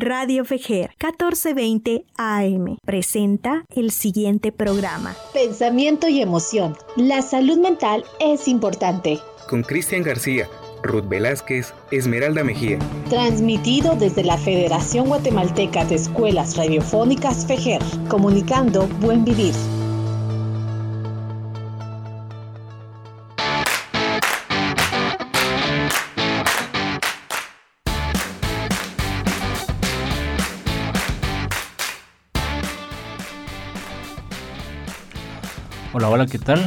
Radio 0.00 0.44
Fejer 0.44 0.90
1420 1.00 2.04
AM 2.16 2.76
presenta 2.84 3.64
el 3.74 3.90
siguiente 3.90 4.52
programa. 4.52 5.16
Pensamiento 5.32 6.06
y 6.06 6.22
emoción. 6.22 6.76
La 6.94 7.20
salud 7.20 7.58
mental 7.58 8.04
es 8.20 8.46
importante. 8.46 9.18
Con 9.48 9.64
Cristian 9.64 10.04
García, 10.04 10.48
Ruth 10.84 11.08
Velázquez, 11.08 11.74
Esmeralda 11.90 12.44
Mejía. 12.44 12.78
Transmitido 13.10 13.96
desde 13.96 14.22
la 14.22 14.38
Federación 14.38 15.08
Guatemalteca 15.08 15.84
de 15.84 15.96
Escuelas 15.96 16.56
Radiofónicas 16.56 17.44
Fejer, 17.44 17.82
comunicando 18.08 18.86
buen 19.00 19.24
vivir. 19.24 19.54
Hola, 35.98 36.10
hola, 36.10 36.26
¿qué 36.26 36.38
tal? 36.38 36.60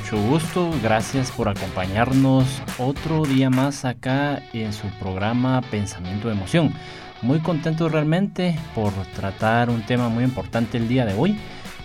Mucho 0.00 0.20
gusto, 0.20 0.68
gracias 0.82 1.30
por 1.30 1.48
acompañarnos 1.48 2.60
otro 2.76 3.22
día 3.22 3.48
más 3.48 3.84
acá 3.84 4.42
en 4.52 4.72
su 4.72 4.88
programa 4.98 5.60
Pensamiento 5.70 6.26
de 6.26 6.34
Emoción. 6.34 6.74
Muy 7.22 7.38
contento 7.38 7.88
realmente 7.88 8.58
por 8.74 8.92
tratar 9.14 9.70
un 9.70 9.86
tema 9.86 10.08
muy 10.08 10.24
importante 10.24 10.76
el 10.76 10.88
día 10.88 11.06
de 11.06 11.14
hoy. 11.14 11.38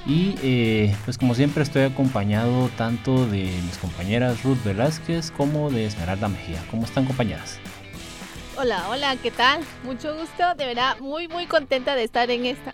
Y 0.08 0.34
eh, 0.42 0.96
pues 1.06 1.20
como 1.20 1.36
siempre 1.36 1.62
estoy 1.62 1.84
acompañado 1.84 2.72
tanto 2.76 3.28
de 3.28 3.44
mis 3.44 3.78
compañeras 3.78 4.44
Ruth 4.44 4.64
Velázquez 4.66 5.30
como 5.30 5.70
de 5.70 5.86
Esmeralda 5.86 6.28
Mejía. 6.28 6.60
¿Cómo 6.72 6.86
están 6.86 7.06
compañeras? 7.06 7.60
Hola, 8.58 8.90
hola, 8.90 9.16
¿qué 9.22 9.30
tal? 9.30 9.62
Mucho 9.84 10.18
gusto, 10.18 10.56
de 10.58 10.66
verdad 10.66 10.98
muy 11.00 11.28
muy 11.28 11.46
contenta 11.46 11.94
de 11.94 12.06
estar 12.06 12.32
en 12.32 12.48
esta 12.48 12.74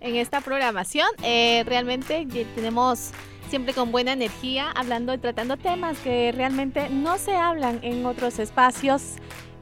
en 0.00 0.16
esta 0.16 0.42
programación. 0.42 1.08
Eh, 1.22 1.62
realmente 1.66 2.26
tenemos 2.54 3.12
siempre 3.50 3.74
con 3.74 3.90
buena 3.90 4.12
energía, 4.12 4.70
hablando 4.70 5.12
y 5.12 5.18
tratando 5.18 5.56
temas 5.56 5.98
que 5.98 6.32
realmente 6.32 6.88
no 6.88 7.18
se 7.18 7.34
hablan 7.34 7.80
en 7.82 8.06
otros 8.06 8.38
espacios. 8.38 9.16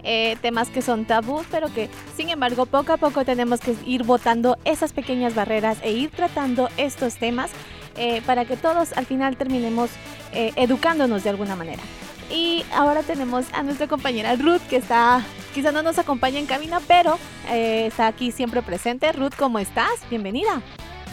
Eh, 0.05 0.37
temas 0.41 0.69
que 0.69 0.81
son 0.81 1.07
tabú, 1.07 1.43
pero 1.51 1.73
que 1.75 1.89
sin 2.17 2.29
embargo 2.29 2.67
poco 2.67 2.93
a 2.93 2.97
poco 2.99 3.25
tenemos 3.25 3.61
que 3.61 3.75
ir 3.85 4.05
botando 4.05 4.57
esas 4.65 4.93
pequeñas 4.93 5.35
barreras 5.35 5.79
e 5.83 5.91
ir 5.91 6.11
tratando 6.11 6.69
estos 6.77 7.17
temas 7.17 7.51
eh, 7.97 8.23
para 8.25 8.45
que 8.45 8.57
todos 8.57 8.93
al 8.93 9.07
final 9.07 9.37
terminemos 9.37 9.91
eh, 10.33 10.53
educándonos 10.55 11.25
de 11.25 11.31
alguna 11.31 11.57
manera. 11.57 11.83
Y 12.31 12.65
ahora 12.73 13.03
tenemos 13.03 13.47
a 13.53 13.63
nuestra 13.65 13.89
compañera 13.89 14.37
Ruth 14.37 14.61
que 14.69 14.77
está, 14.77 15.25
quizá 15.53 15.73
no 15.73 15.83
nos 15.83 15.99
acompaña 15.99 16.39
en 16.39 16.47
cabina, 16.47 16.81
pero 16.87 17.19
está 17.51 18.07
aquí 18.07 18.31
siempre 18.31 18.63
presente. 18.63 19.11
Ruth, 19.13 19.33
¿cómo 19.37 19.59
estás? 19.59 20.09
Bienvenida. 20.11 20.63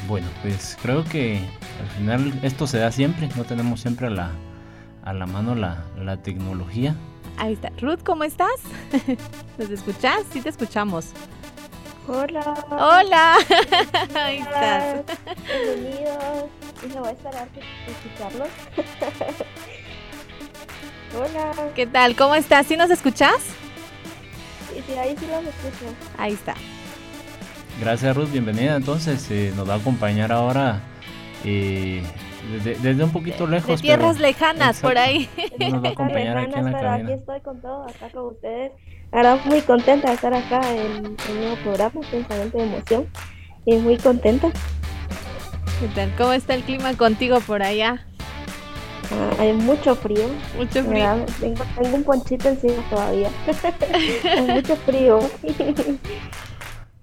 Bueno, 0.07 0.27
pues 0.41 0.77
creo 0.81 1.03
que 1.03 1.39
al 1.81 1.87
final 1.97 2.39
esto 2.43 2.67
se 2.67 2.77
da 2.77 2.91
siempre, 2.91 3.29
no 3.35 3.43
tenemos 3.43 3.81
siempre 3.81 4.07
a 4.07 4.09
la, 4.11 4.31
a 5.03 5.13
la 5.13 5.25
mano 5.25 5.55
la, 5.55 5.83
la 5.97 6.17
tecnología. 6.17 6.95
Ahí 7.37 7.53
está. 7.53 7.69
Ruth, 7.81 7.99
¿cómo 8.03 8.23
estás? 8.23 8.55
¿Nos 9.57 9.69
escuchas? 9.69 10.21
Sí 10.31 10.41
te 10.41 10.49
escuchamos. 10.49 11.07
Hola. 12.07 12.53
Hola. 12.69 13.35
Ahí 14.15 14.37
estás. 14.37 15.03
Bienvenidos. 15.47 16.45
Y 16.83 16.87
me 16.87 16.99
voy 16.99 17.09
a 17.09 17.11
esperar 17.11 17.47
escucharlos. 17.87 18.47
Hola. 21.17 21.71
¿Qué 21.73 21.87
tal? 21.87 22.15
¿Cómo 22.15 22.35
estás? 22.35 22.67
¿Sí 22.67 22.77
nos 22.77 22.91
escuchas? 22.91 23.37
Sí, 24.71 24.83
sí, 24.85 24.93
ahí 24.93 25.15
sí 25.17 25.25
los 25.25 25.43
escucho. 25.45 25.93
Ahí 26.17 26.33
está. 26.33 26.53
Gracias 27.79 28.15
Ruth, 28.15 28.31
bienvenida. 28.31 28.75
Entonces 28.75 29.29
eh, 29.31 29.51
nos 29.55 29.69
va 29.69 29.73
a 29.73 29.77
acompañar 29.77 30.31
ahora 30.31 30.81
eh, 31.43 32.01
desde, 32.63 33.03
un 33.03 33.11
poquito 33.11 33.47
lejos. 33.47 33.81
De 33.81 33.87
tierras 33.87 34.19
lejanas, 34.19 34.79
por 34.79 34.97
ahí. 34.97 35.29
Nos 35.59 35.83
va 35.83 35.89
a 35.89 35.91
acompañar 35.91 36.37
aquí 36.37 36.59
en 36.59 36.71
la 36.71 36.77
pero 36.77 36.91
Aquí 36.91 37.11
estoy 37.11 37.41
con 37.41 37.61
todo, 37.61 37.83
acá 37.83 38.09
con 38.13 38.27
ustedes. 38.27 38.71
Ahora 39.11 39.39
muy 39.45 39.61
contenta 39.61 40.09
de 40.09 40.15
estar 40.15 40.33
acá 40.33 40.61
en 40.73 41.17
el 41.29 41.39
nuevo 41.39 41.55
programa, 41.63 42.01
Pensamiento 42.09 42.57
de 42.57 42.63
Emoción. 42.63 43.07
Y 43.65 43.75
muy 43.77 43.97
contenta. 43.97 44.51
¿Qué 45.79 45.87
tal? 45.93 46.13
¿Cómo 46.17 46.33
está 46.33 46.53
el 46.53 46.63
clima 46.63 46.93
contigo 46.95 47.39
por 47.41 47.61
allá? 47.61 48.05
Ah, 49.11 49.35
hay 49.39 49.53
mucho 49.53 49.95
frío. 49.95 50.27
Mucho 50.57 50.83
frío. 50.83 51.25
Tengo, 51.39 51.63
tengo 51.81 51.95
un 51.97 52.03
ponchito 52.03 52.47
encima 52.47 52.81
todavía. 52.89 53.29
hay 54.23 54.41
mucho 54.47 54.75
frío. 54.77 55.19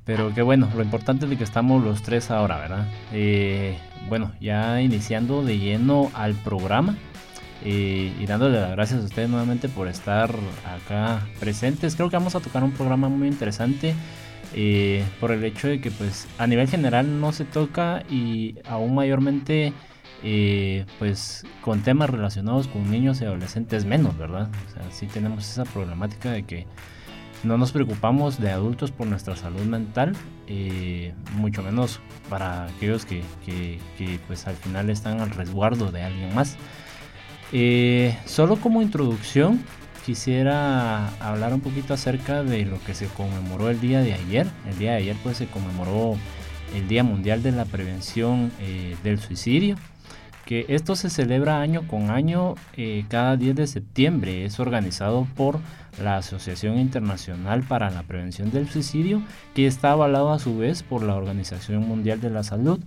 Pero 0.05 0.35
qué 0.35 0.43
bueno, 0.43 0.69
lo 0.75 0.83
importante 0.83 1.27
es 1.27 1.39
que 1.39 1.45
estamos 1.45 1.83
los 1.83 2.03
tres 2.03 2.31
ahora, 2.31 2.59
¿verdad? 2.59 2.89
Eh, 3.13 3.79
bueno, 4.09 4.33
ya 4.41 4.81
iniciando 4.83 5.45
de 5.45 5.59
lleno 5.59 6.11
al 6.15 6.35
programa 6.35 6.97
eh, 7.65 8.13
y 8.19 8.27
dándole 8.27 8.61
las 8.61 8.73
gracias 8.73 9.01
a 9.01 9.05
ustedes 9.05 9.31
nuevamente 9.31 9.69
por 9.69 9.87
estar 9.87 10.35
acá 10.67 11.23
presentes. 11.39 11.95
Creo 11.95 12.11
que 12.11 12.17
vamos 12.17 12.35
a 12.35 12.41
tocar 12.41 12.65
un 12.65 12.73
programa 12.73 13.09
muy 13.09 13.29
interesante 13.29 13.95
eh, 14.55 15.05
por 15.21 15.31
el 15.31 15.45
hecho 15.45 15.69
de 15.69 15.81
que 15.81 15.93
pues 15.93 16.27
a 16.37 16.49
nivel 16.49 16.69
general 16.69 17.21
no 17.21 17.31
se 17.31 17.45
toca 17.45 18.03
y 18.11 18.57
aún 18.67 18.95
mayormente 18.95 19.73
pues 21.01 21.45
con 21.63 21.83
temas 21.83 22.09
relacionados 22.09 22.69
con 22.69 22.89
niños 22.89 23.21
y 23.21 23.25
adolescentes 23.25 23.85
menos, 23.85 24.17
¿verdad? 24.17 24.51
O 24.69 24.73
sea, 24.73 24.91
sí 24.93 25.07
tenemos 25.07 25.49
esa 25.49 25.65
problemática 25.65 26.31
de 26.31 26.45
que 26.45 26.67
no 27.45 27.59
nos 27.59 27.73
preocupamos 27.73 28.41
de 28.41 28.51
adultos 28.51 28.91
por 28.91 29.07
nuestra 29.07 29.37
salud 29.37 29.63
mental, 29.63 30.15
eh, 30.47 31.15
mucho 31.37 31.63
menos 31.63 32.01
para 32.29 32.67
aquellos 32.67 33.05
que, 33.05 33.23
pues 34.27 34.47
al 34.47 34.57
final 34.57 34.91
están 34.91 35.21
al 35.21 35.31
resguardo 35.31 35.91
de 35.91 36.03
alguien 36.03 36.35
más. 36.35 36.57
Eh, 37.53 38.17
solo 38.25 38.57
como 38.57 38.81
introducción 38.81 39.63
quisiera 40.07 41.09
hablar 41.19 41.53
un 41.53 41.61
poquito 41.61 41.95
acerca 41.95 42.43
de 42.43 42.65
lo 42.65 42.83
que 42.85 42.95
se 42.95 43.07
conmemoró 43.07 43.71
el 43.71 43.81
día 43.81 44.01
de 44.01 44.15
ayer. 44.15 44.47
El 44.69 44.79
día 44.79 44.93
de 44.93 44.97
ayer 44.99 45.17
pues 45.23 45.37
se 45.37 45.47
conmemoró 45.47 46.17
el 46.75 46.89
Día 46.89 47.05
Mundial 47.05 47.43
de 47.43 47.53
la 47.53 47.67
Prevención 47.67 48.51
eh, 48.61 48.97
del 49.03 49.19
Suicidio 49.19 49.77
que 50.47 50.67
esto 50.69 50.97
se 50.97 51.11
celebra 51.11 51.61
año 51.61 51.87
con 51.89 52.11
año 52.11 52.55
cada 53.09 53.37
10 53.37 53.57
de 53.57 53.67
septiembre. 53.67 54.45
Es 54.45 54.61
organizado 54.61 55.27
por 55.37 55.61
la 56.03 56.17
Asociación 56.17 56.79
Internacional 56.79 57.63
para 57.63 57.91
la 57.91 58.03
Prevención 58.03 58.51
del 58.51 58.69
Suicidio, 58.69 59.23
que 59.55 59.67
está 59.67 59.93
avalado 59.93 60.33
a 60.33 60.39
su 60.39 60.57
vez 60.57 60.83
por 60.83 61.03
la 61.03 61.15
Organización 61.15 61.87
Mundial 61.87 62.21
de 62.21 62.31
la 62.31 62.43
Salud. 62.43 62.81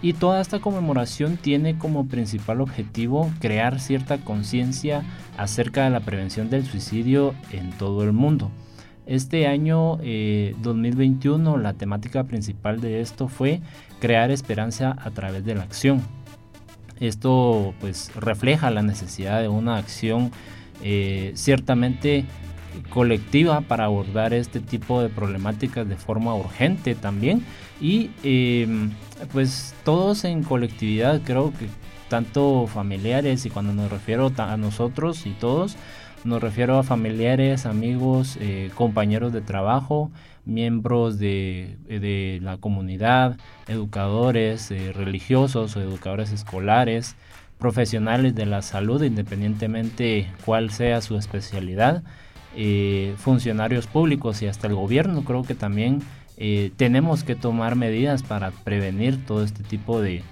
Y 0.00 0.12
toda 0.12 0.40
esta 0.40 0.60
conmemoración 0.60 1.36
tiene 1.36 1.76
como 1.76 2.06
principal 2.06 2.60
objetivo 2.60 3.30
crear 3.40 3.80
cierta 3.80 4.18
conciencia 4.18 5.02
acerca 5.36 5.84
de 5.84 5.90
la 5.90 6.00
prevención 6.00 6.50
del 6.50 6.64
suicidio 6.64 7.34
en 7.50 7.70
todo 7.72 8.04
el 8.04 8.12
mundo. 8.12 8.50
Este 9.06 9.46
año 9.46 9.96
2021 9.96 11.56
eh, 11.56 11.62
la 11.62 11.72
temática 11.72 12.24
principal 12.24 12.80
de 12.80 13.00
esto 13.00 13.26
fue 13.26 13.60
crear 14.00 14.30
esperanza 14.30 14.94
a 15.00 15.10
través 15.10 15.44
de 15.44 15.54
la 15.54 15.62
acción. 15.62 16.02
Esto 17.00 17.74
pues 17.80 18.10
refleja 18.14 18.70
la 18.70 18.82
necesidad 18.82 19.40
de 19.40 19.48
una 19.48 19.76
acción 19.76 20.30
eh, 20.82 21.32
ciertamente 21.34 22.24
colectiva 22.90 23.60
para 23.62 23.84
abordar 23.84 24.32
este 24.32 24.60
tipo 24.60 25.02
de 25.02 25.08
problemáticas 25.08 25.88
de 25.88 25.96
forma 25.96 26.34
urgente 26.34 26.94
también. 26.94 27.44
Y 27.80 28.10
em, 28.22 28.90
pues 29.32 29.74
todos 29.84 30.24
en 30.24 30.42
colectividad 30.42 31.20
creo 31.22 31.52
que 31.52 31.66
tanto 32.08 32.66
familiares 32.66 33.44
y 33.46 33.50
cuando 33.50 33.72
nos 33.72 33.90
refiero 33.90 34.32
a 34.38 34.56
nosotros 34.56 35.26
y 35.26 35.30
todos 35.30 35.76
nos 36.24 36.42
refiero 36.42 36.78
a 36.78 36.82
familiares, 36.82 37.64
amigos, 37.64 38.38
eh, 38.40 38.70
compañeros 38.74 39.32
de 39.32 39.40
trabajo, 39.40 40.10
miembros 40.48 41.18
de, 41.18 41.76
de 41.88 42.40
la 42.42 42.56
comunidad, 42.56 43.36
educadores 43.68 44.70
eh, 44.70 44.92
religiosos 44.92 45.76
o 45.76 45.80
educadores 45.80 46.32
escolares, 46.32 47.14
profesionales 47.58 48.34
de 48.34 48.46
la 48.46 48.62
salud, 48.62 49.02
independientemente 49.02 50.28
cuál 50.44 50.70
sea 50.70 51.00
su 51.02 51.16
especialidad, 51.16 52.02
eh, 52.56 53.14
funcionarios 53.18 53.86
públicos 53.86 54.42
y 54.42 54.46
hasta 54.46 54.66
el 54.66 54.74
gobierno, 54.74 55.22
creo 55.22 55.42
que 55.42 55.54
también 55.54 56.02
eh, 56.38 56.72
tenemos 56.76 57.24
que 57.24 57.34
tomar 57.34 57.76
medidas 57.76 58.22
para 58.22 58.50
prevenir 58.50 59.24
todo 59.26 59.44
este 59.44 59.62
tipo 59.62 60.00
de, 60.00 60.22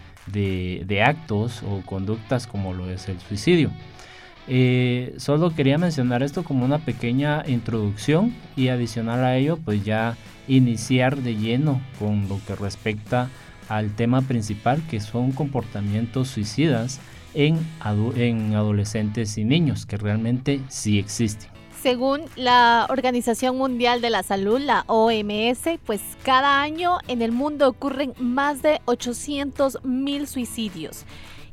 actos 1.04 1.62
o 1.62 1.82
conductas 1.84 2.46
como 2.46 2.72
lo 2.72 2.88
es 2.90 3.08
el 3.08 3.20
suicidio. 3.20 3.70
Eh, 4.48 5.14
solo 5.19 5.54
quería 5.54 5.76
mencionar 5.76 6.22
esto 6.22 6.44
como 6.44 6.64
una 6.64 6.78
pequeña 6.78 7.43
introducción 7.48 8.32
y 8.54 8.69
adicional 8.69 9.25
a 9.25 9.37
ello 9.37 9.56
pues 9.56 9.84
ya 9.84 10.16
iniciar 10.46 11.16
de 11.16 11.34
lleno 11.34 11.81
con 11.98 12.28
lo 12.28 12.40
que 12.46 12.54
respecta 12.54 13.28
al 13.69 13.94
tema 13.96 14.22
principal 14.22 14.81
que 14.88 15.00
son 15.00 15.32
comportamientos 15.32 16.28
suicidas 16.28 17.00
en, 17.34 17.58
en 18.16 18.54
adolescentes 18.54 19.37
y 19.37 19.44
niños, 19.44 19.84
que 19.84 19.96
realmente 19.96 20.60
sí 20.69 20.98
existen. 20.98 21.50
Según 21.82 22.22
la 22.34 22.87
Organización 22.88 23.58
Mundial 23.58 24.00
de 24.00 24.10
la 24.10 24.22
Salud, 24.22 24.58
la 24.58 24.84
OMS, 24.87 25.78
pues 25.84 26.00
cada 26.25 26.62
año 26.62 26.98
en 27.06 27.20
el 27.20 27.32
mundo 27.32 27.69
ocurren 27.69 28.14
más 28.19 28.62
de 28.62 28.81
800 28.87 29.84
mil 29.84 30.26
suicidios. 30.26 31.04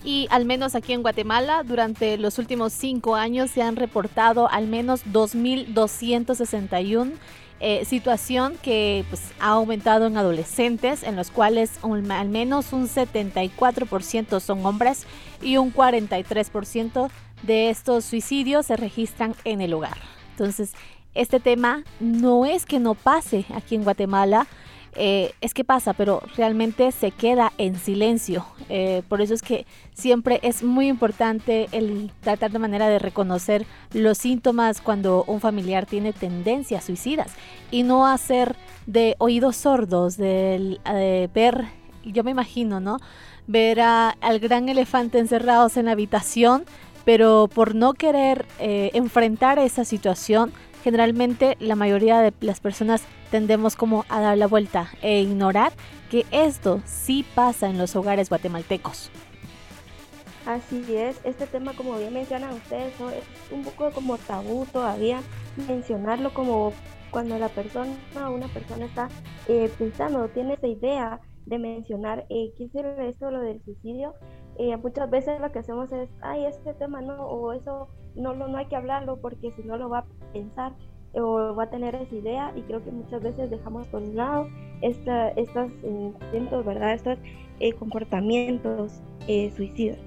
Y 0.03 0.27
al 0.29 0.45
menos 0.45 0.75
aquí 0.75 0.93
en 0.93 1.01
Guatemala, 1.01 1.63
durante 1.63 2.17
los 2.17 2.37
últimos 2.37 2.73
cinco 2.73 3.15
años 3.15 3.51
se 3.51 3.61
han 3.61 3.75
reportado 3.75 4.49
al 4.49 4.67
menos 4.67 5.05
2.261 5.05 7.13
eh, 7.65 7.85
situación 7.85 8.57
que 8.61 9.05
pues, 9.09 9.21
ha 9.39 9.51
aumentado 9.51 10.07
en 10.07 10.17
adolescentes, 10.17 11.01
en 11.01 11.15
los 11.15 11.31
cuales 11.31 11.71
al 11.81 12.27
menos 12.27 12.73
un 12.73 12.89
74% 12.89 14.41
son 14.41 14.65
hombres 14.65 15.05
y 15.41 15.55
un 15.55 15.73
43% 15.73 17.09
de 17.43 17.69
estos 17.69 18.03
suicidios 18.03 18.65
se 18.65 18.75
registran 18.75 19.33
en 19.45 19.61
el 19.61 19.73
hogar. 19.73 19.97
Entonces, 20.31 20.73
este 21.15 21.39
tema 21.39 21.85
no 22.01 22.45
es 22.45 22.65
que 22.65 22.79
no 22.79 22.95
pase 22.95 23.45
aquí 23.55 23.75
en 23.75 23.85
Guatemala, 23.85 24.45
eh, 24.95 25.33
es 25.41 25.53
que 25.53 25.63
pasa, 25.63 25.93
pero 25.93 26.21
realmente 26.35 26.91
se 26.91 27.11
queda 27.11 27.51
en 27.57 27.75
silencio. 27.75 28.45
Eh, 28.69 29.03
por 29.09 29.21
eso 29.21 29.33
es 29.33 29.41
que 29.41 29.65
siempre 29.93 30.39
es 30.43 30.63
muy 30.63 30.87
importante 30.87 31.67
el 31.71 32.11
tratar 32.21 32.51
de 32.51 32.59
manera 32.59 32.87
de 32.87 32.99
reconocer 32.99 33.65
los 33.93 34.17
síntomas 34.17 34.81
cuando 34.81 35.23
un 35.27 35.39
familiar 35.39 35.85
tiene 35.85 36.13
tendencias 36.13 36.85
suicidas 36.85 37.31
y 37.71 37.83
no 37.83 38.07
hacer 38.07 38.55
de 38.85 39.15
oídos 39.19 39.55
sordos, 39.55 40.17
de, 40.17 40.79
ver, 41.33 41.65
yo 42.03 42.23
me 42.23 42.31
imagino, 42.31 42.79
¿no? 42.79 42.99
Ver 43.47 43.81
al 43.81 44.39
gran 44.39 44.69
elefante 44.69 45.19
encerrados 45.19 45.77
en 45.77 45.85
la 45.85 45.91
habitación, 45.91 46.65
pero 47.05 47.49
por 47.53 47.75
no 47.75 47.93
querer 47.93 48.45
eh, 48.59 48.91
enfrentar 48.93 49.59
esa 49.59 49.85
situación, 49.85 50.51
generalmente 50.83 51.55
la 51.59 51.75
mayoría 51.75 52.19
de 52.21 52.33
las 52.41 52.59
personas 52.59 53.03
tendemos 53.31 53.75
como 53.75 54.05
a 54.09 54.19
dar 54.19 54.37
la 54.37 54.47
vuelta 54.47 54.89
e 55.01 55.21
ignorar 55.21 55.71
que 56.11 56.25
esto 56.31 56.81
sí 56.85 57.25
pasa 57.35 57.69
en 57.69 57.77
los 57.77 57.95
hogares 57.95 58.29
guatemaltecos. 58.29 59.09
Así 60.45 60.83
es, 60.95 61.21
este 61.23 61.47
tema 61.47 61.73
como 61.73 61.97
bien 61.97 62.13
mencionan 62.13 62.53
ustedes 62.53 62.93
es 62.95 63.51
un 63.51 63.63
poco 63.63 63.91
como 63.91 64.17
tabú 64.17 64.65
todavía 64.65 65.21
mencionarlo 65.67 66.33
como 66.33 66.73
cuando 67.11 67.39
la 67.39 67.47
persona 67.47 67.95
una 68.29 68.47
persona 68.49 68.85
está 68.85 69.07
eh, 69.47 69.71
pensando, 69.77 70.27
tiene 70.29 70.55
esa 70.55 70.67
idea 70.67 71.21
de 71.45 71.59
mencionar 71.59 72.25
eh, 72.29 72.51
qué 72.57 72.67
sirve 72.69 73.07
esto 73.07 73.31
lo 73.31 73.39
del 73.39 73.61
suicidio, 73.63 74.15
eh, 74.57 74.75
muchas 74.77 75.09
veces 75.09 75.39
lo 75.39 75.51
que 75.51 75.59
hacemos 75.59 75.91
es, 75.91 76.09
ay, 76.21 76.45
este 76.45 76.73
tema 76.73 77.01
no, 77.01 77.15
o 77.25 77.53
eso 77.53 77.87
no, 78.15 78.33
no, 78.33 78.47
no 78.47 78.57
hay 78.57 78.67
que 78.67 78.75
hablarlo 78.75 79.17
porque 79.17 79.51
si 79.51 79.63
no 79.63 79.77
lo 79.77 79.89
va 79.89 79.99
a 79.99 80.05
pensar 80.33 80.73
o 81.13 81.55
va 81.55 81.63
a 81.63 81.69
tener 81.69 81.95
esa 81.95 82.15
idea 82.15 82.53
y 82.55 82.61
creo 82.61 82.83
que 82.83 82.91
muchas 82.91 83.21
veces 83.21 83.49
dejamos 83.49 83.87
por 83.87 84.01
un 84.01 84.15
lado 84.15 84.47
esta, 84.81 85.29
estos 85.29 85.71
intentos, 85.83 86.65
¿verdad? 86.65 86.93
Estos 86.93 87.17
eh, 87.59 87.73
comportamientos 87.73 88.93
eh, 89.27 89.51
suicidas. 89.55 89.99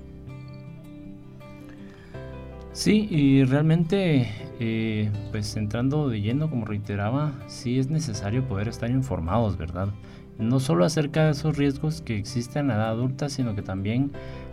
Sí, 2.72 3.08
y 3.10 3.44
realmente, 3.44 4.28
eh, 4.60 5.10
pues 5.30 5.56
entrando 5.56 6.10
de 6.10 6.20
lleno, 6.20 6.50
como 6.50 6.66
reiteraba, 6.66 7.32
sí 7.46 7.78
es 7.78 7.88
necesario 7.88 8.46
poder 8.46 8.68
estar 8.68 8.90
informados, 8.90 9.56
¿verdad? 9.56 9.88
No 10.38 10.60
solo 10.60 10.84
acerca 10.84 11.24
de 11.24 11.32
esos 11.32 11.56
riesgos 11.56 12.02
que 12.02 12.16
existen 12.16 12.62
en 12.62 12.68
la 12.68 12.74
edad 12.74 12.90
adulta, 12.90 13.28
sino 13.28 13.54
que 13.54 13.62
también 13.62 14.12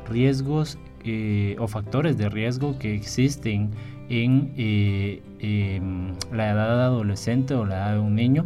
riesgos 0.10 0.78
o 1.60 1.68
factores 1.68 2.18
de 2.18 2.30
riesgo 2.30 2.80
que 2.80 2.96
existen 2.96 3.72
en 4.10 4.54
eh, 4.58 5.22
em, 5.40 6.14
la 6.32 6.52
edad 6.52 6.82
adolescente 6.84 7.54
o 7.54 7.66
la 7.66 7.76
edad 7.76 7.94
de 7.94 8.00
un 8.00 8.16
niño, 8.16 8.46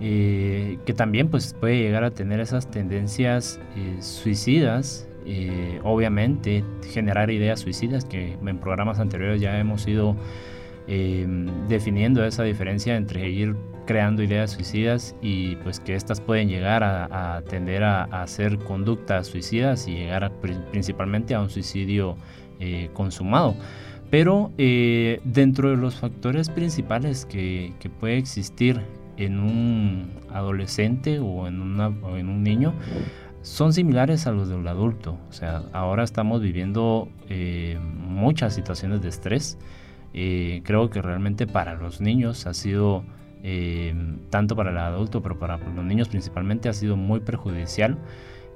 eh, 0.00 0.78
que 0.86 0.94
también 0.94 1.28
pues, 1.28 1.54
puede 1.58 1.78
llegar 1.78 2.04
a 2.04 2.10
tener 2.10 2.40
esas 2.40 2.70
tendencias 2.70 3.60
eh, 3.76 3.96
suicidas, 4.00 5.06
obviamente 5.84 6.64
generar 6.90 7.30
ideas 7.30 7.60
suicidas, 7.60 8.04
que 8.04 8.36
en 8.44 8.58
programas 8.58 8.98
anteriores 8.98 9.40
ya 9.40 9.60
hemos 9.60 9.86
ido 9.86 10.16
em, 10.88 11.46
definiendo 11.68 12.24
esa 12.24 12.42
diferencia 12.42 12.96
entre 12.96 13.28
ir 13.28 13.54
creando 13.90 14.22
ideas 14.22 14.52
suicidas 14.52 15.16
y 15.20 15.56
pues 15.56 15.80
que 15.80 15.96
estas 15.96 16.20
pueden 16.20 16.48
llegar 16.48 16.84
a, 16.84 17.42
tender 17.50 17.82
a, 17.82 18.04
hacer 18.22 18.56
conductas 18.60 19.26
suicidas 19.26 19.88
y 19.88 19.96
llegar 19.96 20.30
principalmente 20.70 21.34
a 21.34 21.40
un 21.40 21.50
suicidio 21.50 22.16
consumado. 22.92 23.56
Pero 24.10 24.52
eh, 24.58 25.20
dentro 25.24 25.70
de 25.70 25.76
los 25.76 25.96
factores 25.96 26.50
principales 26.50 27.24
que, 27.26 27.72
puede 27.98 28.18
existir 28.18 28.80
en 29.16 29.40
un 29.40 30.10
adolescente 30.30 31.18
o 31.18 31.48
en, 31.48 31.60
un 31.60 32.42
niño 32.44 32.72
son 33.42 33.72
similares 33.72 34.28
a 34.28 34.30
los 34.30 34.48
del 34.48 34.68
adulto. 34.68 35.16
O 35.28 35.32
sea, 35.32 35.62
ahora 35.72 36.04
estamos 36.04 36.42
viviendo 36.42 37.08
eh, 37.28 37.76
muchas 37.82 38.54
situaciones 38.54 39.02
de 39.02 39.08
estrés. 39.08 39.58
Eh, 40.12 40.60
creo 40.64 40.90
que 40.90 41.02
realmente 41.02 41.48
para 41.48 41.74
los 41.74 42.00
niños 42.00 42.46
ha 42.46 42.54
sido, 42.54 43.04
tanto 44.30 44.54
para 44.54 44.70
el 44.70 44.78
adulto, 44.78 45.22
pero 45.22 45.38
para 45.38 45.58
los 45.58 45.84
niños 45.84 46.08
principalmente, 46.08 46.68
ha 46.68 46.72
sido 46.72 46.96
muy 46.96 47.20
perjudicial 47.20 47.98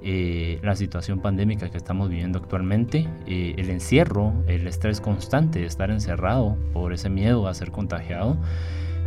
eh, 0.06 0.58
la 0.62 0.76
situación 0.76 1.20
pandémica 1.20 1.70
que 1.70 1.78
estamos 1.78 2.10
viviendo 2.10 2.38
actualmente, 2.38 3.08
eh, 3.26 3.54
el 3.56 3.70
encierro, 3.70 4.34
el 4.46 4.66
estrés 4.66 5.00
constante 5.00 5.60
de 5.60 5.64
estar 5.64 5.90
encerrado 5.90 6.58
por 6.74 6.92
ese 6.92 7.08
miedo 7.08 7.48
a 7.48 7.54
ser 7.54 7.70
contagiado, 7.70 8.36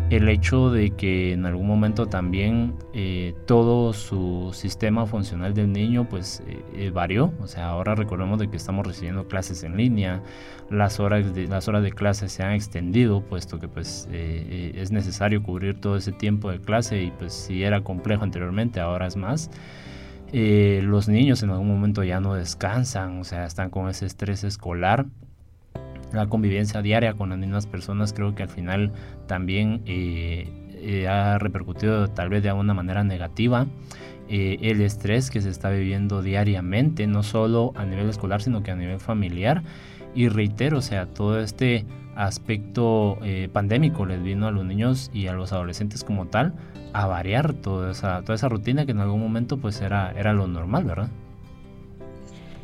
el 0.10 0.30
hecho 0.30 0.72
de 0.72 0.92
que 0.92 1.34
en 1.34 1.46
algún 1.46 1.68
momento 1.68 2.08
también 2.08 2.76
eh, 2.94 3.36
todo 3.46 3.94
su 3.94 4.52
sistema 4.54 5.06
funcional 5.06 5.54
del 5.54 5.72
niño 5.72 6.08
pues 6.10 6.44
varió, 6.94 7.34
o 7.42 7.48
sea, 7.48 7.70
ahora 7.70 7.96
recordemos 7.96 8.40
de 8.40 8.50
que 8.50 8.58
estamos 8.58 8.86
recibiendo 8.86 9.28
clases 9.28 9.64
en 9.64 9.78
línea, 9.78 10.22
las 10.70 11.00
horas 11.00 11.34
de, 11.34 11.48
las 11.48 11.68
horas 11.68 11.84
de 11.84 11.92
clase 11.92 12.30
se 12.30 12.44
han 12.44 12.54
extendido, 12.54 13.22
puesto 13.22 13.60
que 13.60 13.68
pues 13.68 14.08
es 14.12 14.92
necesario 14.92 15.44
cubrir 15.44 15.80
todo 15.80 15.98
ese 15.98 16.12
tiempo 16.12 16.52
de 16.52 16.60
clase 16.60 17.02
y 17.04 17.12
pues 17.12 17.34
si 17.34 17.64
era 17.64 17.82
complejo 17.82 18.24
anteriormente, 18.24 18.80
ahora 18.80 19.08
es 19.08 19.16
más. 19.16 19.50
Eh, 20.34 20.82
los 20.84 21.08
niños 21.08 21.42
en 21.44 21.52
algún 21.52 21.70
momento 21.70 22.04
ya 22.04 22.20
no 22.20 22.34
descansan, 22.34 23.20
o 23.20 23.24
sea, 23.24 23.46
están 23.46 23.70
con 23.70 23.90
ese 23.90 24.06
estrés 24.06 24.44
escolar. 24.44 25.06
La 26.18 26.28
convivencia 26.28 26.82
diaria 26.82 27.14
con 27.14 27.30
las 27.30 27.38
mismas 27.38 27.68
personas 27.68 28.12
creo 28.12 28.34
que 28.34 28.42
al 28.42 28.50
final 28.50 28.92
también 29.28 29.84
eh, 29.86 30.50
eh, 30.74 31.08
ha 31.08 31.38
repercutido 31.38 32.08
tal 32.08 32.30
vez 32.30 32.42
de 32.42 32.50
alguna 32.50 32.74
manera 32.74 33.04
negativa. 33.04 33.68
el 34.28 34.82
estrés 34.82 35.30
que 35.30 35.42
se 35.42 35.50
está 35.50 35.70
viviendo 35.70 36.24
diariamente, 36.24 37.06
no 37.06 37.22
solo 37.22 37.72
a 37.76 37.86
nivel 37.86 38.10
escolar, 38.10 38.42
sino 38.42 38.64
que 38.64 38.72
a 38.72 38.76
nivel 38.76 39.00
familiar. 39.00 39.62
Y 40.16 40.28
reitero, 40.30 40.80
o 40.80 40.82
sea, 40.82 41.06
todo 41.06 41.40
este 41.40 41.86
aspecto 42.16 43.20
pandémico 43.54 44.08
les 44.08 44.24
vino 44.24 44.48
a 44.48 44.52
los 44.52 44.66
niños 44.66 45.12
y 45.14 45.28
a 45.28 45.34
los 45.34 45.54
adolescentes 45.54 46.04
como 46.04 46.26
tal 46.26 46.56
a 46.94 47.06
variar 47.06 47.54
toda 47.54 47.92
esa, 47.92 48.22
toda 48.24 48.34
esa 48.34 48.50
rutina 48.50 48.88
que 48.88 48.92
en 48.92 49.02
algún 49.02 49.22
momento 49.22 49.58
pues 49.58 49.82
era, 49.82 50.12
era 50.18 50.34
lo 50.34 50.48
normal, 50.48 50.84
¿verdad? 50.84 51.10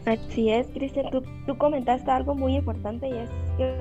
Así 0.05 0.50
es, 0.50 0.67
Cristian, 0.67 1.10
tú, 1.12 1.24
tú 1.45 1.57
comentaste 1.57 2.12
algo 2.12 2.36
muy 2.36 2.57
importante 2.57 3.07
y 3.07 3.13
es 3.13 3.29
que 3.57 3.77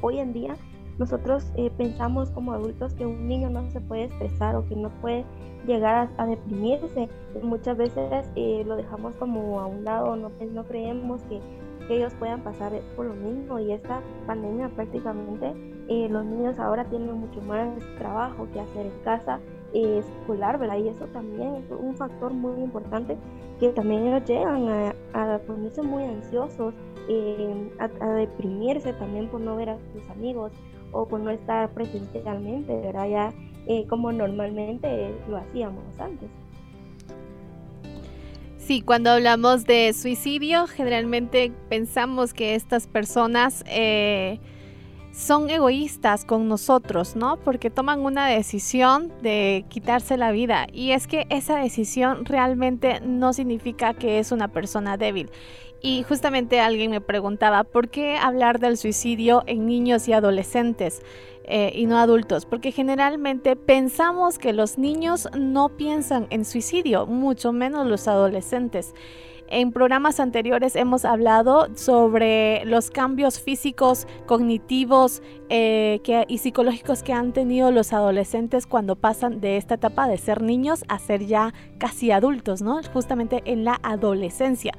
hoy 0.00 0.18
en 0.18 0.32
día 0.32 0.56
nosotros 0.98 1.52
eh, 1.56 1.70
pensamos 1.76 2.30
como 2.30 2.52
adultos 2.52 2.94
que 2.94 3.04
un 3.04 3.28
niño 3.28 3.50
no 3.50 3.70
se 3.70 3.80
puede 3.80 4.04
estresar 4.04 4.56
o 4.56 4.66
que 4.66 4.74
no 4.74 4.88
puede 5.02 5.24
llegar 5.66 6.08
a, 6.16 6.26
deprimirse. 6.26 7.08
muchas 7.42 7.76
veces 7.76 8.30
eh, 8.36 8.62
lo 8.66 8.76
dejamos 8.76 9.14
como 9.16 9.60
a 9.60 9.66
un 9.66 9.84
lado, 9.84 10.16
no, 10.16 10.30
no 10.52 10.64
creemos 10.64 11.22
que, 11.24 11.40
ellos 11.88 12.12
puedan 12.18 12.40
pasar 12.40 12.72
por 12.96 13.06
lo 13.06 13.14
mismo 13.14 13.60
y 13.60 13.70
esta 13.70 14.00
pandemia 14.26 14.68
prácticamente 14.70 15.54
eh, 15.86 16.08
los 16.10 16.24
niños 16.24 16.58
ahora 16.58 16.84
tienen 16.86 17.12
mucho 17.12 17.40
más 17.42 17.78
trabajo 17.96 18.48
que 18.52 18.58
hacer 18.58 18.86
en 18.86 19.04
casa 19.04 19.38
escolar, 19.72 20.58
¿verdad? 20.58 20.78
Y 20.78 20.88
eso 20.88 21.06
también 21.12 21.54
es 21.54 21.70
un 21.70 21.94
factor 21.94 22.32
muy 22.32 22.60
importante 22.60 23.16
que 23.58 23.70
también 23.70 24.06
ellos 24.06 24.28
llegan 24.28 24.68
a, 25.12 25.38
ponerse 25.46 25.82
muy 25.82 26.04
ansiosos, 26.04 26.74
eh, 27.08 27.70
a, 27.78 28.06
deprimirse 28.14 28.92
también 28.94 29.28
por 29.28 29.40
no 29.40 29.56
ver 29.56 29.70
a 29.70 29.78
sus 29.92 30.08
amigos 30.10 30.52
o 30.92 31.06
por 31.06 31.20
no 31.20 31.30
estar 31.30 31.70
presencialmente, 31.70 32.76
¿verdad? 32.76 33.08
Ya 33.08 33.32
eh, 33.66 33.86
como 33.88 34.12
normalmente 34.12 35.14
lo 35.28 35.38
hacíamos 35.38 35.84
antes. 35.98 36.28
Sí, 38.58 38.82
cuando 38.82 39.10
hablamos 39.10 39.64
de 39.64 39.92
suicidio, 39.92 40.66
generalmente 40.66 41.52
pensamos 41.68 42.34
que 42.34 42.56
estas 42.56 42.88
personas 42.88 43.62
eh, 43.68 44.40
son 45.16 45.48
egoístas 45.48 46.26
con 46.26 46.46
nosotros, 46.46 47.16
¿no? 47.16 47.38
Porque 47.38 47.70
toman 47.70 48.00
una 48.00 48.26
decisión 48.26 49.10
de 49.22 49.64
quitarse 49.70 50.18
la 50.18 50.30
vida. 50.30 50.66
Y 50.74 50.90
es 50.90 51.06
que 51.06 51.26
esa 51.30 51.56
decisión 51.56 52.26
realmente 52.26 53.00
no 53.00 53.32
significa 53.32 53.94
que 53.94 54.18
es 54.18 54.30
una 54.30 54.48
persona 54.48 54.98
débil. 54.98 55.30
Y 55.80 56.02
justamente 56.02 56.60
alguien 56.60 56.90
me 56.90 57.00
preguntaba, 57.00 57.64
¿por 57.64 57.88
qué 57.88 58.18
hablar 58.18 58.60
del 58.60 58.76
suicidio 58.76 59.42
en 59.46 59.64
niños 59.64 60.06
y 60.06 60.12
adolescentes? 60.12 61.00
Eh, 61.44 61.72
y 61.74 61.86
no 61.86 61.96
adultos, 61.98 62.44
porque 62.44 62.72
generalmente 62.72 63.56
pensamos 63.56 64.36
que 64.36 64.52
los 64.52 64.78
niños 64.78 65.28
no 65.38 65.68
piensan 65.68 66.26
en 66.30 66.44
suicidio, 66.44 67.06
mucho 67.06 67.52
menos 67.52 67.86
los 67.86 68.08
adolescentes. 68.08 68.94
En 69.48 69.70
programas 69.70 70.18
anteriores 70.18 70.74
hemos 70.74 71.04
hablado 71.04 71.68
sobre 71.76 72.64
los 72.64 72.90
cambios 72.90 73.38
físicos, 73.38 74.08
cognitivos 74.26 75.22
eh, 75.50 76.00
y 76.26 76.38
psicológicos 76.38 77.04
que 77.04 77.12
han 77.12 77.32
tenido 77.32 77.70
los 77.70 77.92
adolescentes 77.92 78.66
cuando 78.66 78.96
pasan 78.96 79.40
de 79.40 79.56
esta 79.56 79.74
etapa 79.74 80.08
de 80.08 80.18
ser 80.18 80.42
niños 80.42 80.84
a 80.88 80.98
ser 80.98 81.26
ya 81.26 81.54
casi 81.78 82.10
adultos, 82.10 82.60
¿no? 82.60 82.80
Justamente 82.92 83.42
en 83.44 83.64
la 83.64 83.78
adolescencia. 83.84 84.72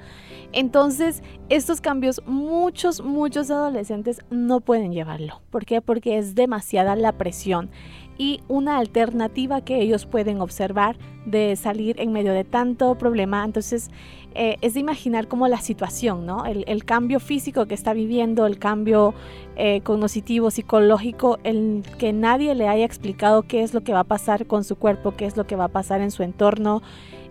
Entonces, 0.52 1.24
estos 1.48 1.80
cambios 1.80 2.22
muchos, 2.26 3.02
muchos 3.02 3.50
adolescentes 3.50 4.20
no 4.30 4.60
pueden 4.60 4.92
llevarlo. 4.92 5.42
¿Por 5.50 5.66
qué? 5.66 5.82
Porque 5.82 6.18
es 6.18 6.36
demasiada 6.36 6.96
la 6.98 7.14
presión 7.14 7.70
y 8.18 8.42
una 8.48 8.78
alternativa 8.78 9.62
que 9.62 9.82
ellos 9.82 10.06
pueden 10.06 10.42
observar 10.42 10.98
de 11.26 11.56
salir 11.56 12.00
en 12.00 12.12
medio 12.12 12.34
de 12.34 12.44
tanto 12.44 12.96
problema. 12.96 13.44
Entonces, 13.44 13.90
eh, 14.34 14.58
es 14.62 14.76
de 14.76 14.80
imaginar 14.80 15.28
como 15.28 15.48
la 15.48 15.60
situación, 15.60 16.26
¿no? 16.26 16.46
El, 16.46 16.86
cambio 16.86 17.20
físico 17.20 17.66
que 17.66 17.74
está 17.74 17.94
viviendo, 17.94 18.46
el 18.46 18.60
cambio 18.60 19.14
eh, 19.56 19.82
cognitivo, 19.82 20.52
psicológico, 20.52 21.40
el 21.44 21.84
que 21.98 22.14
nadie 22.14 22.54
le 22.56 22.68
haya 22.68 22.86
explicado 22.86 23.44
qué 23.44 23.64
es 23.64 23.74
lo 23.74 23.82
que 23.82 23.94
va 23.94 24.02
a 24.02 24.04
pasar 24.04 24.46
con 24.46 24.64
su 24.64 24.76
cuerpo, 24.76 25.16
qué 25.18 25.26
es 25.26 25.36
lo 25.36 25.48
que 25.48 25.56
va 25.56 25.66
a 25.66 25.70
pasar 25.70 26.02
en 26.02 26.12
su 26.12 26.24
entorno. 26.24 26.82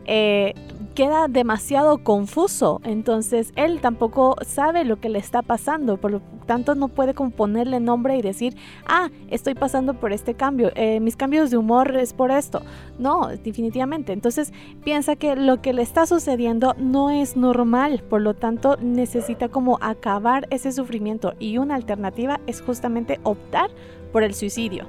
Eh, 0.06 0.54
queda 0.94 1.28
demasiado 1.28 1.98
confuso, 1.98 2.80
entonces 2.82 3.52
él 3.54 3.80
tampoco 3.80 4.34
sabe 4.46 4.84
lo 4.84 4.98
que 4.98 5.10
le 5.10 5.18
está 5.18 5.42
pasando, 5.42 5.98
por 5.98 6.10
lo 6.10 6.22
tanto 6.46 6.75
no 6.75 6.88
puede 6.88 7.12
componerle 7.12 7.80
nombre 7.80 8.16
y 8.16 8.22
decir, 8.22 8.56
ah, 8.86 9.10
estoy 9.28 9.54
pasando 9.54 9.94
por 9.94 10.12
este 10.12 10.34
cambio, 10.34 10.70
eh, 10.75 11.00
mis 11.00 11.14
cambios 11.14 11.50
de 11.50 11.58
humor 11.58 11.94
es 11.96 12.14
por 12.14 12.30
esto. 12.30 12.62
No, 12.98 13.28
definitivamente. 13.28 14.14
Entonces 14.14 14.52
piensa 14.84 15.16
que 15.16 15.36
lo 15.36 15.60
que 15.60 15.75
le 15.75 15.82
está 15.82 16.06
sucediendo 16.06 16.75
no 16.78 17.10
es 17.10 17.36
normal, 17.36 18.02
por 18.08 18.22
lo 18.22 18.32
tanto 18.32 18.78
necesita 18.80 19.48
como 19.48 19.78
acabar 19.82 20.46
ese 20.50 20.72
sufrimiento 20.72 21.34
y 21.38 21.58
una 21.58 21.75
alternativa 21.75 22.40
es 22.46 22.62
justamente 22.62 23.20
optar 23.22 23.70
por 24.12 24.22
el 24.22 24.34
suicidio. 24.34 24.86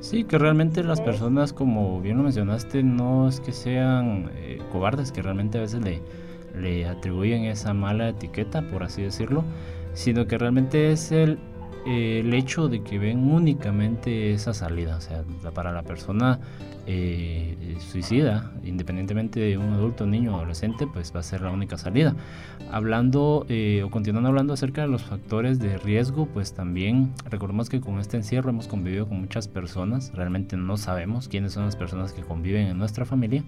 Sí, 0.00 0.24
que 0.24 0.38
realmente 0.38 0.82
las 0.82 1.00
personas, 1.00 1.52
como 1.52 2.00
bien 2.00 2.16
lo 2.16 2.22
mencionaste, 2.22 2.82
no 2.82 3.28
es 3.28 3.40
que 3.40 3.52
sean 3.52 4.30
eh, 4.36 4.58
cobardes, 4.72 5.12
que 5.12 5.20
realmente 5.20 5.58
a 5.58 5.60
veces 5.60 5.82
le, 5.82 6.00
le 6.58 6.86
atribuyen 6.86 7.44
esa 7.44 7.74
mala 7.74 8.08
etiqueta, 8.08 8.62
por 8.62 8.82
así 8.82 9.02
decirlo, 9.02 9.44
sino 9.92 10.26
que 10.26 10.38
realmente 10.38 10.90
es 10.90 11.12
el 11.12 11.38
el 11.86 12.32
hecho 12.34 12.68
de 12.68 12.82
que 12.82 12.98
ven 12.98 13.30
únicamente 13.30 14.32
esa 14.32 14.54
salida, 14.54 14.96
o 14.96 15.00
sea, 15.00 15.22
para 15.54 15.72
la 15.72 15.82
persona 15.82 16.38
eh, 16.86 17.76
suicida, 17.78 18.52
independientemente 18.64 19.40
de 19.40 19.58
un 19.58 19.72
adulto, 19.72 20.06
niño 20.06 20.34
o 20.34 20.36
adolescente, 20.36 20.86
pues 20.86 21.14
va 21.14 21.20
a 21.20 21.22
ser 21.22 21.42
la 21.42 21.50
única 21.50 21.78
salida. 21.78 22.14
Hablando 22.70 23.46
eh, 23.48 23.82
o 23.84 23.90
continuando 23.90 24.28
hablando 24.28 24.54
acerca 24.54 24.82
de 24.82 24.88
los 24.88 25.02
factores 25.02 25.58
de 25.58 25.78
riesgo, 25.78 26.26
pues 26.26 26.54
también 26.54 27.12
recordemos 27.28 27.68
que 27.68 27.80
con 27.80 27.98
este 27.98 28.16
encierro 28.16 28.50
hemos 28.50 28.66
convivido 28.66 29.06
con 29.06 29.20
muchas 29.20 29.48
personas, 29.48 30.12
realmente 30.14 30.56
no 30.56 30.76
sabemos 30.76 31.28
quiénes 31.28 31.52
son 31.52 31.64
las 31.64 31.76
personas 31.76 32.12
que 32.12 32.22
conviven 32.22 32.66
en 32.66 32.78
nuestra 32.78 33.04
familia. 33.04 33.44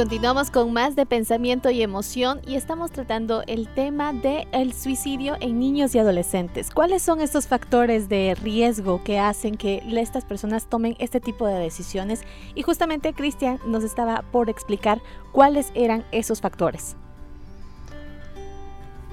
Continuamos 0.00 0.50
con 0.50 0.72
más 0.72 0.96
de 0.96 1.04
pensamiento 1.04 1.68
y 1.68 1.82
emoción 1.82 2.40
y 2.46 2.54
estamos 2.54 2.90
tratando 2.90 3.42
el 3.46 3.68
tema 3.68 4.14
del 4.14 4.48
el 4.50 4.72
suicidio 4.72 5.36
en 5.40 5.60
niños 5.60 5.94
y 5.94 5.98
adolescentes. 5.98 6.70
¿Cuáles 6.70 7.02
son 7.02 7.20
estos 7.20 7.46
factores 7.46 8.08
de 8.08 8.34
riesgo 8.42 9.04
que 9.04 9.18
hacen 9.18 9.58
que 9.58 9.82
estas 9.94 10.24
personas 10.24 10.70
tomen 10.70 10.96
este 11.00 11.20
tipo 11.20 11.46
de 11.46 11.58
decisiones? 11.58 12.22
Y 12.54 12.62
justamente 12.62 13.12
Cristian 13.12 13.58
nos 13.66 13.84
estaba 13.84 14.24
por 14.32 14.48
explicar 14.48 15.02
cuáles 15.32 15.70
eran 15.74 16.02
esos 16.12 16.40
factores. 16.40 16.96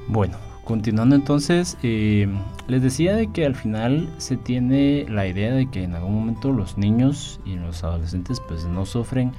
Bueno, 0.08 0.38
continuando 0.64 1.18
entonces, 1.18 1.78
eh, 1.84 2.30
les 2.70 2.82
decía 2.82 3.14
de 3.14 3.30
que 3.34 3.46
al 3.46 3.56
final 3.56 4.10
se 4.20 4.38
tiene 4.38 5.06
la 5.10 5.28
idea 5.28 5.54
de 5.54 5.70
que 5.70 5.84
en 5.84 5.96
algún 5.96 6.16
momento 6.16 6.54
los 6.54 6.78
niños 6.78 7.42
y 7.44 7.56
los 7.56 7.84
adolescentes 7.84 8.42
pues 8.48 8.64
no 8.64 8.86
sufren 8.86 9.34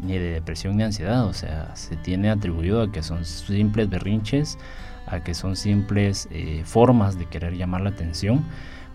ni 0.00 0.18
de 0.18 0.30
depresión 0.32 0.76
ni 0.76 0.84
ansiedad, 0.84 1.26
o 1.26 1.32
sea, 1.32 1.74
se 1.74 1.96
tiene 1.96 2.30
atribuido 2.30 2.82
a 2.82 2.92
que 2.92 3.02
son 3.02 3.24
simples 3.24 3.88
berrinches, 3.88 4.58
a 5.06 5.22
que 5.22 5.34
son 5.34 5.56
simples 5.56 6.28
eh, 6.30 6.62
formas 6.64 7.18
de 7.18 7.26
querer 7.26 7.56
llamar 7.56 7.80
la 7.80 7.90
atención, 7.90 8.44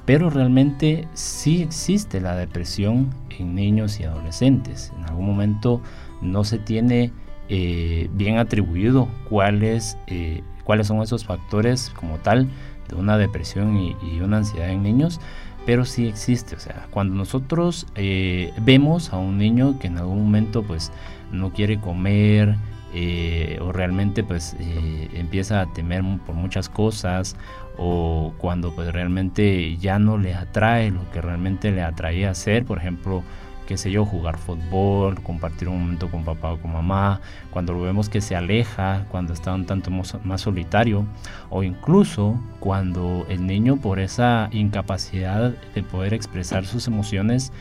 pero 0.05 0.29
realmente 0.29 1.07
sí 1.13 1.61
existe 1.61 2.19
la 2.19 2.35
depresión 2.35 3.09
en 3.37 3.55
niños 3.55 3.99
y 3.99 4.03
adolescentes. 4.03 4.91
En 4.97 5.05
algún 5.05 5.25
momento 5.25 5.81
no 6.21 6.43
se 6.43 6.59
tiene 6.59 7.11
eh, 7.49 8.09
bien 8.13 8.37
atribuido 8.37 9.07
cuáles, 9.29 9.97
eh, 10.07 10.43
cuáles 10.63 10.87
son 10.87 11.01
esos 11.01 11.25
factores 11.25 11.91
como 11.95 12.17
tal 12.17 12.49
de 12.89 12.95
una 12.95 13.17
depresión 13.17 13.77
y, 13.77 13.95
y 14.03 14.19
una 14.19 14.37
ansiedad 14.37 14.69
en 14.69 14.83
niños, 14.83 15.19
pero 15.65 15.85
sí 15.85 16.07
existe. 16.07 16.55
O 16.55 16.59
sea, 16.59 16.87
cuando 16.91 17.15
nosotros 17.15 17.87
eh, 17.95 18.53
vemos 18.61 19.13
a 19.13 19.17
un 19.17 19.37
niño 19.37 19.79
que 19.79 19.87
en 19.87 19.97
algún 19.97 20.23
momento 20.23 20.63
pues 20.63 20.91
no 21.31 21.51
quiere 21.51 21.79
comer 21.79 22.55
eh, 22.93 23.57
o 23.61 23.71
realmente 23.71 24.23
pues 24.23 24.55
eh, 24.59 25.09
empieza 25.13 25.61
a 25.61 25.73
temer 25.73 26.03
por 26.25 26.35
muchas 26.35 26.69
cosas 26.69 27.35
o 27.77 28.33
cuando 28.37 28.75
pues 28.75 28.93
realmente 28.93 29.77
ya 29.77 29.97
no 29.97 30.17
le 30.17 30.35
atrae 30.35 30.91
lo 30.91 31.09
que 31.11 31.21
realmente 31.21 31.71
le 31.71 31.81
atraía 31.81 32.29
hacer, 32.29 32.65
por 32.65 32.77
ejemplo, 32.77 33.23
qué 33.67 33.77
sé 33.77 33.91
yo, 33.91 34.05
jugar 34.05 34.37
fútbol, 34.37 35.21
compartir 35.21 35.69
un 35.69 35.81
momento 35.81 36.09
con 36.09 36.23
papá 36.23 36.53
o 36.53 36.59
con 36.59 36.73
mamá, 36.73 37.21
cuando 37.51 37.73
lo 37.73 37.81
vemos 37.81 38.09
que 38.09 38.21
se 38.21 38.35
aleja, 38.35 39.05
cuando 39.09 39.33
está 39.33 39.53
un 39.53 39.65
tanto 39.65 39.91
más 39.91 40.41
solitario, 40.41 41.05
o 41.49 41.63
incluso 41.63 42.39
cuando 42.59 43.25
el 43.29 43.45
niño 43.45 43.77
por 43.77 43.99
esa 43.99 44.49
incapacidad 44.51 45.51
de 45.73 45.83
poder 45.83 46.13
expresar 46.13 46.65
sus 46.65 46.87
emociones, 46.87 47.51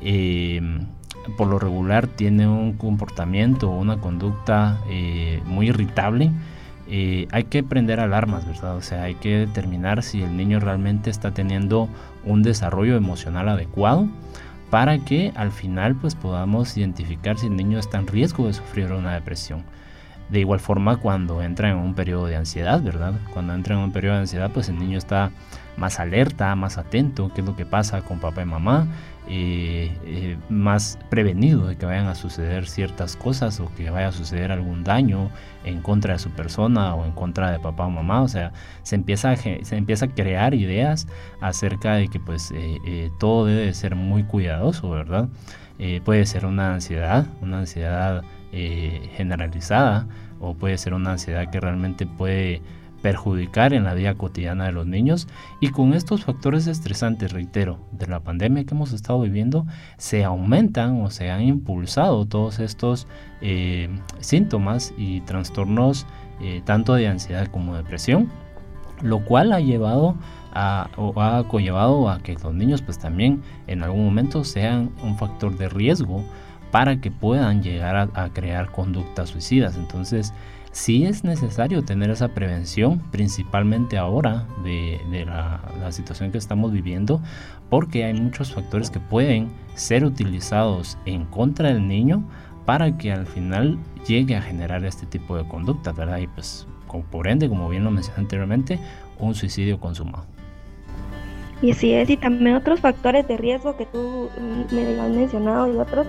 eh, 0.00 0.60
por 1.36 1.48
lo 1.48 1.58
regular 1.58 2.06
tiene 2.06 2.48
un 2.48 2.74
comportamiento 2.74 3.70
o 3.70 3.78
una 3.78 3.98
conducta 4.00 4.78
eh, 4.88 5.42
muy 5.44 5.68
irritable, 5.68 6.30
eh, 6.90 7.28
hay 7.32 7.44
que 7.44 7.62
prender 7.62 8.00
alarmas, 8.00 8.46
¿verdad? 8.46 8.76
O 8.76 8.80
sea, 8.80 9.02
hay 9.02 9.14
que 9.14 9.40
determinar 9.40 10.02
si 10.02 10.22
el 10.22 10.38
niño 10.38 10.58
realmente 10.58 11.10
está 11.10 11.32
teniendo 11.32 11.88
un 12.24 12.42
desarrollo 12.42 12.96
emocional 12.96 13.48
adecuado 13.50 14.08
para 14.70 14.98
que 14.98 15.32
al 15.34 15.50
final 15.50 15.94
pues 15.96 16.14
podamos 16.14 16.76
identificar 16.76 17.38
si 17.38 17.46
el 17.46 17.56
niño 17.56 17.78
está 17.78 17.98
en 17.98 18.06
riesgo 18.06 18.46
de 18.46 18.52
sufrir 18.52 18.92
una 18.92 19.14
depresión. 19.14 19.64
De 20.28 20.40
igual 20.40 20.60
forma 20.60 20.98
cuando 20.98 21.40
entra 21.40 21.70
en 21.70 21.76
un 21.76 21.94
periodo 21.94 22.26
de 22.26 22.36
ansiedad, 22.36 22.82
¿verdad? 22.82 23.14
Cuando 23.32 23.54
entra 23.54 23.76
en 23.76 23.80
un 23.80 23.92
periodo 23.92 24.14
de 24.16 24.20
ansiedad 24.20 24.50
pues 24.52 24.68
el 24.68 24.78
niño 24.78 24.98
está 24.98 25.30
más 25.78 26.00
alerta, 26.00 26.54
más 26.54 26.76
atento, 26.76 27.30
qué 27.34 27.40
es 27.40 27.46
lo 27.46 27.56
que 27.56 27.64
pasa 27.64 28.02
con 28.02 28.18
papá 28.18 28.42
y 28.42 28.46
mamá, 28.46 28.86
eh, 29.30 29.92
eh, 30.04 30.38
más 30.48 30.98
prevenido 31.10 31.66
de 31.66 31.76
que 31.76 31.84
vayan 31.84 32.06
a 32.06 32.14
suceder 32.14 32.66
ciertas 32.66 33.16
cosas 33.16 33.60
o 33.60 33.70
que 33.74 33.90
vaya 33.90 34.08
a 34.08 34.12
suceder 34.12 34.50
algún 34.52 34.84
daño 34.84 35.30
en 35.64 35.82
contra 35.82 36.14
de 36.14 36.18
su 36.18 36.30
persona 36.30 36.94
o 36.94 37.04
en 37.04 37.12
contra 37.12 37.50
de 37.50 37.60
papá 37.60 37.86
o 37.86 37.90
mamá. 37.90 38.22
O 38.22 38.28
sea, 38.28 38.52
se 38.82 38.96
empieza 38.96 39.32
a, 39.32 39.36
se 39.36 39.76
empieza 39.76 40.06
a 40.06 40.08
crear 40.08 40.54
ideas 40.54 41.06
acerca 41.40 41.94
de 41.94 42.08
que 42.08 42.18
pues 42.20 42.52
eh, 42.54 43.10
todo 43.18 43.46
debe 43.46 43.74
ser 43.74 43.94
muy 43.96 44.24
cuidadoso, 44.24 44.90
¿verdad? 44.90 45.28
puede 46.04 46.26
ser 46.26 46.44
una 46.44 46.74
ansiedad, 46.74 47.28
una 47.40 47.60
ansiedad 47.60 48.24
generalizada 48.50 50.08
o 50.40 50.54
puede 50.54 50.76
ser 50.76 50.92
una 50.92 51.12
ansiedad 51.12 51.48
que 51.50 51.60
realmente 51.60 52.04
puede 52.04 52.62
perjudicar 53.02 53.72
en 53.72 53.84
la 53.84 53.94
vida 53.94 54.14
cotidiana 54.14 54.66
de 54.66 54.72
los 54.72 54.86
niños 54.86 55.28
y 55.60 55.68
con 55.68 55.94
estos 55.94 56.24
factores 56.24 56.66
estresantes, 56.66 57.32
reitero, 57.32 57.78
de 57.92 58.06
la 58.06 58.20
pandemia 58.20 58.64
que 58.64 58.74
hemos 58.74 58.92
estado 58.92 59.20
viviendo, 59.20 59.66
se 59.96 60.24
aumentan 60.24 61.00
o 61.02 61.10
se 61.10 61.30
han 61.30 61.42
impulsado 61.42 62.26
todos 62.26 62.58
estos 62.58 63.06
eh, 63.40 63.88
síntomas 64.20 64.92
y 64.96 65.20
trastornos 65.22 66.06
eh, 66.40 66.62
tanto 66.64 66.94
de 66.94 67.08
ansiedad 67.08 67.46
como 67.48 67.76
depresión, 67.76 68.28
lo 69.02 69.24
cual 69.24 69.52
ha 69.52 69.60
llevado 69.60 70.16
a, 70.52 70.88
o 70.96 71.20
ha 71.20 71.46
conllevado 71.46 72.08
a 72.08 72.20
que 72.20 72.34
los 72.34 72.54
niños 72.54 72.82
pues 72.82 72.98
también 72.98 73.42
en 73.66 73.82
algún 73.82 74.04
momento 74.04 74.44
sean 74.44 74.90
un 75.02 75.16
factor 75.16 75.56
de 75.56 75.68
riesgo 75.68 76.24
para 76.70 77.00
que 77.00 77.10
puedan 77.10 77.62
llegar 77.62 77.96
a, 77.96 78.08
a 78.14 78.32
crear 78.32 78.70
conductas 78.70 79.30
suicidas. 79.30 79.76
Entonces, 79.76 80.34
sí 80.72 81.04
es 81.04 81.24
necesario 81.24 81.84
tener 81.84 82.10
esa 82.10 82.28
prevención, 82.28 83.00
principalmente 83.10 83.98
ahora 83.98 84.46
de, 84.62 85.00
la, 85.26 85.92
situación 85.92 86.30
que 86.30 86.38
estamos 86.38 86.72
viviendo, 86.72 87.20
porque 87.70 88.04
hay 88.04 88.14
muchos 88.14 88.52
factores 88.52 88.90
que 88.90 89.00
pueden 89.00 89.50
ser 89.74 90.04
utilizados 90.04 90.98
en 91.06 91.24
contra 91.24 91.68
del 91.68 91.88
niño 91.88 92.22
para 92.66 92.98
que 92.98 93.12
al 93.12 93.26
final 93.26 93.78
llegue 94.06 94.36
a 94.36 94.42
generar 94.42 94.84
este 94.84 95.06
tipo 95.06 95.36
de 95.36 95.48
conducta, 95.48 95.92
¿verdad? 95.92 96.18
Y 96.18 96.26
pues 96.26 96.66
por 97.10 97.28
ende, 97.28 97.48
como 97.48 97.68
bien 97.68 97.84
lo 97.84 97.90
mencioné 97.90 98.20
anteriormente, 98.20 98.78
un 99.18 99.34
suicidio 99.34 99.78
consumado. 99.80 100.24
Y 101.60 101.72
así 101.72 101.92
es, 101.92 102.08
y 102.08 102.16
también 102.16 102.54
otros 102.54 102.80
factores 102.80 103.26
de 103.26 103.36
riesgo 103.36 103.76
que 103.76 103.86
tú 103.86 104.30
me 104.70 105.00
has 105.00 105.10
mencionado 105.10 105.72
y 105.72 105.76
otros 105.76 106.06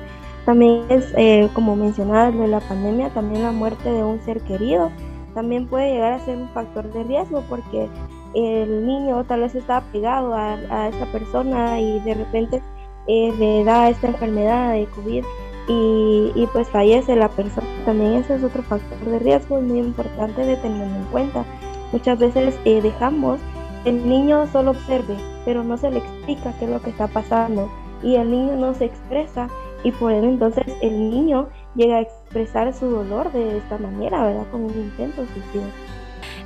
también 0.50 0.84
es, 0.90 1.14
eh, 1.16 1.48
como 1.54 1.76
mencionaba, 1.76 2.32
de 2.32 2.48
la 2.48 2.60
pandemia, 2.60 3.12
también 3.12 3.44
la 3.44 3.52
muerte 3.52 3.88
de 3.88 4.04
un 4.04 4.20
ser 4.22 4.42
querido. 4.42 4.90
También 5.36 5.68
puede 5.68 5.94
llegar 5.94 6.14
a 6.14 6.26
ser 6.26 6.38
un 6.38 6.50
factor 6.50 6.92
de 6.92 7.04
riesgo 7.04 7.44
porque 7.48 7.88
el 8.34 8.84
niño 8.84 9.24
tal 9.26 9.42
vez 9.42 9.54
está 9.54 9.82
pegado 9.92 10.34
a, 10.34 10.54
a 10.54 10.88
esta 10.88 11.06
persona 11.12 11.80
y 11.80 12.00
de 12.00 12.16
repente 12.16 12.64
eh, 13.06 13.32
le 13.38 13.64
da 13.64 13.90
esta 13.90 14.08
enfermedad 14.08 14.74
de 14.74 14.88
COVID 14.88 15.24
y, 15.68 16.32
y, 16.34 16.48
pues 16.52 16.68
fallece 16.70 17.16
la 17.16 17.30
persona. 17.30 17.68
También 17.86 18.14
ese 18.14 18.34
es 18.34 18.44
otro 18.44 18.64
factor 18.64 18.98
de 19.06 19.20
riesgo 19.20 19.62
muy 19.62 19.78
importante 19.78 20.44
de 20.44 20.56
tener 20.56 20.88
en 20.88 21.06
cuenta. 21.12 21.46
Muchas 21.92 22.18
veces 22.18 22.60
eh, 22.66 22.82
dejamos 22.82 23.40
el 23.86 24.10
niño 24.10 24.48
solo 24.48 24.72
observe, 24.72 25.16
pero 25.46 25.64
no 25.64 25.78
se 25.78 25.92
le 25.92 26.00
explica 26.00 26.56
qué 26.58 26.66
es 26.66 26.72
lo 26.72 26.82
que 26.82 26.90
está 26.90 27.06
pasando 27.06 27.70
y 28.02 28.16
el 28.16 28.32
niño 28.32 28.56
no 28.56 28.74
se 28.74 28.86
expresa 28.86 29.48
y 29.84 29.92
por 29.92 30.12
ende 30.12 30.28
entonces 30.28 30.66
el 30.82 31.10
niño 31.10 31.50
llega 31.76 31.98
a 31.98 32.02
expresar 32.02 32.74
su 32.74 32.88
dolor 32.88 33.32
de 33.32 33.58
esta 33.58 33.78
manera, 33.78 34.24
¿verdad? 34.26 34.46
Con 34.52 34.66
un 34.66 34.72
intento 34.72 35.26
suicidio. 35.34 35.68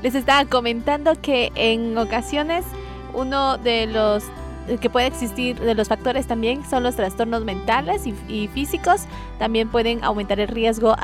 Les 0.02 0.16
estaba 0.16 0.46
comentando 0.46 1.14
que 1.22 1.52
en 1.56 1.98
ocasiones 1.98 2.66
uno 3.14 3.58
de 3.58 3.88
los 3.88 4.24
que 4.80 4.90
puede 4.90 5.08
existir 5.08 5.60
de 5.60 5.76
los 5.76 5.90
factores 5.90 6.26
también 6.26 6.64
son 6.70 6.84
los 6.84 6.96
trastornos 6.96 7.44
mentales 7.44 8.04
y, 8.08 8.48
físicos 8.48 9.02
también 9.38 9.68
pueden 9.68 10.04
aumentar 10.04 10.40
el 10.40 10.48
riesgo 10.48 10.96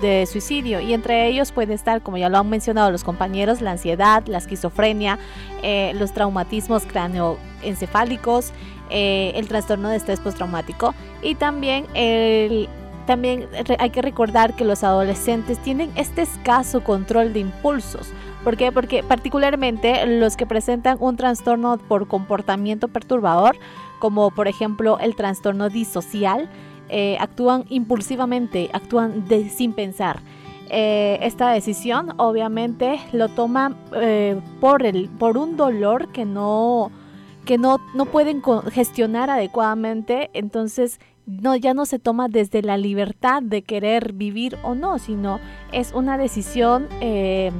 de 0.00 0.26
suicidio 0.26 0.80
y 0.80 0.92
entre 0.92 1.28
ellos 1.28 1.52
puede 1.52 1.74
estar 1.74 2.02
como 2.02 2.16
ya 2.16 2.28
lo 2.28 2.38
han 2.38 2.48
mencionado 2.48 2.90
los 2.90 3.04
compañeros 3.04 3.60
la 3.60 3.72
ansiedad 3.72 4.26
la 4.26 4.38
esquizofrenia 4.38 5.18
eh, 5.62 5.92
los 5.94 6.12
traumatismos 6.12 6.86
cráneoencefálicos 6.86 8.52
eh, 8.96 9.32
el 9.34 9.48
trastorno 9.48 9.88
de 9.88 9.96
estrés 9.96 10.20
postraumático 10.20 10.94
y 11.20 11.34
también 11.34 11.84
el 11.94 12.68
también 13.06 13.48
hay 13.80 13.90
que 13.90 14.02
recordar 14.02 14.54
que 14.54 14.64
los 14.64 14.84
adolescentes 14.84 15.58
tienen 15.58 15.90
este 15.96 16.22
escaso 16.22 16.84
control 16.84 17.32
de 17.32 17.40
impulsos. 17.40 18.12
¿Por 18.44 18.56
qué? 18.56 18.70
Porque 18.70 19.02
particularmente 19.02 20.06
los 20.06 20.36
que 20.36 20.46
presentan 20.46 20.96
un 21.00 21.16
trastorno 21.16 21.76
por 21.76 22.06
comportamiento 22.06 22.86
perturbador, 22.86 23.56
como 23.98 24.30
por 24.30 24.46
ejemplo 24.46 25.00
el 25.00 25.16
trastorno 25.16 25.70
disocial, 25.70 26.48
eh, 26.88 27.16
actúan 27.18 27.64
impulsivamente, 27.68 28.70
actúan 28.72 29.24
sin 29.50 29.72
pensar. 29.72 30.20
Eh, 30.70 31.18
esta 31.20 31.50
decisión 31.50 32.14
obviamente 32.16 33.00
lo 33.12 33.28
toman 33.28 33.76
por, 34.60 34.86
el, 34.86 35.08
por 35.18 35.36
un 35.36 35.56
dolor 35.56 36.12
que 36.12 36.24
no, 36.24 36.92
que 37.44 37.58
no, 37.58 37.78
no 37.94 38.06
pueden 38.06 38.42
gestionar 38.70 39.30
adecuadamente, 39.30 40.30
entonces 40.32 41.00
no, 41.26 41.56
ya 41.56 41.74
no 41.74 41.86
se 41.86 41.98
toma 41.98 42.28
desde 42.28 42.62
la 42.62 42.76
libertad 42.76 43.42
de 43.42 43.62
querer 43.62 44.12
vivir 44.12 44.58
o 44.62 44.74
no, 44.74 44.98
sino 44.98 45.40
es 45.72 45.92
una 45.92 46.18
decisión 46.18 46.88
eh, 47.00 47.50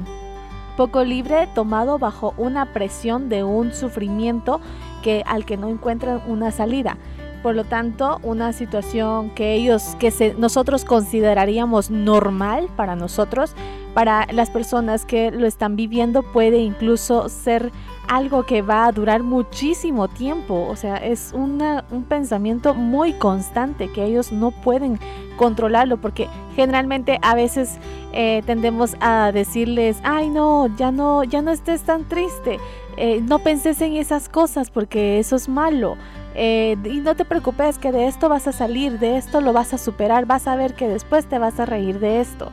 poco 0.77 1.03
libre 1.03 1.47
tomado 1.55 1.97
bajo 1.97 2.33
una 2.37 2.73
presión 2.73 3.29
de 3.29 3.43
un 3.43 3.73
sufrimiento 3.73 4.59
que, 5.01 5.23
al 5.25 5.45
que 5.45 5.57
no 5.57 5.69
encuentran 5.69 6.21
una 6.27 6.51
salida. 6.51 6.97
Por 7.41 7.55
lo 7.55 7.63
tanto, 7.63 8.19
una 8.23 8.53
situación 8.53 9.29
que 9.29 9.53
ellos, 9.53 9.95
que 9.99 10.35
nosotros 10.37 10.83
consideraríamos 10.83 11.91
normal 11.91 12.69
para 12.75 12.95
nosotros, 12.95 13.55
para 13.93 14.25
las 14.31 14.49
personas 14.49 15.05
que 15.05 15.29
lo 15.29 15.45
están 15.45 15.75
viviendo 15.75 16.23
puede 16.23 16.57
incluso 16.57 17.29
ser 17.29 17.71
algo 18.07 18.43
que 18.43 18.61
va 18.61 18.85
a 18.85 18.91
durar 18.91 19.23
muchísimo 19.23 20.07
tiempo. 20.07 20.67
O 20.69 20.75
sea, 20.75 20.97
es 20.97 21.31
un 21.33 22.05
pensamiento 22.07 22.73
muy 22.73 23.13
constante 23.13 23.91
que 23.91 24.05
ellos 24.05 24.31
no 24.31 24.51
pueden 24.51 24.99
controlarlo 25.35 25.97
porque 25.97 26.27
generalmente 26.55 27.19
a 27.21 27.35
veces 27.35 27.77
eh, 28.13 28.41
tendemos 28.45 28.95
a 28.99 29.31
decirles, 29.31 29.97
ay 30.03 30.29
no, 30.29 30.67
ya 30.77 30.91
no, 30.91 31.23
ya 31.23 31.41
no 31.41 31.51
estés 31.51 31.83
tan 31.83 32.05
triste, 32.05 32.59
eh, 32.97 33.21
no 33.21 33.39
penses 33.39 33.81
en 33.81 33.93
esas 33.97 34.29
cosas 34.29 34.69
porque 34.69 35.19
eso 35.19 35.35
es 35.35 35.49
malo. 35.49 35.97
Eh, 36.37 36.75
y 36.83 36.99
no 36.99 37.15
te 37.15 37.23
preocupes 37.23 37.77
que 37.77 37.93
de 37.93 38.07
esto 38.07 38.27
vas 38.27 38.47
a 38.47 38.51
salir, 38.51 38.99
de 38.99 39.17
esto 39.17 39.39
lo 39.39 39.53
vas 39.53 39.73
a 39.73 39.77
superar, 39.77 40.25
vas 40.25 40.47
a 40.47 40.55
ver 40.55 40.73
que 40.73 40.87
después 40.87 41.25
te 41.27 41.39
vas 41.39 41.59
a 41.59 41.65
reír 41.65 41.99
de 41.99 42.19
esto. 42.19 42.51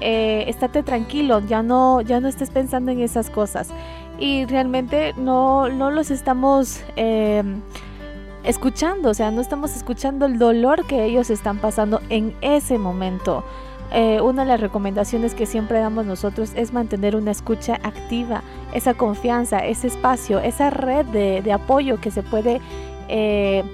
estate 0.00 0.82
tranquilo, 0.82 1.40
ya 1.46 1.62
no, 1.62 2.00
ya 2.00 2.20
no 2.20 2.28
estés 2.28 2.50
pensando 2.50 2.90
en 2.90 3.00
esas 3.00 3.28
cosas 3.28 3.68
y 4.20 4.44
realmente 4.44 5.14
no, 5.16 5.68
no 5.70 5.90
los 5.90 6.10
estamos 6.10 6.82
em, 6.94 7.60
escuchando, 8.44 9.10
o 9.10 9.14
sea, 9.14 9.30
no 9.30 9.40
estamos 9.40 9.74
escuchando 9.74 10.26
el 10.26 10.38
dolor 10.38 10.84
que 10.86 11.04
ellos 11.04 11.30
están 11.30 11.58
pasando 11.58 12.00
en 12.10 12.34
ese 12.42 12.78
momento. 12.78 13.42
Eh, 13.92 14.20
una 14.20 14.42
de 14.42 14.48
las 14.48 14.60
recomendaciones 14.60 15.34
que 15.34 15.46
siempre 15.46 15.80
damos 15.80 16.06
nosotros 16.06 16.52
es 16.54 16.72
mantener 16.72 17.16
una 17.16 17.32
escucha 17.32 17.80
activa, 17.82 18.42
esa 18.72 18.94
confianza, 18.94 19.58
ese 19.64 19.88
espacio, 19.88 20.38
esa 20.38 20.70
red 20.70 21.06
de, 21.06 21.52
apoyo 21.52 22.00
que 22.00 22.12
se 22.12 22.22
puede 22.22 22.60
eh, 23.08 23.64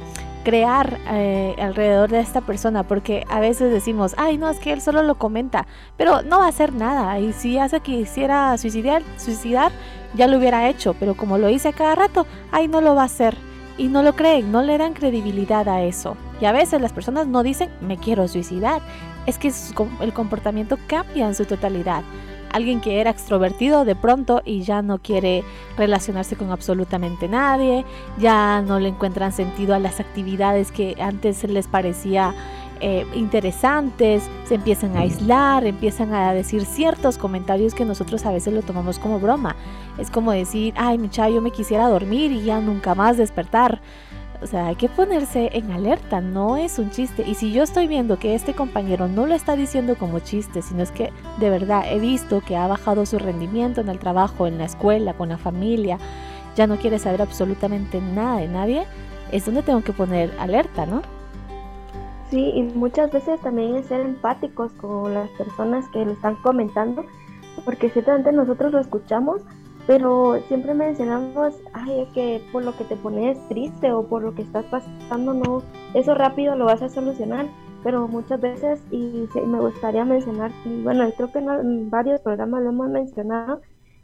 crear 0.46 0.98
eh, 1.10 1.56
alrededor 1.60 2.08
de 2.08 2.20
esta 2.20 2.40
persona, 2.40 2.84
porque 2.84 3.26
a 3.28 3.40
veces 3.40 3.72
decimos, 3.72 4.14
ay, 4.16 4.38
no, 4.38 4.48
es 4.48 4.60
que 4.60 4.72
él 4.72 4.80
solo 4.80 5.02
lo 5.02 5.16
comenta, 5.16 5.66
pero 5.96 6.22
no 6.22 6.38
va 6.38 6.46
a 6.46 6.50
hacer 6.50 6.72
nada. 6.72 7.18
Y 7.18 7.32
si 7.32 7.58
hace 7.58 7.80
que 7.80 7.98
quisiera 7.98 8.56
suicidar, 8.56 9.02
suicidar, 9.16 9.72
ya 10.16 10.26
lo 10.26 10.38
hubiera 10.38 10.68
hecho, 10.68 10.94
pero 10.98 11.14
como 11.14 11.38
lo 11.38 11.48
hice 11.48 11.72
cada 11.72 11.94
rato, 11.94 12.26
ay, 12.50 12.68
no 12.68 12.80
lo 12.80 12.94
va 12.94 13.02
a 13.02 13.06
hacer. 13.06 13.36
Y 13.78 13.88
no 13.88 14.02
lo 14.02 14.16
creen, 14.16 14.50
no 14.50 14.62
le 14.62 14.78
dan 14.78 14.94
credibilidad 14.94 15.68
a 15.68 15.82
eso. 15.82 16.16
Y 16.40 16.46
a 16.46 16.52
veces 16.52 16.80
las 16.80 16.92
personas 16.92 17.26
no 17.26 17.42
dicen, 17.42 17.68
me 17.82 17.98
quiero 17.98 18.26
suicidar. 18.26 18.80
Es 19.26 19.38
que 19.38 19.52
el 20.00 20.12
comportamiento 20.12 20.78
cambia 20.86 21.26
en 21.26 21.34
su 21.34 21.44
totalidad 21.44 22.02
alguien 22.56 22.80
que 22.80 23.00
era 23.00 23.10
extrovertido 23.10 23.84
de 23.84 23.94
pronto 23.94 24.40
y 24.44 24.62
ya 24.62 24.80
no 24.80 24.98
quiere 24.98 25.44
relacionarse 25.76 26.36
con 26.36 26.50
absolutamente 26.50 27.28
nadie, 27.28 27.84
ya 28.18 28.62
no 28.62 28.80
le 28.80 28.88
encuentran 28.88 29.32
sentido 29.32 29.74
a 29.74 29.78
las 29.78 30.00
actividades 30.00 30.72
que 30.72 30.96
antes 30.98 31.44
les 31.44 31.68
parecía 31.68 32.34
eh, 32.80 33.06
interesantes, 33.14 34.22
se 34.44 34.54
empiezan 34.54 34.96
a 34.96 35.00
aislar, 35.00 35.64
empiezan 35.64 36.12
a 36.14 36.32
decir 36.32 36.64
ciertos 36.64 37.18
comentarios 37.18 37.74
que 37.74 37.84
nosotros 37.84 38.24
a 38.26 38.32
veces 38.32 38.54
lo 38.54 38.62
tomamos 38.62 38.98
como 38.98 39.18
broma. 39.18 39.56
Es 39.98 40.10
como 40.10 40.32
decir, 40.32 40.74
ay, 40.76 40.98
mi 40.98 41.08
yo 41.08 41.40
me 41.40 41.50
quisiera 41.50 41.88
dormir 41.88 42.32
y 42.32 42.44
ya 42.44 42.60
nunca 42.60 42.94
más 42.94 43.16
despertar. 43.16 43.80
O 44.42 44.46
sea, 44.46 44.66
hay 44.66 44.76
que 44.76 44.88
ponerse 44.88 45.50
en 45.54 45.70
alerta, 45.72 46.20
no 46.20 46.56
es 46.56 46.78
un 46.78 46.90
chiste. 46.90 47.24
Y 47.26 47.34
si 47.34 47.52
yo 47.52 47.62
estoy 47.62 47.86
viendo 47.86 48.18
que 48.18 48.34
este 48.34 48.54
compañero 48.54 49.08
no 49.08 49.26
lo 49.26 49.34
está 49.34 49.56
diciendo 49.56 49.96
como 49.96 50.18
chiste, 50.18 50.60
sino 50.60 50.82
es 50.82 50.90
que 50.90 51.10
de 51.38 51.50
verdad 51.50 51.84
he 51.90 51.98
visto 51.98 52.42
que 52.42 52.56
ha 52.56 52.66
bajado 52.66 53.06
su 53.06 53.18
rendimiento 53.18 53.80
en 53.80 53.88
el 53.88 53.98
trabajo, 53.98 54.46
en 54.46 54.58
la 54.58 54.66
escuela, 54.66 55.14
con 55.14 55.30
la 55.30 55.38
familia, 55.38 55.98
ya 56.54 56.66
no 56.66 56.76
quiere 56.76 56.98
saber 56.98 57.22
absolutamente 57.22 58.00
nada 58.00 58.40
de 58.40 58.48
nadie, 58.48 58.84
es 59.32 59.46
donde 59.46 59.62
tengo 59.62 59.82
que 59.82 59.92
poner 59.92 60.32
alerta, 60.38 60.86
¿no? 60.86 61.02
Sí, 62.30 62.50
y 62.54 62.62
muchas 62.62 63.12
veces 63.12 63.40
también 63.40 63.76
es 63.76 63.86
ser 63.86 64.00
empáticos 64.00 64.72
con 64.74 65.14
las 65.14 65.30
personas 65.30 65.88
que 65.90 66.04
lo 66.04 66.12
están 66.12 66.34
comentando, 66.36 67.04
porque 67.64 67.88
ciertamente 67.90 68.32
nosotros 68.32 68.72
lo 68.72 68.80
escuchamos, 68.80 69.42
pero 69.86 70.40
siempre 70.48 70.74
mencionamos, 70.74 71.54
ay, 71.72 72.00
es 72.00 72.08
que 72.12 72.42
por 72.50 72.64
lo 72.64 72.76
que 72.76 72.84
te 72.84 72.96
pones 72.96 73.38
triste 73.48 73.92
o 73.92 74.08
por 74.08 74.22
lo 74.22 74.34
que 74.34 74.42
estás 74.42 74.64
pasando, 74.66 75.34
no, 75.34 75.62
eso 75.94 76.14
rápido 76.14 76.56
lo 76.56 76.64
vas 76.64 76.82
a 76.82 76.88
solucionar, 76.88 77.46
pero 77.84 78.08
muchas 78.08 78.40
veces, 78.40 78.82
y 78.90 79.28
me 79.46 79.60
gustaría 79.60 80.04
mencionar, 80.04 80.50
bueno, 80.64 81.08
creo 81.16 81.30
que 81.30 81.38
en 81.38 81.90
varios 81.90 82.20
programas 82.20 82.62
lo 82.64 82.70
hemos 82.70 82.88
mencionado, 82.88 83.60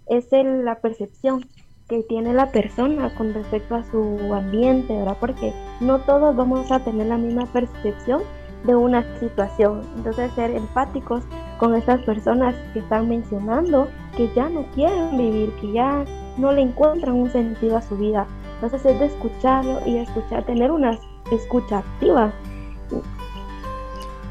es 0.06 0.32
el, 0.32 0.64
la 0.64 0.80
percepción 0.80 1.44
que 1.92 2.02
tiene 2.04 2.32
la 2.32 2.50
persona 2.50 3.14
con 3.16 3.34
respecto 3.34 3.74
a 3.74 3.84
su 3.84 4.32
ambiente, 4.32 4.96
¿verdad? 4.96 5.18
Porque 5.20 5.52
no 5.80 5.98
todos 5.98 6.34
vamos 6.34 6.72
a 6.72 6.78
tener 6.78 7.08
la 7.08 7.18
misma 7.18 7.44
percepción 7.44 8.22
de 8.64 8.74
una 8.74 9.04
situación. 9.20 9.82
Entonces, 9.96 10.32
ser 10.32 10.52
empáticos 10.52 11.22
con 11.58 11.74
estas 11.74 12.00
personas 12.04 12.54
que 12.72 12.78
están 12.78 13.10
mencionando 13.10 13.88
que 14.16 14.32
ya 14.34 14.48
no 14.48 14.64
quieren 14.74 15.18
vivir, 15.18 15.52
que 15.60 15.72
ya 15.72 16.02
no 16.38 16.50
le 16.52 16.62
encuentran 16.62 17.14
un 17.14 17.30
sentido 17.30 17.76
a 17.76 17.82
su 17.82 17.94
vida. 17.98 18.26
Entonces, 18.54 18.86
es 18.86 18.98
de 18.98 19.06
escucharlo 19.06 19.80
y 19.84 19.98
escuchar, 19.98 20.46
tener 20.46 20.70
una 20.70 20.98
escucha 21.30 21.80
activa. 21.80 22.32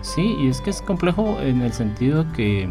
Sí, 0.02 0.36
y 0.39 0.47
es 0.47 0.62
que 0.62 0.71
es 0.71 0.82
complejo 0.82 1.38
en 1.41 1.62
el 1.62 1.74
sentido 1.74 2.26
que 2.36 2.67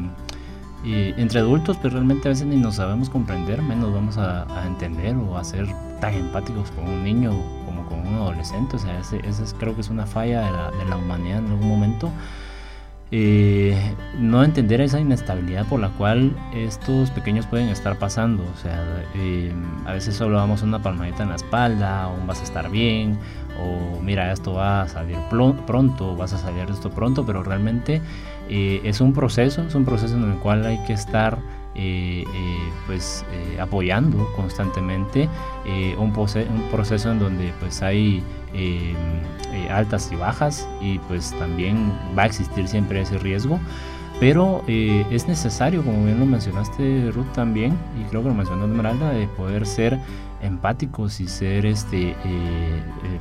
entre 0.84 1.40
adultos, 1.40 1.76
pues 1.76 1.92
realmente 1.92 2.28
a 2.28 2.30
veces 2.30 2.46
ni 2.46 2.56
nos 2.56 2.76
sabemos 2.76 3.10
comprender, 3.10 3.60
menos 3.62 3.92
vamos 3.92 4.16
a, 4.18 4.46
entender 4.66 5.16
o 5.16 5.36
a 5.36 5.44
ser 5.44 5.66
tan 6.00 6.14
empáticos 6.14 6.70
con 6.70 6.88
un 6.88 7.04
niño 7.04 7.32
como 7.66 7.86
con 7.86 8.06
un 8.06 8.14
adolescente. 8.14 8.76
O 8.76 8.78
sea, 8.78 8.98
ese, 8.98 9.20
creo 9.58 9.74
que 9.74 9.82
es 9.82 9.90
una 9.90 10.06
falla 10.06 10.46
de 10.46 10.52
la, 10.52 10.70
de 10.70 10.84
la 10.86 10.96
humanidad 10.96 11.38
en 11.38 11.48
algún 11.48 11.68
momento. 11.68 12.10
Eh, 13.12 13.76
no 14.20 14.44
entender 14.44 14.80
esa 14.80 15.00
inestabilidad 15.00 15.66
por 15.66 15.80
la 15.80 15.88
cual 15.88 16.32
estos 16.54 17.10
pequeños 17.10 17.44
pueden 17.46 17.68
estar 17.68 17.98
pasando. 17.98 18.44
O 18.54 18.56
sea, 18.56 19.04
eh, 19.16 19.52
a 19.84 19.94
veces 19.94 20.14
solo 20.14 20.36
damos 20.36 20.62
una 20.62 20.80
palmadita 20.80 21.24
en 21.24 21.30
la 21.30 21.36
espalda, 21.36 22.08
o 22.08 22.26
vas 22.26 22.40
a 22.40 22.44
estar 22.44 22.70
bien, 22.70 23.18
o 23.60 24.00
mira, 24.00 24.32
esto 24.32 24.52
va 24.52 24.82
a 24.82 24.88
salir 24.88 25.16
pronto, 25.28 26.16
vas 26.16 26.32
a 26.32 26.38
salir 26.38 26.66
de 26.66 26.72
esto 26.72 26.90
pronto, 26.90 27.26
pero 27.26 27.42
realmente 27.42 28.00
eh, 28.52 28.80
es 28.82 29.00
un 29.00 29.12
proceso, 29.12 29.62
es 29.62 29.76
un 29.76 29.84
proceso 29.84 30.16
en 30.16 30.24
el 30.24 30.36
cual 30.38 30.66
hay 30.66 30.82
que 30.84 30.92
estar 30.92 31.38
eh, 31.76 32.24
eh, 32.26 32.58
pues 32.88 33.24
apoyando 33.60 34.26
constantemente 34.34 35.28
un, 35.96 36.12
un, 36.12 36.68
proceso 36.68 37.12
en 37.12 37.20
donde 37.20 37.52
pues 37.60 37.80
hay 37.80 38.24
altas 39.70 40.10
y 40.10 40.16
bajas 40.16 40.68
y 40.80 40.98
pues 40.98 41.30
también 41.38 41.92
va 42.18 42.24
a 42.24 42.26
existir 42.26 42.66
siempre 42.66 43.00
ese 43.02 43.18
riesgo. 43.18 43.60
Pero 44.18 44.64
es 44.66 45.28
necesario 45.28 45.82
como 45.82 46.04
bien 46.04 46.18
lo 46.18 46.26
mencionaste 46.26 47.10
Ruth 47.12 47.32
también 47.32 47.78
y 47.98 48.04
creo 48.10 48.22
que 48.22 48.28
lo 48.28 48.34
mencionó 48.34 48.66
Esmeralda 48.66 49.10
de 49.10 49.28
poder 49.28 49.64
ser 49.64 49.98
empáticos 50.42 51.20
y 51.20 51.28
ser 51.28 51.64
este 51.64 52.16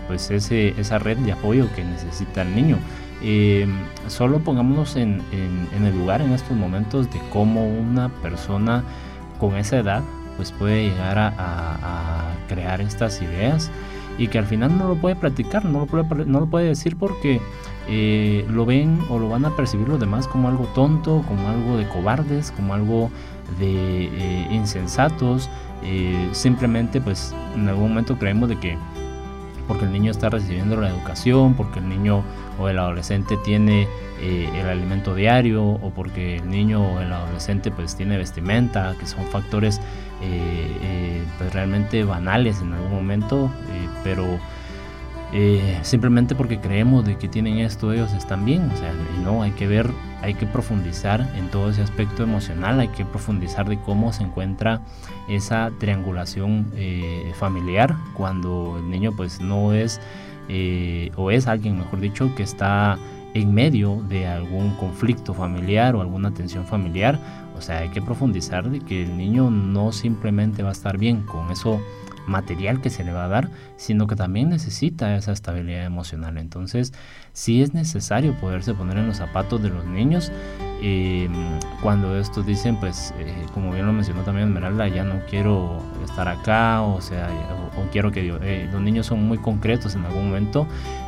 pues 0.08 0.32
ese, 0.32 0.70
esa 0.80 0.98
red 0.98 1.18
de 1.20 1.34
apoyo 1.34 1.72
que 1.76 1.86
necesita 1.86 2.42
el 2.42 2.54
niño 2.56 2.78
eh, 3.22 3.68
solo 4.08 4.40
pongámonos 4.40 4.96
en, 4.96 5.22
el 5.32 5.98
lugar 5.98 6.22
en 6.22 6.32
estos 6.32 6.56
momentos 6.56 7.12
de 7.12 7.20
cómo 7.32 7.68
una 7.68 8.10
persona 8.10 8.84
con 9.40 9.56
esa 9.56 9.78
edad 9.78 10.04
pues 10.38 10.52
puede 10.52 10.90
llegar 10.90 11.18
a, 11.18 12.34
crear 12.48 12.82
estas 12.82 13.22
ideas 13.22 13.70
y 14.18 14.28
que 14.28 14.40
al 14.40 14.46
final 14.46 14.76
no 14.78 14.88
lo 14.88 14.96
puede 14.96 15.16
practicar, 15.16 15.66
no 15.66 15.86
lo 15.86 16.46
puede, 16.48 16.66
decir 16.66 16.96
porque 16.96 17.40
eh, 17.88 18.46
lo 18.50 18.66
ven 18.66 19.00
o 19.10 19.20
lo 19.20 19.30
van 19.30 19.46
a 19.46 19.56
percibir 19.56 19.88
los 19.88 20.00
demás 20.00 20.28
como 20.28 20.48
algo 20.48 20.66
tonto, 20.74 21.24
como 21.28 21.48
algo 21.48 21.78
de 21.78 21.88
cobardes, 21.88 22.52
como 22.52 22.74
algo 22.74 23.12
de 23.60 24.06
eh, 24.06 24.48
insensatos. 24.52 25.50
simplemente 26.32 27.02
pues 27.02 27.36
en 27.56 27.68
algún 27.68 27.90
momento 27.90 28.18
creemos 28.18 28.50
de 28.50 28.60
que 28.60 28.78
porque 29.70 29.86
el 29.86 29.92
niño 29.92 30.10
está 30.10 30.30
recibiendo 30.30 30.76
la 30.78 30.90
educación, 30.90 31.54
porque 31.54 31.78
el 31.78 31.88
niño 31.88 32.24
o 32.58 32.68
el 32.70 32.80
adolescente 32.80 33.38
tiene 33.46 33.88
eh, 34.20 34.50
el 34.56 34.68
alimento 34.68 35.14
diario 35.14 35.64
o 35.64 35.92
porque 35.92 36.38
el 36.38 36.50
niño 36.50 36.82
o 36.82 37.00
el 37.00 37.14
adolescente 37.14 37.70
pues 37.70 37.96
tiene 37.96 38.18
vestimenta, 38.18 38.96
que 39.00 39.06
son 39.06 39.24
factores 39.28 39.78
eh, 40.24 40.76
eh, 40.82 41.24
pues 41.38 41.54
realmente 41.54 42.04
banales 42.04 42.60
en 42.62 42.74
algún 42.74 42.92
momento, 42.92 43.52
pero 44.04 44.40
simplemente 45.84 46.34
porque 46.34 46.60
creemos 46.60 47.06
de 47.06 47.20
que 47.20 47.28
tienen 47.28 47.60
esto 47.60 47.94
ellos 47.94 48.12
están 48.14 48.46
bien, 48.46 48.72
o 48.74 48.78
sea, 48.78 48.92
no, 49.24 49.44
hay 49.44 49.52
que 49.52 49.68
ver, 49.68 49.92
hay 50.22 50.34
que 50.34 50.46
profundizar 50.46 51.22
en 51.38 51.50
todo 51.50 51.70
ese 51.70 51.82
aspecto 51.82 52.24
emocional, 52.24 52.80
hay 52.80 52.90
que 52.90 53.06
profundizar 53.06 53.68
de 53.70 53.80
cómo 53.80 54.12
se 54.14 54.24
encuentra 54.24 54.82
esa 55.28 55.72
triangulación 55.80 56.72
familiar 57.36 57.96
cuando 58.16 58.78
el 58.80 58.90
niño 58.90 59.12
pues 59.16 59.40
no 59.40 59.74
es 59.74 60.02
eh, 60.50 61.12
o 61.16 61.30
es 61.30 61.48
alguien, 61.48 61.78
mejor 61.78 62.00
dicho, 62.00 62.34
que 62.36 62.44
está 62.44 62.98
en 63.36 63.54
medio 63.54 64.04
de 64.10 64.28
algún 64.28 64.76
conflicto 64.76 65.36
familiar 65.36 65.96
o 65.96 66.02
alguna 66.02 66.34
tensión 66.34 66.66
familiar. 66.66 67.20
O 67.56 67.62
sea, 67.62 67.80
hay 67.80 67.90
que 67.90 68.02
profundizar 68.02 68.70
de 68.70 68.80
que 68.80 69.04
el 69.04 69.16
niño 69.16 69.52
no 69.52 69.92
simplemente 69.92 70.64
va 70.64 70.70
a 70.70 70.72
estar 70.72 70.98
bien 70.98 71.22
con 71.22 71.52
eso 71.52 71.80
material 72.30 72.82
que 72.82 72.90
se 72.90 73.04
le 73.04 73.12
va 73.12 73.26
a 73.26 73.28
dar, 73.28 73.50
sino 73.76 74.08
que 74.08 74.16
también 74.16 74.50
necesita 74.50 75.16
esa 75.16 75.34
estabilidad 75.34 75.86
emocional. 75.86 76.38
Entonces, 76.38 76.94
sí 77.34 77.62
es 77.62 77.74
necesario 77.74 78.34
poderse 78.40 78.74
poner 78.74 78.98
en 78.98 79.08
los 79.08 79.18
zapatos 79.18 79.62
de 79.62 79.70
los 79.70 79.86
niños. 79.86 80.32
Em, 80.82 81.60
cuando 81.82 82.18
estos 82.18 82.46
dicen, 82.46 82.78
pues, 82.80 83.14
eh, 83.20 83.46
como 83.54 83.74
bien 83.74 83.86
lo 83.86 83.92
mencionó 83.92 84.22
también 84.22 84.48
Esmeralda, 84.48 84.88
ya 84.88 85.04
no 85.04 85.20
quiero 85.30 85.84
estar 86.06 86.30
acá, 86.30 86.82
o 86.82 87.02
sea, 87.02 87.28
o, 87.78 87.92
quiero 87.92 88.12
que 88.12 88.22
Dios, 88.22 88.40
eh, 88.44 88.70
los 88.72 88.82
niños 88.82 89.08
son 89.08 89.28
muy 89.28 89.38
concretos 89.38 89.96
en 89.96 90.06
algún 90.06 90.28
momento 90.28 90.68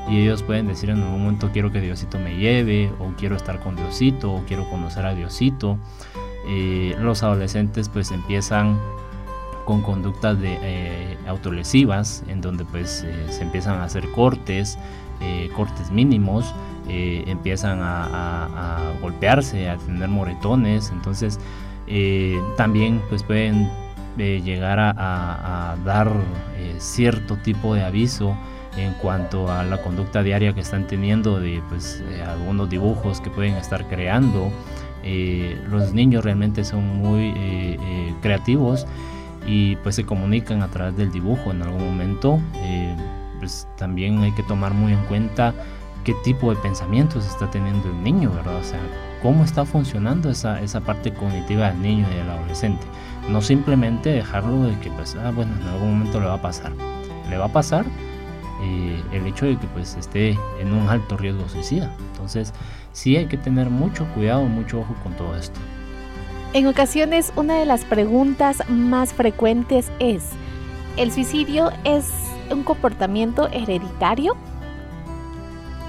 y 0.10 0.22
ellos 0.22 0.44
pueden 0.44 0.68
decir 0.68 0.90
en 0.90 1.02
algún 1.02 1.22
momento 1.22 1.52
quiero 1.54 1.72
que 1.72 1.80
Diosito 1.80 2.20
me 2.20 2.36
lleve, 2.36 2.92
o 3.00 3.14
quiero 3.18 3.36
estar 3.36 3.60
con 3.60 3.76
Diosito, 3.78 4.34
o 4.34 4.44
quiero 4.46 4.70
conocer 4.70 5.06
a 5.06 5.16
Diosito. 5.16 5.78
Eh, 6.48 6.96
los 7.00 7.24
adolescentes 7.24 7.88
pues 7.88 8.12
empiezan 8.12 8.78
con 9.66 9.82
conductas 9.82 10.40
de, 10.40 10.58
eh, 10.62 11.18
autolesivas, 11.28 12.24
en 12.28 12.42
donde 12.42 12.66
pues 12.66 13.04
eh, 13.06 13.26
se 13.30 13.44
empiezan 13.44 13.76
a 13.76 13.84
hacer 13.84 14.10
cortes, 14.12 14.78
eh, 15.22 15.50
cortes 15.56 15.92
mínimos, 15.92 16.54
empiezan 16.88 17.80
a, 17.82 18.92
golpearse, 19.02 19.70
a 19.70 19.78
tener 19.78 20.10
moretones, 20.10 20.90
entonces 20.92 21.40
también 22.58 23.02
pues 23.08 23.24
pueden 23.24 23.70
llegar 24.18 24.78
a, 24.80 25.78
dar 25.86 26.12
cierto 26.80 27.38
tipo 27.38 27.76
de 27.76 27.84
aviso 27.86 28.36
en 28.76 28.94
cuanto 28.96 29.50
a 29.50 29.64
la 29.64 29.82
conducta 29.82 30.22
diaria 30.22 30.54
que 30.54 30.60
están 30.60 30.86
teniendo 30.86 31.40
de 31.40 31.62
pues, 31.70 32.04
algunos 32.28 32.70
dibujos 32.70 33.22
que 33.22 33.30
pueden 33.30 33.54
estar 33.56 33.88
creando. 33.88 34.52
los 35.70 35.94
niños 35.94 36.26
realmente 36.26 36.66
son 36.66 36.86
muy 36.98 37.34
creativos 38.22 38.86
y 39.46 39.76
pues 39.78 39.96
se 39.96 40.06
comunican 40.06 40.62
a 40.62 40.68
través 40.70 40.96
del 40.98 41.12
dibujo 41.12 41.52
en 41.52 41.62
algún 41.62 41.86
momento. 41.86 42.40
Eh, 42.56 42.96
pues 43.40 43.68
también 43.78 44.20
hay 44.20 44.32
que 44.34 44.44
tomar 44.44 44.74
muy 44.74 44.94
en 44.94 45.04
cuenta 45.06 45.54
qué 46.04 46.14
tipo 46.24 46.54
de 46.54 46.62
pensamientos 46.62 47.26
está 47.26 47.50
teniendo 47.50 47.90
el 47.90 48.04
niño, 48.04 48.32
¿verdad? 48.32 48.56
O 48.56 48.64
sea, 48.64 48.80
cómo 49.22 49.44
está 49.44 49.66
funcionando 49.66 50.30
esa, 50.30 50.62
esa 50.62 50.82
parte 50.82 51.14
cognitiva 51.14 51.72
del 51.72 51.82
niño 51.82 52.06
y 52.12 52.16
del 52.16 52.30
adolescente. 52.30 52.86
No 53.30 53.42
simplemente 53.42 54.10
dejarlo 54.10 54.64
de 54.64 54.78
que, 54.80 54.90
pues, 54.92 55.16
ah, 55.16 55.32
bueno, 55.32 55.54
en 55.60 55.68
algún 55.68 55.94
momento 55.94 56.20
le 56.20 56.28
va 56.28 56.36
a 56.36 56.42
pasar. 56.42 56.72
Le 57.30 57.38
va 57.38 57.46
a 57.46 57.54
pasar 57.54 57.86
eh, 58.64 59.02
el 59.12 59.26
hecho 59.26 59.46
de 59.46 59.58
que 59.58 59.68
pues 59.68 59.96
esté 59.96 60.38
en 60.60 60.74
un 60.74 60.88
alto 60.88 61.18
riesgo 61.18 61.48
suicida. 61.50 61.92
Entonces, 62.12 62.54
sí 62.94 63.18
hay 63.18 63.26
que 63.26 63.38
tener 63.38 63.70
mucho 63.70 64.06
cuidado, 64.14 64.46
mucho 64.46 64.82
ojo 64.82 64.96
con 65.04 65.14
todo 65.14 65.36
esto. 65.36 65.60
En 66.54 66.68
ocasiones 66.68 67.32
una 67.36 67.56
de 67.56 67.66
las 67.66 67.86
preguntas 67.86 68.62
más 68.70 69.14
frecuentes 69.14 69.92
es, 70.00 70.24
¿el 70.98 71.12
suicidio 71.12 71.72
es 71.84 72.10
un 72.52 72.64
comportamiento 72.64 73.48
hereditario? 73.50 74.36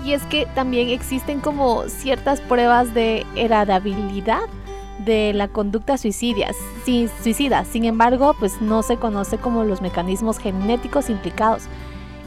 y 0.04 0.12
es 0.12 0.22
que 0.24 0.46
también 0.54 0.88
existen 0.88 1.40
como 1.40 1.84
ciertas 1.88 2.40
pruebas 2.40 2.92
de 2.94 3.24
heredabilidad 3.36 4.42
de 5.04 5.32
la 5.32 5.48
conducta 5.48 5.96
suicida. 5.96 6.48
suicida. 6.84 7.64
Sin 7.64 7.84
embargo, 7.84 8.34
pues 8.38 8.60
no 8.60 8.82
se 8.82 8.96
conoce 8.96 9.38
como 9.38 9.64
los 9.64 9.80
mecanismos 9.80 10.38
genéticos 10.38 11.10
implicados. 11.10 11.64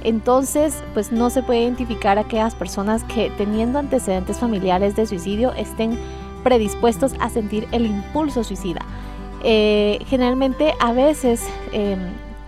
Entonces, 0.04 0.84
pues 0.94 1.12
no 1.12 1.30
se 1.30 1.42
puede 1.42 1.64
identificar 1.64 2.18
a 2.18 2.22
aquellas 2.22 2.54
personas 2.54 3.04
que 3.06 3.32
teniendo 3.38 3.80
antecedentes 3.80 4.40
familiares 4.40 4.96
de 4.96 5.08
suicidio 5.08 5.52
estén 5.54 5.98
predispuestos 6.46 7.16
a 7.20 7.30
sentir 7.30 7.68
el 7.72 7.88
impulso 7.88 8.44
suicida. 8.44 8.82
Eh, 9.44 10.00
generalmente 10.08 10.74
a 10.80 10.94
veces 10.94 11.44
em, 11.74 12.00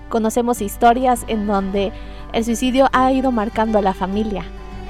conocemos 0.08 0.62
historias 0.62 1.26
en 1.28 1.48
donde 1.48 1.92
el 2.32 2.46
suicidio 2.46 2.88
ha 2.94 3.12
ido 3.12 3.32
marcando 3.32 3.80
a 3.80 3.82
la 3.82 3.96
familia. 3.96 4.46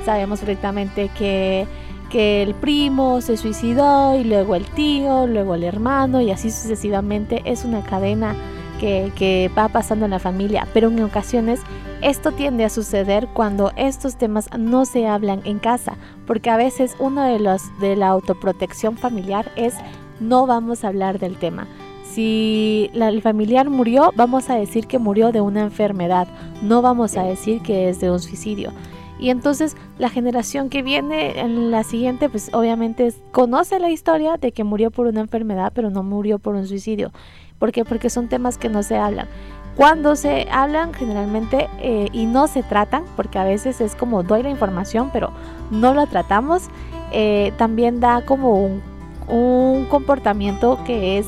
Sabemos 0.06 0.42
directamente 0.42 1.10
que 1.18 1.66
que 2.10 2.42
el 2.42 2.56
primo 2.56 3.22
se 3.22 3.38
suicidó 3.38 4.16
y 4.16 4.24
luego 4.24 4.56
el 4.56 4.66
tío, 4.66 5.28
luego 5.28 5.56
el 5.56 5.64
hermano 5.64 6.22
y 6.22 6.32
así 6.32 6.50
sucesivamente. 6.50 7.42
Es 7.46 7.66
una 7.66 7.84
cadena 7.84 8.36
que, 8.80 9.52
va 9.58 9.68
pasando 9.68 10.06
en 10.06 10.12
la 10.12 10.20
familia, 10.20 10.68
pero 10.74 10.90
en 10.90 11.04
ocasiones 11.04 11.62
esto 12.02 12.32
tiende 12.32 12.64
a 12.66 12.70
suceder 12.70 13.28
cuando 13.34 13.72
estos 13.76 14.18
temas 14.18 14.50
no 14.58 14.86
se 14.86 15.08
hablan 15.08 15.42
en 15.46 15.60
casa, 15.60 15.98
porque 16.26 16.50
a 16.50 16.58
veces 16.58 16.96
uno 17.00 17.24
de 17.24 17.40
los 17.40 17.62
de 17.80 17.96
la 17.96 18.08
autoprotección 18.08 18.98
familiar 18.98 19.52
es 19.56 19.74
no 20.20 20.48
vamos 20.48 20.84
a 20.84 20.90
hablar 20.90 21.20
del 21.20 21.38
tema. 21.38 21.68
Si 22.04 22.90
el 22.94 23.22
familiar 23.22 23.70
murió, 23.70 24.12
vamos 24.16 24.50
a 24.50 24.56
decir 24.56 24.88
que 24.88 24.98
murió 24.98 25.32
de 25.32 25.42
una 25.42 25.62
enfermedad, 25.62 26.28
no 26.62 26.82
vamos 26.82 27.16
a 27.18 27.24
decir 27.24 27.62
que 27.62 27.90
es 27.90 28.00
de 28.00 28.10
un 28.10 28.20
suicidio. 28.20 28.72
Y 29.20 29.30
entonces 29.30 29.76
la 29.98 30.10
generación 30.10 30.70
que 30.70 30.84
viene 30.84 31.40
en 31.40 31.72
la 31.72 31.84
siguiente, 31.84 32.30
pues 32.30 32.54
obviamente 32.54 33.14
conoce 33.32 33.80
la 33.80 33.90
historia 33.90 34.38
de 34.38 34.52
que 34.52 34.64
murió 34.64 34.92
por 34.92 35.08
una 35.08 35.22
enfermedad, 35.22 35.72
pero 35.74 35.90
no 35.90 36.04
murió 36.04 36.40
por 36.40 36.56
un 36.56 36.68
suicidio. 36.68 37.12
¿Por 37.60 37.72
qué? 37.72 37.84
Porque 37.84 38.10
son 38.10 38.28
temas 38.28 38.58
que 38.58 38.70
no 38.70 38.84
se 38.84 38.98
hablan. 38.98 39.28
Cuando 39.76 40.16
se 40.16 40.48
hablan 40.52 40.94
generalmente 40.94 41.70
eh, 41.80 42.10
y 42.12 42.26
no 42.26 42.48
se 42.48 42.64
tratan, 42.64 43.04
porque 43.16 43.38
a 43.38 43.44
veces 43.44 43.80
es 43.82 43.96
como 43.96 44.24
doy 44.24 44.44
la 44.44 44.50
información, 44.50 45.10
pero 45.14 45.32
no 45.70 45.94
la 45.94 46.08
tratamos, 46.08 46.70
eh, 47.12 47.54
también 47.58 48.00
da 48.00 48.26
como 48.26 48.54
un, 48.54 48.82
un 49.28 49.86
comportamiento 49.86 50.80
que 50.86 51.20
es 51.20 51.28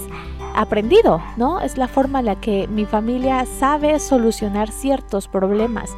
aprendido, 0.56 1.22
¿no? 1.38 1.62
Es 1.62 1.78
la 1.78 1.88
forma 1.88 2.20
en 2.20 2.26
la 2.26 2.36
que 2.42 2.68
mi 2.68 2.86
familia 2.86 3.46
sabe 3.46 4.00
solucionar 4.00 4.72
ciertos 4.72 5.28
problemas 5.28 5.96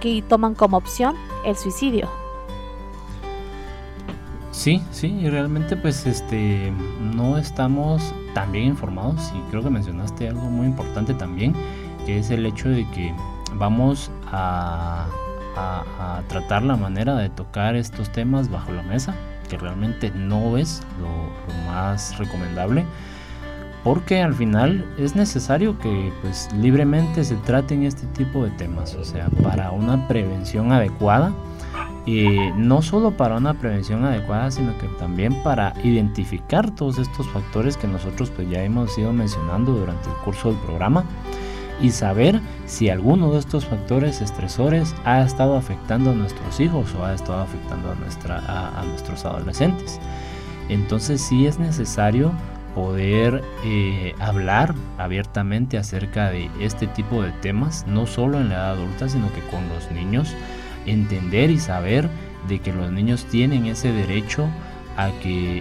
que 0.00 0.22
toman 0.28 0.54
como 0.54 0.76
opción 0.76 1.16
el 1.44 1.56
suicidio. 1.56 2.08
Sí, 4.52 4.82
sí, 4.92 5.08
y 5.08 5.30
realmente 5.30 5.76
pues 5.76 6.06
este 6.06 6.72
no 7.00 7.38
estamos 7.38 8.14
tan 8.34 8.52
bien 8.52 8.66
informados 8.66 9.32
y 9.34 9.50
creo 9.50 9.62
que 9.62 9.70
mencionaste 9.70 10.28
algo 10.28 10.42
muy 10.42 10.66
importante 10.66 11.14
también, 11.14 11.54
que 12.04 12.18
es 12.18 12.30
el 12.30 12.44
hecho 12.44 12.68
de 12.68 12.88
que 12.90 13.14
vamos 13.54 14.10
a, 14.30 15.06
tratar 16.28 16.62
la 16.62 16.76
manera 16.76 17.14
de 17.16 17.28
tocar 17.28 17.76
estos 17.76 18.10
temas 18.10 18.50
bajo 18.50 18.72
la 18.72 18.82
mesa, 18.82 19.14
que 19.50 19.58
realmente 19.58 20.10
no 20.14 20.56
es 20.56 20.82
lo 21.00 21.70
más 21.70 22.16
recomendable 22.18 22.86
porque 23.84 24.20
al 24.20 24.34
final 24.34 24.84
es 24.98 25.16
necesario 25.16 25.78
que 25.78 26.12
pues 26.22 26.48
libremente 26.54 27.24
se 27.24 27.34
traten 27.36 27.82
este 27.82 28.06
tipo 28.08 28.44
de 28.44 28.50
temas, 28.52 28.94
o 28.94 29.04
sea, 29.04 29.28
para 29.42 29.70
una 29.72 30.06
prevención 30.08 30.72
adecuada, 30.72 31.32
y 32.04 32.36
no 32.56 32.82
solo 32.82 33.16
para 33.16 33.36
una 33.36 33.54
prevención 33.54 34.04
adecuada, 34.04 34.50
sino 34.50 34.76
que 34.78 34.88
también 34.98 35.40
para 35.42 35.72
identificar 35.84 36.74
todos 36.74 36.98
estos 36.98 37.28
factores 37.28 37.76
que 37.76 37.86
nosotros 37.86 38.30
pues 38.30 38.50
ya 38.50 38.62
hemos 38.62 38.96
ido 38.98 39.12
mencionando 39.12 39.72
durante 39.72 40.08
el 40.08 40.16
curso 40.16 40.48
del 40.48 40.58
programa 40.58 41.04
y 41.80 41.90
saber 41.90 42.40
si 42.66 42.88
alguno 42.88 43.32
de 43.32 43.38
estos 43.38 43.66
factores 43.66 44.20
estresores 44.20 44.94
ha 45.04 45.22
estado 45.22 45.56
afectando 45.56 46.10
a 46.10 46.14
nuestros 46.14 46.58
hijos 46.58 46.92
o 46.94 47.04
ha 47.04 47.14
estado 47.14 47.40
afectando 47.40 47.92
a, 47.92 47.94
nuestra, 47.94 48.38
a 48.78 48.84
nuestros 48.84 49.24
adolescentes. 49.24 50.00
Entonces 50.68 51.20
sí 51.20 51.46
es 51.46 51.58
necesario 51.58 52.32
poder 52.74 53.42
eh, 53.64 54.14
hablar 54.18 54.74
abiertamente 54.98 55.78
acerca 55.78 56.30
de 56.30 56.50
este 56.60 56.86
tipo 56.86 57.22
de 57.22 57.30
temas, 57.32 57.86
no 57.86 58.06
solo 58.06 58.40
en 58.40 58.48
la 58.48 58.54
edad 58.54 58.70
adulta, 58.72 59.08
sino 59.08 59.32
que 59.32 59.40
con 59.50 59.68
los 59.68 59.90
niños, 59.90 60.34
entender 60.86 61.50
y 61.50 61.58
saber 61.58 62.08
de 62.48 62.58
que 62.58 62.72
los 62.72 62.90
niños 62.90 63.24
tienen 63.26 63.66
ese 63.66 63.92
derecho 63.92 64.48
a 64.96 65.10
que 65.22 65.58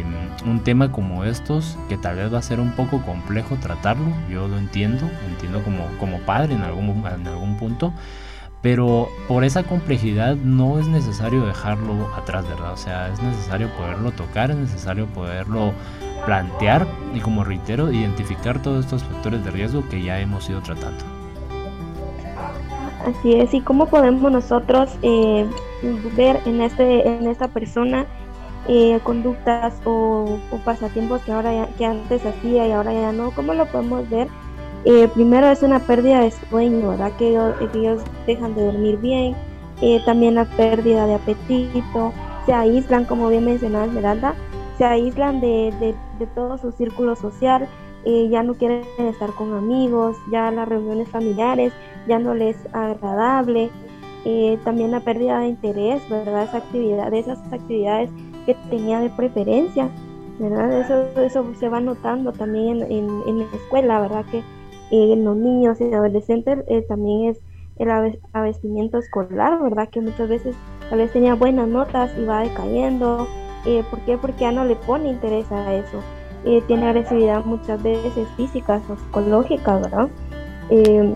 em, 0.00 0.04
un 0.46 0.60
tema 0.62 0.92
como 0.92 1.24
estos, 1.24 1.78
que 1.88 1.96
tal 1.96 2.16
vez 2.16 2.32
va 2.32 2.38
a 2.38 2.42
ser 2.42 2.60
un 2.60 2.72
poco 2.72 3.02
complejo 3.02 3.56
tratarlo, 3.56 4.12
yo 4.30 4.48
lo 4.48 4.58
entiendo, 4.58 5.08
entiendo 5.28 5.62
como, 5.62 5.86
como 5.98 6.18
padre 6.20 6.54
en 6.54 6.62
algún, 6.62 7.04
en 7.06 7.26
algún 7.26 7.56
punto, 7.56 7.92
pero 8.60 9.08
por 9.28 9.44
esa 9.44 9.62
complejidad 9.62 10.36
no 10.36 10.78
es 10.78 10.86
necesario 10.86 11.44
dejarlo 11.46 12.14
atrás, 12.14 12.48
¿verdad? 12.48 12.72
O 12.72 12.76
sea, 12.76 13.08
es 13.08 13.22
necesario 13.22 13.68
poderlo 13.76 14.10
tocar, 14.12 14.50
es 14.50 14.56
necesario 14.56 15.06
poderlo 15.06 15.74
plantear 16.26 16.86
y 17.14 17.20
como 17.20 17.44
reitero, 17.44 17.92
identificar 17.92 18.60
todos 18.60 18.84
estos 18.84 19.04
factores 19.04 19.44
de 19.44 19.50
riesgo 19.50 19.86
que 19.88 20.02
ya 20.02 20.20
hemos 20.20 20.48
ido 20.48 20.60
tratando. 20.62 21.04
Así 23.06 23.34
es, 23.34 23.52
y 23.52 23.60
cómo 23.60 23.86
podemos 23.86 24.32
nosotros 24.32 24.90
eh, 25.02 25.46
ver 26.16 26.40
en, 26.46 26.62
este, 26.62 27.06
en 27.06 27.26
esta 27.26 27.48
persona 27.48 28.06
eh, 28.66 28.98
conductas 29.02 29.74
o, 29.84 30.38
pasatiempos 30.64 31.20
que 31.22 31.32
ahora 31.32 31.68
que 31.76 31.84
antes 31.84 32.24
hacía 32.24 32.66
y 32.66 32.72
ahora 32.72 32.94
ya 32.94 33.12
no, 33.12 33.30
¿cómo 33.32 33.52
lo 33.52 33.66
podemos 33.66 34.08
ver? 34.08 34.28
Eh, 34.86 35.08
primero 35.12 35.48
es 35.48 35.62
una 35.62 35.80
pérdida 35.80 36.20
de 36.20 36.30
sueño, 36.30 36.90
¿verdad? 36.90 37.12
Que 37.18 37.28
ellos, 37.28 38.02
dejan 38.26 38.54
de 38.54 38.64
dormir 38.64 38.98
bien, 38.98 39.34
también 40.06 40.36
la 40.36 40.46
pérdida 40.46 41.06
de 41.06 41.14
apetito, 41.14 42.12
se 42.46 42.54
aíslan, 42.54 43.04
como 43.04 43.28
bien 43.28 43.44
mencionaba 43.44 43.84
Esmeralda, 43.84 44.34
se 44.78 44.84
aíslan 44.84 45.40
de, 45.40 45.94
todo 46.34 46.58
su 46.58 46.72
círculo 46.72 47.16
social, 47.16 47.68
eh, 48.04 48.28
ya 48.28 48.42
no 48.42 48.54
quieren 48.54 48.82
estar 48.98 49.30
con 49.30 49.52
amigos, 49.54 50.16
ya 50.30 50.50
las 50.50 50.68
reuniones 50.68 51.08
familiares 51.08 51.72
ya 52.06 52.18
no 52.18 52.34
les 52.34 52.56
es 52.56 52.74
agradable, 52.74 53.70
eh, 54.24 54.58
también 54.64 54.90
la 54.90 55.00
pérdida 55.00 55.38
de 55.38 55.48
interés, 55.48 56.06
¿verdad? 56.08 56.44
Esa 56.44 56.58
actividad, 56.58 57.10
de 57.10 57.18
esas 57.18 57.38
actividades 57.52 58.10
que 58.46 58.54
tenía 58.68 59.00
de 59.00 59.10
preferencia, 59.10 59.88
¿verdad? 60.38 60.80
Eso, 60.80 61.20
eso 61.20 61.54
se 61.58 61.68
va 61.68 61.80
notando 61.80 62.32
también 62.32 62.82
en, 62.90 63.38
la 63.38 63.44
escuela, 63.54 64.00
¿verdad? 64.00 64.24
Que 64.30 64.38
eh, 64.38 65.12
en 65.12 65.24
los 65.24 65.36
niños 65.36 65.80
y 65.80 65.92
adolescentes 65.92 66.64
también 66.88 67.30
es 67.30 67.40
el 67.78 67.90
avestimiento 68.32 68.98
escolar, 68.98 69.60
¿verdad? 69.62 69.88
Que 69.88 70.00
muchas 70.00 70.28
veces 70.28 70.54
tal 70.90 70.98
vez 70.98 71.12
tenía 71.12 71.34
buenas 71.34 71.68
notas 71.68 72.12
y 72.18 72.24
va 72.24 72.40
decayendo, 72.40 73.26
eh, 73.66 73.84
¿Por 73.88 74.00
qué? 74.00 74.18
Porque 74.18 74.40
ya 74.40 74.52
no 74.52 74.64
le 74.64 74.76
pone 74.76 75.08
interés 75.08 75.50
a 75.52 75.74
eso. 75.74 76.00
Eh, 76.44 76.62
tiene 76.66 76.86
agresividad 76.86 77.44
muchas 77.44 77.82
veces 77.82 78.28
físicas 78.36 78.82
o 78.90 78.96
psicológicas, 78.96 79.80
¿verdad? 79.80 80.08
Eh, 80.70 81.14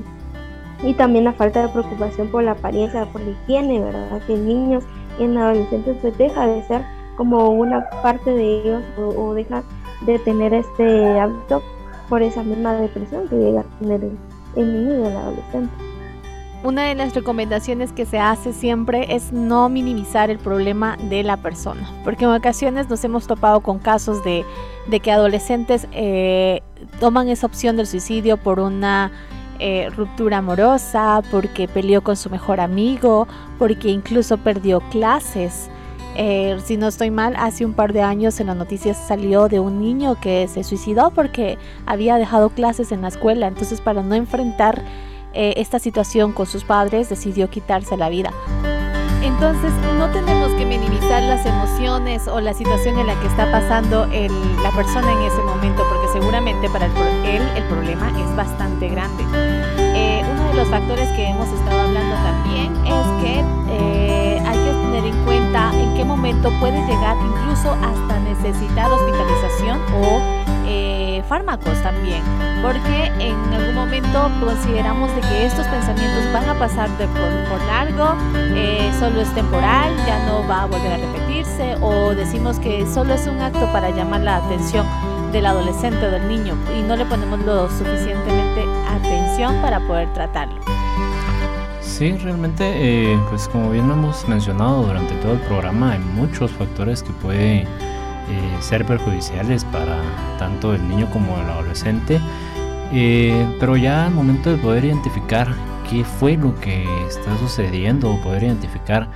y 0.82 0.94
también 0.94 1.24
la 1.24 1.32
falta 1.32 1.62
de 1.62 1.68
preocupación 1.68 2.28
por 2.28 2.44
la 2.44 2.52
apariencia, 2.52 3.04
por 3.06 3.20
la 3.20 3.30
higiene, 3.30 3.80
¿verdad? 3.80 4.22
Que 4.26 4.36
niños 4.36 4.84
y 5.18 5.24
en 5.24 5.36
adolescentes 5.36 5.96
pues 6.00 6.16
deja 6.16 6.46
de 6.46 6.62
ser 6.64 6.82
como 7.16 7.50
una 7.50 7.90
parte 8.02 8.30
de 8.30 8.60
ellos 8.60 8.82
o, 8.96 9.34
deja 9.34 9.64
de 10.02 10.18
tener 10.20 10.54
este 10.54 11.18
hábito 11.18 11.62
por 12.08 12.22
esa 12.22 12.42
misma 12.42 12.74
depresión 12.74 13.26
que 13.28 13.36
llega 13.36 13.60
a 13.60 13.78
tener 13.80 14.08
el 14.54 14.72
niño 14.72 15.00
y 15.00 15.06
el 15.08 15.16
adolescente. 15.16 15.74
Una 16.64 16.82
de 16.82 16.96
las 16.96 17.14
recomendaciones 17.14 17.92
que 17.92 18.04
se 18.04 18.18
hace 18.18 18.52
siempre 18.52 19.14
es 19.14 19.32
no 19.32 19.68
minimizar 19.68 20.28
el 20.28 20.38
problema 20.38 20.96
de 21.08 21.22
la 21.22 21.36
persona, 21.36 21.88
porque 22.02 22.24
en 22.24 22.32
ocasiones 22.32 22.88
nos 22.88 23.04
hemos 23.04 23.28
topado 23.28 23.60
con 23.60 23.78
casos 23.78 24.24
de, 24.24 24.44
que 25.00 25.12
adolescentes 25.12 25.86
eh, 25.92 26.62
toman 26.98 27.28
esa 27.28 27.46
opción 27.46 27.76
del 27.76 27.86
suicidio 27.86 28.38
por 28.38 28.58
una 28.58 29.12
eh, 29.60 29.88
ruptura 29.96 30.38
amorosa, 30.38 31.22
porque 31.30 31.68
peleó 31.68 32.02
con 32.02 32.16
su 32.16 32.28
mejor 32.28 32.58
amigo, 32.58 33.28
porque 33.56 33.90
incluso 33.90 34.36
perdió 34.36 34.80
clases. 34.90 35.70
Eh, 36.16 36.58
si 36.64 36.76
no 36.76 36.88
estoy 36.88 37.12
mal, 37.12 37.36
hace 37.36 37.64
un 37.64 37.74
par 37.74 37.92
de 37.92 38.02
años 38.02 38.40
en 38.40 38.48
las 38.48 38.56
noticias 38.56 38.96
salió 38.96 39.48
de 39.48 39.60
un 39.60 39.80
niño 39.80 40.16
que 40.20 40.48
se 40.48 40.64
suicidó 40.64 41.12
porque 41.12 41.56
había 41.86 42.16
dejado 42.16 42.50
clases 42.50 42.90
en 42.90 43.02
la 43.02 43.08
escuela. 43.08 43.46
Entonces, 43.46 43.80
para 43.80 44.02
no 44.02 44.16
enfrentar 44.16 44.82
eh, 45.32 45.54
esta 45.56 45.78
situación 45.78 46.32
con 46.32 46.46
sus 46.46 46.64
padres, 46.64 47.08
decidió 47.08 47.50
quitarse 47.50 47.96
la 47.96 48.08
vida. 48.08 48.32
Entonces, 49.22 49.72
no 49.98 50.08
tenemos 50.10 50.52
que 50.52 50.64
minimizar 50.64 51.22
las 51.22 51.44
emociones 51.44 52.28
o 52.28 52.40
la 52.40 52.54
situación 52.54 52.98
en 52.98 53.08
la 53.08 53.20
que 53.20 53.26
está 53.26 53.50
pasando 53.50 54.06
la 54.06 54.70
persona 54.70 55.12
en 55.12 55.22
ese 55.22 55.42
momento, 55.42 55.82
porque 55.88 56.08
seguramente 56.12 56.68
para 56.70 56.86
él 56.86 57.42
el 57.56 57.64
problema 57.64 58.10
es 58.20 58.36
bastante 58.36 58.88
grande. 58.88 59.24
Eh, 59.78 60.22
uno 60.30 60.48
de 60.50 60.54
los 60.54 60.68
factores 60.68 61.08
que 61.16 61.26
hemos 61.26 61.48
estado 61.48 61.80
hablando 61.80 62.14
también 62.16 62.76
es 62.86 63.06
que 63.22 63.44
eh, 63.70 64.42
hay 64.46 64.56
que 64.56 64.70
tener 64.70 65.04
en 65.04 65.94
qué 65.94 66.04
momento 66.04 66.52
puede 66.60 66.80
llegar 66.86 67.16
incluso 67.16 67.72
hasta 67.72 68.20
necesitar 68.20 68.90
hospitalización 68.90 69.80
o 69.94 70.47
eh, 70.70 71.22
fármacos 71.28 71.82
también, 71.82 72.22
porque 72.62 73.06
en 73.18 73.34
algún 73.54 73.74
momento 73.74 74.30
consideramos 74.44 75.14
de 75.14 75.22
que 75.22 75.46
estos 75.46 75.66
pensamientos 75.66 76.30
van 76.32 76.46
a 76.48 76.58
pasar 76.58 76.90
de 76.98 77.06
por, 77.06 77.58
largo, 77.66 78.14
eh, 78.54 78.92
solo 78.98 79.22
es 79.22 79.34
temporal, 79.34 79.96
ya 80.06 80.26
no 80.26 80.46
va 80.46 80.64
a 80.64 80.66
volver 80.66 80.92
a 80.92 80.96
repetirse, 80.98 81.76
o 81.80 82.14
decimos 82.14 82.58
que 82.58 82.86
solo 82.86 83.14
es 83.14 83.26
un 83.26 83.40
acto 83.40 83.66
para 83.72 83.88
llamar 83.90 84.20
la 84.20 84.36
atención 84.36 84.86
del 85.32 85.46
adolescente 85.46 86.06
o 86.06 86.10
del 86.10 86.28
niño 86.28 86.54
y 86.78 86.82
no 86.82 86.96
le 86.96 87.06
ponemos 87.06 87.40
lo 87.40 87.68
suficientemente 87.70 88.64
atención 88.88 89.54
para 89.62 89.80
poder 89.80 90.12
tratarlo. 90.12 90.60
Sí, 91.80 92.12
realmente, 92.18 92.64
eh, 92.64 93.18
pues 93.30 93.48
como 93.48 93.70
bien 93.70 93.90
hemos 93.90 94.28
mencionado 94.28 94.82
durante 94.82 95.14
todo 95.16 95.32
el 95.32 95.40
programa, 95.40 95.92
hay 95.92 95.98
muchos 95.98 96.50
factores 96.52 97.02
que 97.02 97.10
pueden 97.14 97.66
eh, 98.30 98.56
ser 98.60 98.84
perjudiciales 98.84 99.64
para 99.64 100.00
tanto 100.38 100.74
el 100.74 100.86
niño 100.88 101.08
como 101.10 101.38
el 101.38 101.48
adolescente, 101.48 102.20
eh, 102.92 103.46
pero 103.60 103.76
ya 103.76 104.06
al 104.06 104.12
momento 104.12 104.50
de 104.50 104.56
poder 104.56 104.84
identificar 104.84 105.48
qué 105.88 106.04
fue 106.04 106.36
lo 106.36 106.54
que 106.60 106.84
está 107.06 107.36
sucediendo, 107.38 108.10
o 108.10 108.20
poder 108.20 108.44
identificar 108.44 109.08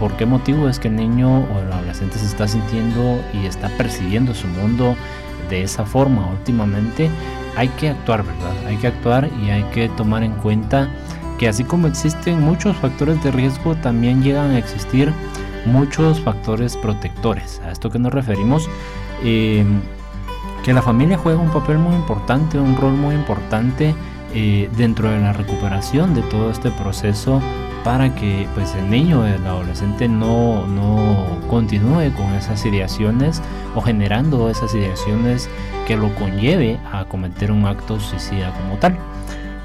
por 0.00 0.16
qué 0.16 0.26
motivo 0.26 0.68
es 0.68 0.80
que 0.80 0.88
el 0.88 0.96
niño 0.96 1.44
o 1.44 1.60
el 1.60 1.72
adolescente 1.72 2.18
se 2.18 2.26
está 2.26 2.48
sintiendo 2.48 3.20
y 3.32 3.46
está 3.46 3.68
percibiendo 3.76 4.34
su 4.34 4.48
mundo 4.48 4.96
de 5.48 5.62
esa 5.62 5.84
forma 5.84 6.26
últimamente, 6.26 7.08
hay 7.56 7.68
que 7.68 7.90
actuar, 7.90 8.24
¿verdad? 8.24 8.66
Hay 8.66 8.76
que 8.76 8.88
actuar 8.88 9.28
y 9.44 9.50
hay 9.50 9.62
que 9.64 9.88
tomar 9.90 10.22
en 10.22 10.32
cuenta 10.32 10.88
que 11.38 11.48
así 11.48 11.64
como 11.64 11.86
existen 11.86 12.40
muchos 12.40 12.76
factores 12.76 13.22
de 13.22 13.30
riesgo, 13.30 13.74
también 13.76 14.22
llegan 14.22 14.52
a 14.52 14.58
existir 14.58 15.12
muchos 15.66 16.20
factores 16.20 16.76
protectores. 16.76 17.60
A 17.64 17.70
esto 17.70 17.90
que 17.90 17.98
nos 17.98 18.12
referimos, 18.12 18.68
em, 19.22 19.80
que 20.64 20.72
la 20.72 20.82
familia 20.82 21.18
juega 21.18 21.40
un 21.40 21.50
papel 21.50 21.78
muy 21.78 21.94
importante, 21.94 22.58
un 22.58 22.76
rol 22.76 22.92
muy 22.92 23.14
importante 23.14 23.94
eh, 24.32 24.68
dentro 24.76 25.10
de 25.10 25.20
la 25.20 25.32
recuperación 25.32 26.14
de 26.14 26.22
todo 26.22 26.50
este 26.50 26.70
proceso 26.70 27.40
para 27.84 28.14
que 28.14 28.48
pues 28.54 28.74
el 28.74 28.90
niño 28.90 29.20
o 29.20 29.26
el 29.26 29.46
adolescente 29.46 30.08
no, 30.08 30.66
no 30.66 31.38
continúe 31.48 32.10
con 32.16 32.32
esas 32.34 32.64
ideaciones 32.64 33.42
o 33.74 33.82
generando 33.82 34.48
esas 34.48 34.74
ideaciones 34.74 35.48
que 35.86 35.96
lo 35.96 36.12
conlleve 36.14 36.80
a 36.92 37.04
cometer 37.04 37.52
un 37.52 37.66
acto 37.66 38.00
suicida 38.00 38.52
como 38.54 38.78
tal. 38.78 38.96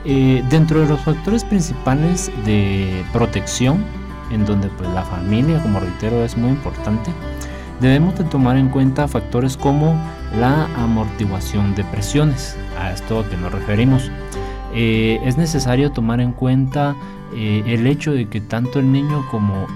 Eh, 0.06 0.44
dentro 0.50 0.82
de 0.82 0.88
los 0.88 1.00
factores 1.02 1.44
principales 1.44 2.32
de 2.46 3.04
protección, 3.12 3.84
en 4.32 4.46
donde 4.46 4.68
pues, 4.70 4.90
la 4.90 5.04
familia, 5.04 5.62
como 5.62 5.80
reitero, 5.80 6.24
es 6.24 6.38
muy 6.38 6.50
importante, 6.50 7.12
debemos 7.80 8.18
de 8.18 8.24
tomar 8.26 8.58
en 8.58 8.70
cuenta 8.70 9.08
factores 9.08 9.58
como 9.58 9.96
la 10.40 10.66
amortiguación 10.76 11.76
de 11.76 11.84
presiones. 11.86 12.58
A 12.80 12.92
esto 12.92 13.20
a 13.20 13.30
que 13.30 13.38
nos 13.38 13.52
referimos. 13.52 14.10
Eh, 14.74 15.20
es 15.24 15.38
necesario 15.38 15.92
tomar 15.92 16.22
en 16.22 16.32
cuenta 16.32 16.96
eh, 17.34 17.64
el 17.66 17.88
hecho 17.88 18.14
de 18.14 18.28
que 18.28 18.42
tanto 18.42 18.80
el 18.80 18.92
niño 18.92 19.26
como 19.30 19.68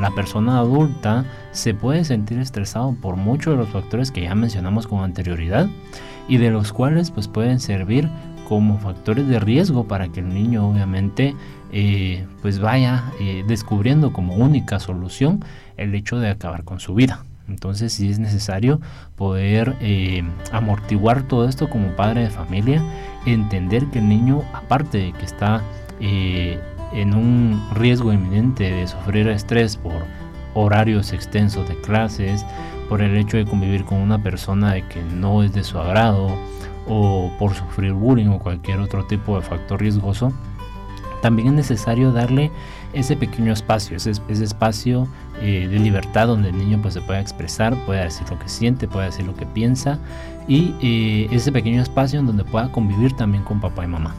la 0.00 0.10
persona 0.10 0.58
adulta 0.58 1.24
se 1.52 1.74
puede 1.74 2.04
sentir 2.04 2.38
estresado 2.38 2.94
por 3.00 3.16
muchos 3.16 3.54
de 3.54 3.58
los 3.58 3.68
factores 3.68 4.10
que 4.10 4.22
ya 4.22 4.34
mencionamos 4.34 4.86
con 4.86 5.00
anterioridad 5.00 5.68
y 6.28 6.36
de 6.38 6.50
los 6.50 6.72
cuales 6.72 7.10
pues 7.10 7.28
pueden 7.28 7.60
servir 7.60 8.08
como 8.48 8.78
factores 8.78 9.26
de 9.28 9.40
riesgo 9.40 9.84
para 9.84 10.08
que 10.08 10.20
el 10.20 10.28
niño 10.28 10.68
obviamente 10.68 11.34
eh, 11.72 12.26
pues 12.42 12.58
vaya 12.58 13.12
eh, 13.20 13.44
descubriendo 13.46 14.12
como 14.12 14.34
única 14.34 14.78
solución 14.80 15.44
el 15.76 15.94
hecho 15.94 16.18
de 16.18 16.30
acabar 16.30 16.64
con 16.64 16.80
su 16.80 16.94
vida. 16.94 17.24
Entonces 17.48 17.92
sí 17.92 18.10
es 18.10 18.18
necesario 18.18 18.80
poder 19.14 19.76
eh, 19.80 20.24
amortiguar 20.52 21.22
todo 21.22 21.48
esto 21.48 21.70
como 21.70 21.88
padre 21.94 22.22
de 22.22 22.30
familia, 22.30 22.82
entender 23.24 23.86
que 23.86 24.00
el 24.00 24.08
niño 24.08 24.42
aparte 24.52 24.98
de 24.98 25.12
que 25.12 25.24
está 25.24 25.62
en 26.00 27.14
un 27.14 27.66
riesgo 27.74 28.12
inminente 28.12 28.70
de 28.70 28.86
sufrir 28.86 29.28
estrés 29.28 29.76
por 29.76 30.04
horarios 30.54 31.12
extensos 31.12 31.68
de 31.68 31.80
clases, 31.80 32.44
por 32.88 33.00
el 33.00 33.16
hecho 33.16 33.36
de 33.36 33.46
convivir 33.46 33.84
con 33.84 33.98
una 33.98 34.22
persona 34.22 34.74
de 34.74 34.82
que 34.82 35.02
no 35.02 35.42
es 35.42 35.52
de 35.52 35.64
su 35.64 35.78
agrado, 35.78 36.36
o 36.86 37.30
por 37.38 37.54
sufrir 37.54 37.92
bullying 37.92 38.28
o 38.28 38.38
cualquier 38.38 38.80
otro 38.80 39.04
tipo 39.04 39.36
de 39.36 39.42
factor 39.42 39.80
riesgoso, 39.80 40.32
también 41.26 41.48
es 41.48 41.54
necesario 41.54 42.12
darle 42.12 42.52
ese 42.92 43.16
pequeño 43.16 43.52
espacio, 43.52 43.96
ese, 43.96 44.12
espacio 44.28 45.08
eh, 45.42 45.66
de 45.68 45.80
libertad 45.80 46.28
donde 46.28 46.50
el 46.50 46.56
niño 46.56 46.78
pues, 46.80 46.94
se 46.94 47.00
pueda 47.00 47.18
expresar, 47.18 47.74
pueda 47.84 48.04
decir 48.04 48.30
lo 48.30 48.38
que 48.38 48.48
siente, 48.48 48.86
pueda 48.86 49.06
decir 49.06 49.26
lo 49.26 49.34
que 49.34 49.44
piensa 49.44 49.98
y 50.46 50.72
eh, 50.80 51.26
ese 51.32 51.50
pequeño 51.50 51.82
espacio 51.82 52.20
en 52.20 52.26
donde 52.26 52.44
pueda 52.44 52.70
convivir 52.70 53.12
también 53.14 53.42
con 53.42 53.60
papá 53.60 53.82
y 53.82 53.88
mamá. 53.88 54.14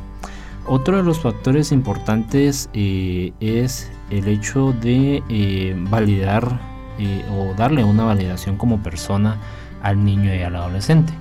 Otro 0.65 0.97
de 0.97 1.03
los 1.03 1.21
factores 1.21 1.71
importantes 1.71 2.69
eh, 2.73 3.31
es 3.39 3.89
el 4.09 4.27
hecho 4.27 4.73
de 4.73 5.23
validar 5.89 6.59
o 7.31 7.53
darle 7.53 7.85
una 7.85 8.03
validación 8.03 8.57
como 8.57 8.83
persona 8.83 9.37
al 9.81 10.03
niño 10.03 10.35
y 10.35 10.41
al 10.41 10.57
adolescente. 10.57 11.13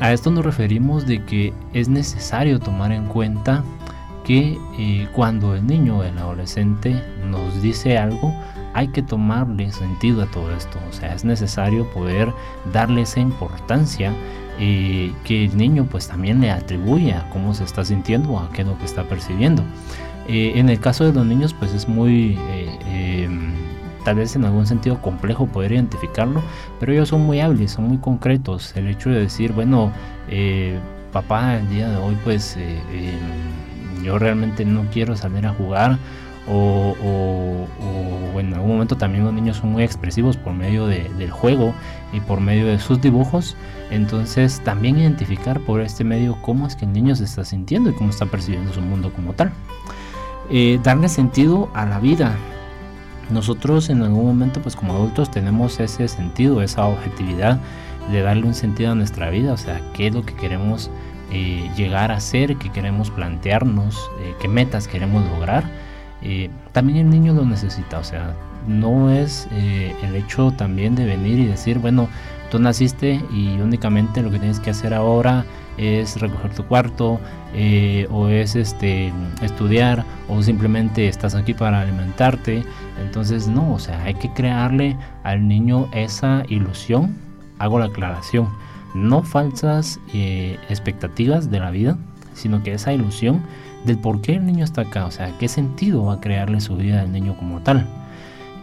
A 0.00 0.12
esto 0.12 0.30
nos 0.30 0.42
referimos 0.42 1.06
de 1.06 1.22
que 1.22 1.52
es 1.74 1.90
necesario 1.90 2.58
tomar 2.60 2.92
en 2.92 3.04
cuenta 3.08 3.62
que 4.24 4.58
eh, 4.78 5.08
cuando 5.12 5.54
el 5.54 5.66
niño 5.66 5.98
o 5.98 6.04
el 6.04 6.16
adolescente 6.18 7.02
nos 7.28 7.60
dice 7.62 7.98
algo, 7.98 8.34
hay 8.74 8.88
que 8.88 9.02
tomarle 9.02 9.70
sentido 9.72 10.22
a 10.22 10.26
todo 10.26 10.50
esto. 10.54 10.78
O 10.88 10.92
sea, 10.92 11.14
es 11.14 11.24
necesario 11.24 11.90
poder 11.92 12.32
darle 12.72 13.02
esa 13.02 13.20
importancia 13.20 14.12
eh, 14.58 15.12
que 15.24 15.46
el 15.46 15.56
niño 15.56 15.86
pues 15.90 16.08
también 16.08 16.40
le 16.40 16.50
atribuye 16.50 17.12
a 17.12 17.28
cómo 17.30 17.54
se 17.54 17.64
está 17.64 17.84
sintiendo 17.84 18.30
o 18.32 18.38
a 18.38 18.50
qué 18.52 18.62
es 18.62 18.68
lo 18.68 18.78
que 18.78 18.84
está 18.84 19.04
percibiendo. 19.04 19.62
Eh, 20.28 20.52
en 20.54 20.68
el 20.68 20.78
caso 20.78 21.04
de 21.04 21.12
los 21.12 21.26
niños 21.26 21.52
pues 21.52 21.74
es 21.74 21.88
muy 21.88 22.38
em, 22.86 23.52
tal 24.04 24.16
vez 24.16 24.36
en 24.36 24.44
algún 24.44 24.66
sentido 24.66 25.00
complejo 25.00 25.46
poder 25.46 25.72
identificarlo, 25.72 26.42
pero 26.80 26.92
ellos 26.92 27.08
son 27.08 27.22
muy 27.22 27.40
hábiles, 27.40 27.72
son 27.72 27.88
muy 27.88 27.98
concretos. 27.98 28.76
El 28.76 28.88
hecho 28.88 29.10
de 29.10 29.20
decir, 29.20 29.52
bueno, 29.52 29.92
eh, 30.28 30.78
papá, 31.12 31.56
el 31.56 31.68
día 31.70 31.88
de 31.88 31.96
hoy 31.96 32.16
pues 32.24 32.56
eh, 32.56 32.80
em, 32.92 33.61
yo 34.02 34.18
realmente 34.18 34.64
no 34.64 34.84
quiero 34.92 35.16
salir 35.16 35.46
a 35.46 35.54
jugar. 35.54 35.98
O, 36.48 36.96
en 38.36 38.52
algún 38.54 38.72
momento 38.72 38.96
también 38.96 39.24
los 39.24 39.32
niños 39.32 39.58
son 39.58 39.70
muy 39.70 39.84
expresivos 39.84 40.36
por 40.36 40.52
medio 40.52 40.88
del 40.88 41.30
juego 41.30 41.72
y 42.12 42.18
por 42.18 42.40
medio 42.40 42.66
de 42.66 42.78
sus 42.80 43.00
dibujos. 43.00 43.56
Entonces 43.90 44.60
también 44.64 44.98
identificar 44.98 45.60
por 45.60 45.80
este 45.80 46.02
medio 46.02 46.36
cómo 46.42 46.66
es 46.66 46.74
que 46.74 46.84
el 46.84 46.92
niño 46.92 47.14
se 47.14 47.24
está 47.24 47.44
sintiendo 47.44 47.90
y 47.90 47.92
cómo 47.92 48.10
está 48.10 48.26
percibiendo 48.26 48.72
su 48.72 48.80
mundo 48.80 49.12
como 49.12 49.34
tal. 49.34 49.52
Eh, 50.50 50.80
darle 50.82 51.08
sentido 51.08 51.70
a 51.74 51.86
la 51.86 52.00
vida, 52.00 52.34
nosotros 53.30 53.88
en 53.88 54.02
algún 54.02 54.26
momento 54.26 54.60
pues 54.60 54.76
como 54.76 54.94
adultos 54.94 55.30
tenemos 55.30 55.78
ese 55.80 56.08
sentido, 56.08 56.60
esa 56.60 56.86
objetividad 56.86 57.60
de 58.10 58.22
darle 58.22 58.46
un 58.46 58.54
sentido 58.54 58.92
a 58.92 58.94
nuestra 58.94 59.30
vida, 59.30 59.52
o 59.52 59.56
sea, 59.56 59.80
qué 59.94 60.08
es 60.08 60.14
lo 60.14 60.22
que 60.22 60.34
queremos 60.34 60.90
eh, 61.34 61.70
llegar 61.76 62.12
a 62.12 62.20
ser, 62.20 62.56
qué 62.56 62.68
queremos 62.68 63.10
plantearnos, 63.10 64.10
eh, 64.20 64.34
qué 64.38 64.48
metas 64.48 64.86
queremos 64.86 65.24
lograr. 65.30 65.64
Eh, 66.20 66.50
también 66.72 66.98
el 66.98 67.10
niño 67.10 67.32
lo 67.32 67.46
necesita, 67.46 67.98
o 67.98 68.04
sea, 68.04 68.34
no 68.68 69.10
es 69.10 69.48
el 69.50 70.14
hecho 70.14 70.52
también 70.52 70.94
de 70.94 71.06
venir 71.06 71.38
y 71.38 71.46
decir, 71.46 71.78
bueno, 71.78 72.08
tú 72.50 72.58
naciste 72.58 73.18
y 73.32 73.58
únicamente 73.60 74.20
lo 74.22 74.30
que 74.30 74.38
tienes 74.38 74.60
que 74.60 74.70
hacer 74.70 74.92
ahora 74.92 75.46
es 75.78 76.20
recoger 76.20 76.54
tu 76.54 76.64
cuarto 76.66 77.18
o 78.10 78.28
es 78.28 78.54
este 78.54 79.12
estudiar 79.40 80.04
o 80.28 80.42
simplemente 80.42 81.08
estás 81.08 81.34
aquí 81.34 81.54
para 81.54 81.80
alimentarte 81.80 82.62
entonces 83.02 83.48
no 83.48 83.72
o 83.72 83.78
sea 83.78 84.04
hay 84.04 84.14
que 84.14 84.30
crearle 84.32 84.96
al 85.24 85.48
niño 85.48 85.88
esa 85.92 86.44
ilusión 86.48 87.16
hago 87.58 87.78
la 87.78 87.86
aclaración 87.86 88.48
no 88.94 89.22
falsas 89.22 90.00
eh, 90.12 90.58
expectativas 90.68 91.50
de 91.50 91.60
la 91.60 91.70
vida 91.70 91.98
sino 92.34 92.62
que 92.62 92.72
esa 92.72 92.92
ilusión 92.92 93.42
del 93.84 93.98
por 93.98 94.20
qué 94.20 94.34
el 94.34 94.46
niño 94.46 94.64
está 94.64 94.82
acá 94.82 95.06
o 95.06 95.10
sea 95.10 95.36
qué 95.38 95.48
sentido 95.48 96.04
va 96.04 96.14
a 96.14 96.20
crearle 96.20 96.60
su 96.60 96.76
vida 96.76 97.00
al 97.00 97.12
niño 97.12 97.36
como 97.36 97.60
tal. 97.60 97.86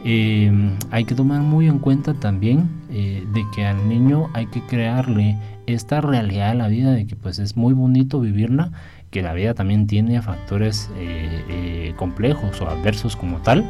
Eh, 0.05 0.49
hay 0.91 1.03
que 1.03 1.13
tomar 1.13 1.41
muy 1.41 1.67
en 1.67 1.77
cuenta 1.77 2.13
también 2.13 2.69
de 2.89 3.45
que 3.53 3.65
al 3.65 3.87
niño 3.89 4.29
hay 4.33 4.47
que 4.47 4.61
crearle 4.61 5.37
esta 5.73 6.01
realidad 6.01 6.51
de 6.51 6.55
la 6.55 6.67
vida 6.67 6.91
de 6.91 7.05
que 7.05 7.15
pues 7.15 7.39
es 7.39 7.55
muy 7.57 7.73
bonito 7.73 8.19
vivirla, 8.19 8.71
que 9.11 9.21
la 9.21 9.33
vida 9.33 9.53
también 9.53 9.87
tiene 9.87 10.21
factores 10.21 10.89
eh, 10.97 11.43
eh, 11.49 11.93
complejos 11.95 12.61
o 12.61 12.69
adversos 12.69 13.15
como 13.15 13.37
tal, 13.37 13.65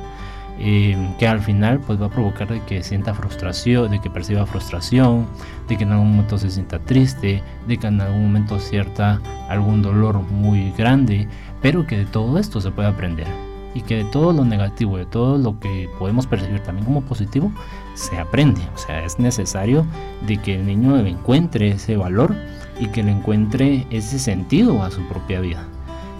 eh, 0.61 1.15
que 1.17 1.25
al 1.25 1.39
final 1.39 1.79
pues 1.79 2.01
va 2.01 2.07
a 2.07 2.09
provocar 2.09 2.49
de 2.49 2.61
que 2.63 2.83
sienta 2.83 3.13
frustración, 3.13 3.91
de 3.91 4.01
que 4.01 4.09
perciba 4.09 4.45
frustración, 4.45 5.25
de 5.69 5.77
que 5.77 5.83
en 5.83 5.93
algún 5.93 6.11
momento 6.11 6.37
se 6.37 6.49
sienta 6.49 6.79
triste, 6.79 7.41
de 7.65 7.77
que 7.77 7.87
en 7.87 8.01
algún 8.01 8.23
momento 8.23 8.59
cierta 8.59 9.21
algún 9.47 9.81
dolor 9.81 10.21
muy 10.21 10.71
grande, 10.77 11.29
pero 11.61 11.87
que 11.87 11.99
de 11.99 12.05
todo 12.05 12.37
esto 12.37 12.59
se 12.59 12.71
puede 12.71 12.89
aprender. 12.89 13.27
y 13.75 13.81
que 13.81 13.97
de 13.97 14.05
todo 14.05 14.33
lo 14.33 14.43
negativo, 14.43 14.97
de 14.97 15.05
todo 15.05 15.37
lo 15.37 15.59
que 15.59 15.87
podemos 15.99 16.25
percibir 16.25 16.59
también 16.61 16.85
como 16.85 17.01
positivo, 17.01 17.51
se 17.93 18.17
aprende. 18.17 18.61
O 18.73 18.77
sea, 18.79 19.05
es 19.05 19.19
necesario 19.19 19.85
de 20.25 20.37
que 20.37 20.55
el 20.55 20.65
niño 20.65 20.97
encuentre 20.97 21.69
ese 21.69 21.95
valor 21.95 22.35
y 22.79 22.87
que 22.87 23.03
le 23.03 23.11
encuentre 23.11 23.85
ese 23.91 24.17
sentido 24.17 24.81
a 24.81 24.89
su 24.89 25.07
propia 25.07 25.39
vida. 25.39 25.63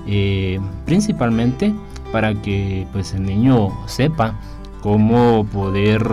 Eh, 0.06 0.60
principalmente 0.86 1.74
para 2.12 2.34
que 2.36 2.88
pues 2.92 3.14
el 3.14 3.24
niño 3.24 3.70
sepa 3.88 4.36
cómo 4.82 5.46
poder 5.46 6.04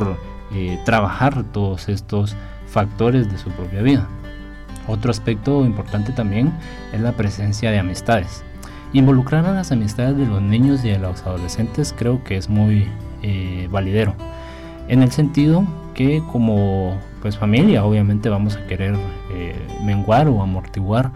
eh, 0.52 0.78
trabajar 0.84 1.44
todos 1.52 1.88
estos 1.88 2.36
factores 2.66 3.30
de 3.30 3.38
su 3.38 3.50
propia 3.50 3.82
vida. 3.82 4.08
Otro 4.88 5.10
aspecto 5.10 5.64
importante 5.64 6.12
también 6.12 6.52
es 6.92 7.00
la 7.00 7.12
presencia 7.12 7.70
de 7.70 7.78
amistades. 7.78 8.44
Involucrar 8.92 9.44
a 9.46 9.52
las 9.52 9.72
amistades 9.72 10.16
de 10.16 10.26
los 10.26 10.40
niños 10.40 10.84
y 10.84 10.90
de 10.90 10.98
los 10.98 11.22
adolescentes 11.22 11.94
creo 11.96 12.22
que 12.22 12.36
es 12.36 12.48
muy 12.48 12.86
eh, 13.22 13.68
validero. 13.70 14.14
En 14.88 15.02
el 15.02 15.10
sentido 15.10 15.64
que 15.94 16.22
como 16.30 16.96
pues 17.20 17.36
familia 17.36 17.84
obviamente 17.84 18.28
vamos 18.28 18.56
a 18.56 18.66
querer 18.66 18.94
eh, 19.32 19.56
menguar 19.84 20.28
o 20.28 20.40
amortiguar 20.42 21.10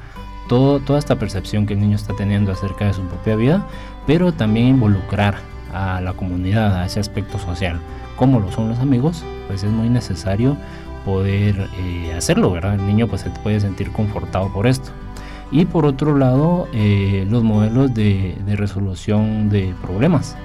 todo, 0.48 0.80
toda 0.80 0.98
esta 0.98 1.16
percepción 1.16 1.66
que 1.66 1.74
el 1.74 1.80
niño 1.80 1.94
está 1.94 2.16
teniendo 2.16 2.50
acerca 2.50 2.86
de 2.86 2.94
su 2.94 3.02
propia 3.02 3.36
vida, 3.36 3.66
pero 4.06 4.32
también 4.32 4.66
involucrar 4.66 5.36
a 5.72 6.00
la 6.00 6.12
comunidad, 6.12 6.76
a 6.76 6.86
ese 6.86 7.00
aspecto 7.00 7.38
social, 7.38 7.80
como 8.16 8.40
lo 8.40 8.52
son 8.52 8.68
los 8.68 8.78
amigos, 8.80 9.24
pues 9.46 9.62
es 9.62 9.70
muy 9.70 9.88
necesario 9.88 10.56
poder 11.04 11.68
eh, 11.78 12.12
hacerlo, 12.16 12.50
¿verdad? 12.50 12.74
El 12.74 12.86
niño 12.86 13.08
pues 13.08 13.22
se 13.22 13.30
puede 13.30 13.60
sentir 13.60 13.90
confortado 13.92 14.52
por 14.52 14.66
esto. 14.66 14.90
Y 15.50 15.64
por 15.64 15.84
otro 15.84 16.16
lado, 16.16 16.68
eh, 16.72 17.26
los 17.28 17.42
modelos 17.42 17.92
de, 17.94 18.36
resolución 18.46 19.48
de 19.48 19.74
problemas. 19.82 20.36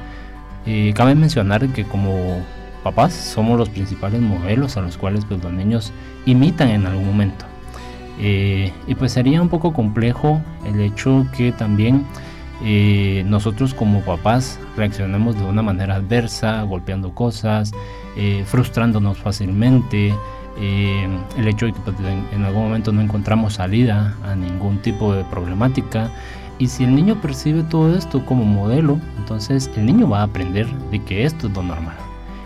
Eh, 0.66 0.94
cabe 0.96 1.14
mencionar 1.14 1.68
que 1.70 1.84
como 1.84 2.42
papás 2.84 3.14
somos 3.14 3.60
los 3.60 3.70
principales 3.70 4.22
modelos 4.22 4.78
a 4.78 4.82
los 4.82 4.98
cuales 4.98 5.26
pues, 5.26 5.44
los 5.44 5.54
niños 5.54 5.92
imitan 6.26 6.70
en 6.70 6.86
algún 6.86 7.06
momento. 7.06 7.46
y 8.18 8.96
pues 8.96 9.12
sería 9.12 9.42
un 9.42 9.50
poco 9.50 9.74
complejo 9.74 10.42
el 10.66 10.80
hecho 10.80 11.28
que 11.36 11.52
también 11.52 12.06
nosotros 12.62 13.74
como 13.74 14.02
papás 14.02 14.60
reaccionemos 14.78 15.38
de 15.38 15.44
una 15.44 15.62
manera 15.62 15.96
adversa, 15.96 16.62
golpeando 16.64 17.14
cosas, 17.14 17.72
frustrándonos 18.46 19.18
fácilmente, 19.18 20.14
eh, 20.58 21.08
el 21.38 21.48
hecho 21.48 21.66
de 21.66 21.74
que 21.74 21.80
pues, 21.82 21.98
en, 22.00 22.46
algún 22.46 22.64
momento 22.64 22.92
no 22.94 23.02
encontramos 23.02 23.56
salida 23.56 24.16
a 24.24 24.36
ningún 24.36 24.82
tipo 24.82 25.14
de 25.14 25.24
problemática. 25.26 26.10
Y 26.58 26.68
si 26.68 26.86
el 26.86 26.96
niño 26.96 27.20
percibe 27.22 27.64
todo 27.64 27.96
esto 27.96 28.26
como 28.26 28.46
modelo, 28.46 29.00
entonces 29.18 29.70
el 29.76 29.86
niño 29.86 30.10
va 30.10 30.22
a 30.22 30.24
aprender 30.24 30.68
de 30.92 31.04
que 31.04 31.26
esto 31.26 31.48
es 31.48 31.54
lo 31.54 31.64
normal. 31.64 31.98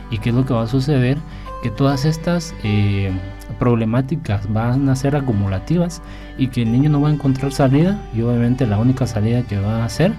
¿Y 0.10 0.18
qué 0.18 0.30
es 0.30 0.36
lo 0.36 0.46
que 0.46 0.54
va 0.54 0.64
a 0.64 0.68
suceder? 0.68 1.20
Que 1.62 1.70
todas 1.70 2.06
estas 2.06 2.56
eh, 2.64 3.12
problemáticas 3.58 4.52
van 4.52 4.90
a 4.90 4.96
ser 4.96 5.16
acumulativas 5.16 6.02
y 6.38 6.48
que 6.48 6.64
el 6.64 6.72
niño 6.72 6.90
no 6.90 7.02
va 7.02 7.10
a 7.10 7.14
encontrar 7.14 7.52
salida 7.52 8.00
y 8.14 8.22
obviamente 8.22 8.68
la 8.68 8.78
única 8.78 9.08
salida 9.08 9.44
que 9.44 9.60
va 9.60 9.82
a 9.82 9.86
hacer 9.86 10.14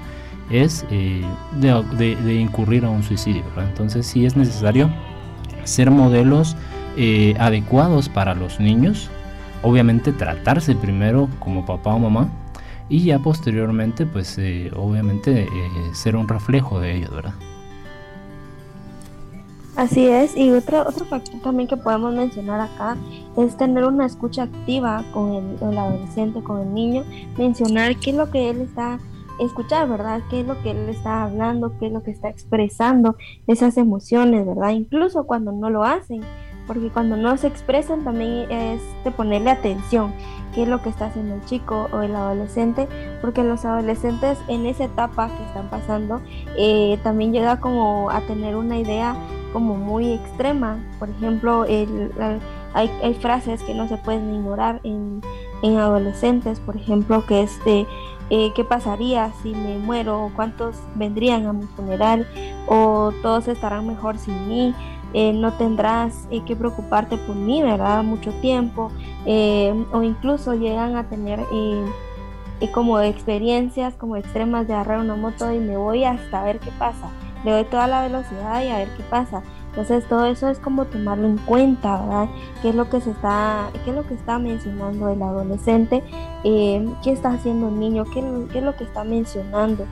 es 0.51 0.85
eh, 0.91 1.25
de, 1.61 2.35
incurrir 2.35 2.85
a 2.85 2.91
un 2.91 3.03
suicidio. 3.03 3.45
Entonces 3.57 4.07
sí 4.07 4.27
es 4.27 4.37
necesario 4.37 4.91
ser 5.65 5.91
modelos 5.91 6.57
eh, 6.97 7.35
adecuados 7.39 8.09
para 8.09 8.35
los 8.35 8.59
niños. 8.59 9.11
Obviamente 9.63 10.13
tratarse 10.13 10.75
primero 10.75 11.29
como 11.39 11.65
papá 11.65 11.95
o 11.95 11.99
mamá 11.99 12.29
y 12.89 13.05
ya 13.05 13.19
posteriormente 13.19 14.07
pues 14.07 14.37
eh, 14.39 14.71
obviamente 14.75 15.47
ser 15.93 16.17
un 16.17 16.27
reflejo 16.27 16.81
de 16.81 16.97
ellos, 16.97 17.15
¿verdad? 17.15 17.35
Así 19.81 20.07
es, 20.07 20.37
y 20.37 20.51
otro, 20.51 20.83
otro 20.87 21.07
factor 21.07 21.41
también 21.41 21.67
que 21.67 21.79
podemos 21.79 22.13
mencionar 22.13 22.61
acá 22.61 22.99
es 23.39 23.57
tener 23.57 23.87
una 23.87 24.05
escucha 24.05 24.43
activa 24.43 25.03
con 25.15 25.57
el, 25.59 25.79
adolescente, 25.79 26.43
con 26.43 26.61
el 26.61 26.75
niño, 26.75 27.03
mencionar 27.39 27.97
qué 27.97 28.11
es 28.11 28.17
lo 28.17 28.31
que 28.31 28.51
él 28.51 28.61
está 28.61 28.99
escuchar, 29.39 29.89
¿verdad? 29.89 30.21
¿Qué 30.29 30.41
es 30.41 30.47
lo 30.47 30.61
que 30.63 30.73
él 30.73 30.87
está 30.91 31.23
hablando? 31.23 31.79
¿Qué 31.79 31.87
es 31.87 31.93
lo 31.93 32.03
que 32.03 32.11
está 32.11 32.29
expresando? 32.29 33.17
Esas 33.47 33.79
emociones, 33.79 34.45
¿verdad? 34.45 34.73
Incluso 34.73 35.25
cuando 35.25 35.51
no 35.51 35.71
lo 35.71 35.83
hacen, 35.83 36.21
porque 36.67 36.91
cuando 36.91 37.17
no 37.17 37.35
se 37.39 37.47
expresan 37.47 38.05
también 38.05 38.51
es 38.51 38.83
de 39.03 39.11
ponerle 39.13 39.51
atención 39.51 40.13
qué 40.55 40.65
es 40.65 40.69
lo 40.69 40.83
que 40.83 40.91
está 40.91 41.07
haciendo 41.07 41.37
el 41.37 41.45
chico 41.47 41.89
o 41.91 42.03
el 42.03 42.15
adolescente, 42.15 42.87
porque 43.23 43.45
los 43.45 43.65
adolescentes 43.65 44.37
en 44.49 44.67
esa 44.67 44.85
etapa 44.85 45.31
que 45.35 45.43
están 45.45 45.71
pasando 45.71 46.21
eh, 46.59 46.99
también 47.03 47.33
llega 47.33 47.61
como 47.61 48.11
a 48.11 48.21
tener 48.21 48.57
una 48.57 48.77
idea 48.77 49.17
como 49.53 49.77
muy 49.77 50.13
extrema. 50.13 50.79
Por 50.99 51.11
ejemplo, 51.11 51.65
hay, 52.75 53.15
frases 53.21 53.63
que 53.63 53.75
no 53.75 53.89
se 53.89 53.97
pueden 53.99 54.35
ignorar 54.35 54.81
en, 54.85 55.21
adolescentes, 55.63 56.61
por 56.61 56.77
ejemplo, 56.77 57.27
que 57.27 57.43
es 57.43 57.65
de 57.65 57.87
eh, 58.31 58.53
qué 58.55 58.65
pasaría 58.65 59.31
si 59.43 59.55
me 59.55 59.79
muero, 59.79 60.31
cuántos 60.37 60.77
vendrían 60.95 61.47
a 61.47 61.53
mi 61.53 61.65
funeral, 61.65 62.27
o 62.67 63.13
todos 63.23 63.49
estarán 63.49 63.87
mejor 63.87 64.19
sin 64.19 64.49
mí. 64.49 64.75
Eh, 65.13 65.33
no 65.33 65.53
tendrás 65.55 66.29
eh, 66.31 66.43
que 66.45 66.55
preocuparte 66.55 67.17
por 67.17 67.35
mí, 67.35 67.63
¿verdad? 67.63 68.05
Mucho 68.05 68.33
tiempo, 68.41 68.93
eh, 69.27 69.75
o 69.93 70.03
incluso 70.03 70.55
llegan 70.55 70.97
a 70.97 71.09
tener 71.09 71.41
como 72.73 73.01
experiencias 73.01 73.95
como 73.95 74.17
extremas 74.17 74.69
de 74.69 74.75
agarrar 74.75 75.01
una 75.01 75.17
moto 75.17 75.53
y 75.53 75.59
me 75.59 75.77
voy 75.77 76.05
hasta 76.05 76.45
ver 76.45 76.61
qué 76.61 76.71
pasa, 76.79 77.11
le 77.45 77.51
doy 77.51 77.65
toda 77.65 77.87
la 77.87 78.03
velocidad 78.03 78.63
y 78.63 78.69
a 78.69 78.79
ver 78.79 78.89
qué 78.97 79.03
pasa. 79.05 79.43
Entonces 79.71 80.05
todo 80.09 80.27
eso 80.27 80.49
es 80.49 80.59
como 80.59 80.87
tomarlo 80.87 81.29
en 81.29 81.39
cuenta, 81.39 82.01
¿verdad? 82.01 82.29
¿Qué 82.61 82.71
es 82.71 82.75
lo 82.75 82.91
que 82.91 83.01
se 83.01 83.11
está, 83.11 83.71
qué 83.85 83.91
es 83.91 83.97
lo 83.97 84.07
que 84.07 84.15
está 84.15 84.39
mencionando 84.39 85.09
el 85.09 85.23
adolescente? 85.23 86.03
¿Qué 86.43 87.13
está 87.13 87.31
haciendo 87.31 87.69
el 87.69 87.79
niño? 87.79 88.05
¿Qué, 88.05 88.25
qué 88.53 88.59
es 88.59 88.65
lo 88.65 88.75
que 88.75 88.85
está 88.85 89.05
mencionando? 89.05 89.87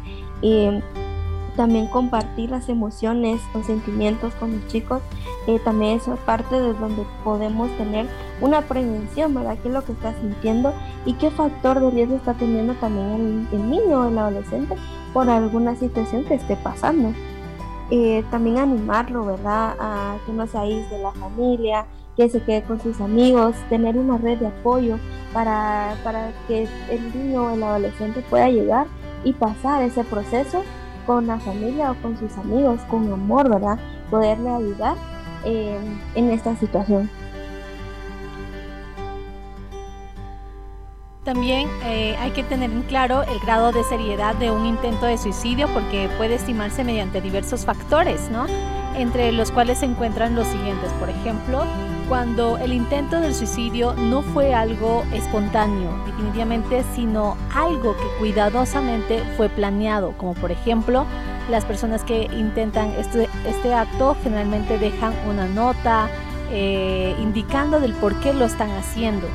también 1.59 1.89
compartir 1.89 2.51
las 2.51 2.69
emociones 2.69 3.41
o 3.53 3.65
sentimientos 3.65 4.33
con 4.37 4.53
los 4.53 4.67
chicos, 4.69 5.03
eh, 5.49 5.59
también 5.65 5.97
es 5.97 6.05
parte 6.21 6.55
de 6.55 6.73
donde 6.73 7.05
podemos 7.25 7.69
tener 7.77 8.07
una 8.41 8.63
prevención, 8.63 9.35
¿verdad? 9.35 9.59
¿Qué 9.61 9.67
es 9.67 9.75
lo 9.75 9.85
que 9.85 9.91
está 9.91 10.15
sintiendo 10.21 10.73
y 11.05 11.15
qué 11.15 11.33
factor 11.33 11.81
de 11.81 11.91
riesgo 11.91 12.15
está 12.15 12.35
teniendo 12.35 12.75
también 12.75 13.49
el, 13.51 13.71
niño 13.71 14.03
o 14.03 14.09
el 14.09 14.17
adolescente 14.17 14.77
por 15.13 15.29
alguna 15.29 15.75
situación 15.75 16.25
que 16.27 16.35
esté 16.35 16.55
pasando? 16.55 17.13
Eh, 17.91 18.24
también 18.30 18.59
animarlo, 18.59 19.24
¿verdad? 19.24 19.74
A 19.80 20.16
que 20.26 20.32
no 20.32 20.47
se 20.47 20.59
aísle 20.59 20.97
de 20.97 21.03
la 21.03 21.12
familia, 21.12 21.86
que 22.16 22.28
se 22.28 22.43
quede 22.43 22.62
con 22.62 22.80
sus 22.80 23.01
amigos, 23.01 23.55
tener 23.70 23.97
una 23.97 24.18
red 24.18 24.39
de 24.39 24.49
apoyo 24.49 24.99
para, 25.32 25.95
para 26.05 26.32
que 26.47 26.68
el 26.91 27.14
niño 27.14 27.45
o 27.45 27.51
el 27.55 27.62
adolescente 27.62 28.22
pueda 28.28 28.51
llegar 28.51 28.86
y 29.24 29.32
pasar 29.32 29.82
ese 29.82 30.05
proceso 30.05 30.62
con 31.07 31.26
la 31.26 31.39
familia 31.39 31.93
o 31.93 31.95
con 32.03 32.18
sus 32.18 32.36
amigos, 32.36 32.80
con 32.91 33.11
amor, 33.11 33.49
¿verdad? 33.49 33.78
Poderle 34.11 34.51
ayudar 34.51 34.97
eh, 35.45 35.78
en 36.14 36.30
esta 36.30 36.55
situación. 36.57 37.09
También 41.29 41.68
eh, 41.85 42.16
hay 42.20 42.31
que 42.31 42.43
tener 42.43 42.70
en 42.70 42.81
claro 42.85 43.22
el 43.22 43.39
grado 43.41 43.70
de 43.70 43.85
seriedad 43.85 44.35
de 44.37 44.51
un 44.51 44.64
intento 44.64 45.05
de 45.05 45.18
suicidio 45.18 45.68
porque 45.74 46.09
puede 46.16 46.37
estimarse 46.37 46.85
mediante 46.85 47.20
diversos 47.20 47.66
factores, 47.66 48.31
¿no? 48.31 48.47
Entre 48.97 49.31
los 49.33 49.51
cuales 49.51 49.81
se 49.81 49.85
encuentran 49.85 50.35
los 50.35 50.47
siguientes, 50.47 50.91
por 50.99 51.11
ejemplo, 51.11 51.64
cuando 52.09 52.57
el 52.57 52.72
intento 52.72 53.20
del 53.20 53.35
suicidio 53.35 53.93
no 53.93 54.22
fue 54.22 54.55
algo 54.55 55.05
espontáneo, 55.12 55.91
definitivamente, 56.07 56.83
sino 56.95 57.37
algo 57.55 57.95
que 57.95 58.09
cuidadosamente 58.18 59.22
fue 59.37 59.51
planeado, 59.51 60.14
como 60.16 60.33
por 60.33 60.51
ejemplo 60.51 61.05
las 61.51 61.66
personas 61.66 62.05
que 62.05 62.22
intentan 62.33 62.93
este, 62.93 63.29
este 63.47 63.74
acto 63.74 64.16
generalmente 64.22 64.79
dejan 64.79 65.12
una 65.29 65.47
nota 65.47 66.09
eh, 66.51 67.14
indicando 67.20 67.81
del 67.81 67.93
por 67.93 68.18
qué 68.20 68.33
lo 68.33 68.47
están 68.47 68.70
haciendo. 68.70 69.26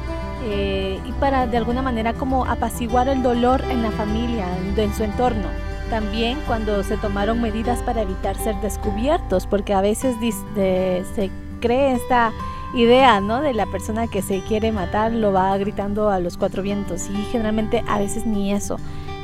Eh, 0.46 1.00
y 1.06 1.12
para 1.14 1.48
de 1.48 1.58
alguna 1.58 1.82
manera 1.82 2.14
como 2.14 2.46
apaciguar 2.46 3.08
el 3.08 3.24
dolor 3.24 3.64
en 3.70 3.82
la 3.82 3.92
familia, 3.92 4.46
en, 4.76 4.94
su 4.94 5.04
entorno. 5.04 5.48
También 5.90 6.40
cuando 6.48 6.84
se 6.84 6.98
tomaron 6.98 7.42
medidas 7.42 7.82
para 7.84 8.02
evitar 8.02 8.36
ser 8.36 8.56
descubiertos, 8.62 9.48
porque 9.48 9.74
a 9.74 9.82
veces 9.82 10.16
se 10.56 11.32
cree 11.62 11.94
esta 11.94 12.32
idea, 12.74 13.22
¿no? 13.22 13.42
De 13.42 13.54
la 13.54 13.68
persona 13.68 14.08
que 14.08 14.22
se 14.22 14.42
quiere 14.42 14.72
matar, 14.72 15.12
lo 15.12 15.32
va 15.32 15.56
gritando 15.58 16.10
a 16.10 16.20
los 16.20 16.38
cuatro 16.38 16.64
vientos 16.64 17.10
y 17.10 17.16
generalmente 17.32 17.84
a 17.88 18.00
veces 18.00 18.26
ni 18.26 18.52
eso. 18.52 18.78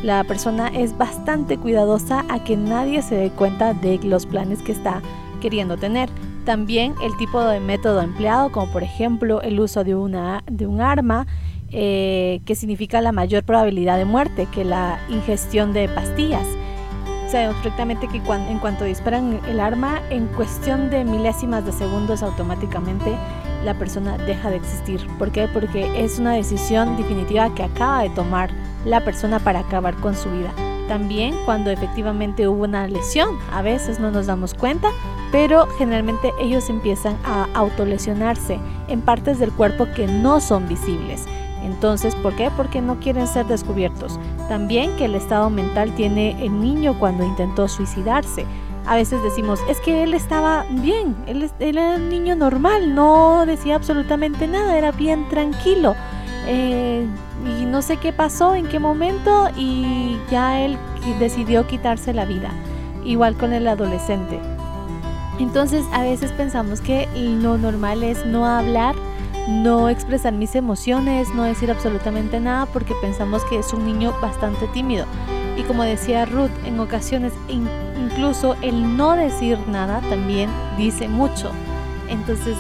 La 0.03 0.23
persona 0.23 0.69
es 0.69 0.97
bastante 0.97 1.57
cuidadosa 1.57 2.23
a 2.29 2.43
que 2.43 2.55
nadie 2.55 3.01
se 3.01 3.15
dé 3.15 3.29
cuenta 3.31 3.73
de 3.73 3.99
los 4.03 4.25
planes 4.25 4.61
que 4.61 4.71
está 4.71 5.01
queriendo 5.41 5.75
tener. 5.77 6.09
También 6.45 6.95
el 7.03 7.15
tipo 7.17 7.43
de 7.43 7.59
método 7.59 8.01
empleado, 8.01 8.51
como 8.51 8.71
por 8.71 8.83
ejemplo 8.83 9.41
el 9.41 9.59
uso 9.59 9.83
de, 9.83 9.95
una, 9.95 10.43
de 10.49 10.65
un 10.65 10.81
arma, 10.81 11.27
eh, 11.71 12.41
que 12.45 12.55
significa 12.55 13.01
la 13.01 13.11
mayor 13.11 13.43
probabilidad 13.43 13.97
de 13.97 14.05
muerte 14.05 14.47
que 14.51 14.65
la 14.65 14.99
ingestión 15.09 15.71
de 15.73 15.87
pastillas. 15.87 16.47
sabemos 17.29 17.55
perfectamente 17.57 18.07
que 18.07 18.21
cuando, 18.21 18.49
en 18.49 18.57
cuanto 18.57 18.85
disparan 18.85 19.39
el 19.47 19.59
arma, 19.59 20.01
en 20.09 20.25
cuestión 20.27 20.89
de 20.89 21.05
milésimas 21.05 21.63
de 21.65 21.71
segundos 21.71 22.23
automáticamente 22.23 23.15
la 23.63 23.77
persona 23.77 24.17
deja 24.17 24.49
de 24.49 24.57
existir. 24.57 25.05
¿Por 25.19 25.31
qué? 25.31 25.47
Porque 25.47 26.03
es 26.03 26.17
una 26.17 26.33
decisión 26.33 26.97
definitiva 26.97 27.53
que 27.53 27.63
acaba 27.63 28.01
de 28.03 28.09
tomar 28.09 28.49
la 28.85 29.03
persona 29.03 29.39
para 29.39 29.59
acabar 29.59 29.95
con 29.95 30.15
su 30.15 30.31
vida. 30.31 30.53
También 30.89 31.35
cuando 31.45 31.69
efectivamente 31.69 32.47
hubo 32.47 32.63
una 32.63 32.87
lesión, 32.87 33.37
a 33.53 33.61
veces 33.61 33.99
no 33.99 34.09
nos 34.09 34.25
damos 34.25 34.55
cuenta, 34.55 34.89
pero 35.31 35.67
generalmente 35.77 36.33
ellos 36.41 36.67
empiezan 36.67 37.15
a 37.23 37.47
autolesionarse 37.53 38.59
en 38.87 39.01
partes 39.01 39.37
del 39.37 39.51
cuerpo 39.51 39.87
que 39.95 40.07
no 40.07 40.41
son 40.41 40.67
visibles. 40.67 41.25
Entonces, 41.61 42.15
¿por 42.15 42.35
qué? 42.35 42.49
Porque 42.57 42.81
no 42.81 42.99
quieren 42.99 43.27
ser 43.27 43.45
descubiertos. 43.45 44.19
También 44.47 44.95
que 44.97 45.05
el 45.05 45.13
estado 45.13 45.51
mental 45.51 45.93
tiene 45.93 46.43
el 46.43 46.59
niño 46.59 46.97
cuando 46.97 47.23
intentó 47.23 47.67
suicidarse. 47.67 48.47
A 48.87 48.95
veces 48.95 49.21
decimos, 49.21 49.59
es 49.69 49.79
que 49.81 50.01
él 50.01 50.15
estaba 50.15 50.65
bien, 50.71 51.15
él, 51.27 51.51
era 51.59 51.97
un 51.97 52.09
niño 52.09 52.35
normal, 52.35 52.95
no 52.95 53.45
decía 53.45 53.75
absolutamente 53.75 54.47
nada, 54.47 54.75
era 54.75 54.91
bien 54.91 55.29
tranquilo. 55.29 55.93
Eh, 56.47 57.05
y 57.45 57.65
no 57.65 57.81
sé 57.81 57.97
qué 57.97 58.13
pasó, 58.13 58.55
en 58.55 58.67
qué 58.67 58.79
momento, 58.79 59.49
y 59.55 60.17
ya 60.29 60.59
él 60.59 60.77
decidió 61.19 61.67
quitarse 61.67 62.13
la 62.13 62.25
vida. 62.25 62.51
Igual 63.03 63.37
con 63.37 63.53
el 63.53 63.67
adolescente. 63.67 64.39
Entonces 65.39 65.85
a 65.93 66.03
veces 66.03 66.31
pensamos 66.33 66.81
que 66.81 67.07
lo 67.15 67.57
normal 67.57 68.03
es 68.03 68.25
no 68.25 68.45
hablar, 68.45 68.93
no 69.47 69.89
expresar 69.89 70.33
mis 70.33 70.53
emociones, 70.55 71.33
no 71.33 71.43
decir 71.43 71.71
absolutamente 71.71 72.39
nada 72.39 72.65
porque 72.65 72.93
pensamos 73.01 73.43
que 73.45 73.57
es 73.59 73.73
un 73.73 73.85
niño 73.85 74.13
bastante 74.21 74.67
tímido. 74.67 75.05
Y 75.57 75.63
como 75.63 75.83
decía 75.83 76.25
Ruth, 76.25 76.51
en 76.65 76.79
ocasiones 76.79 77.33
incluso 77.47 78.55
el 78.61 78.97
no 78.97 79.15
decir 79.15 79.57
nada 79.67 80.01
también 80.09 80.49
dice 80.77 81.07
mucho. 81.07 81.51
Entonces, 82.09 82.57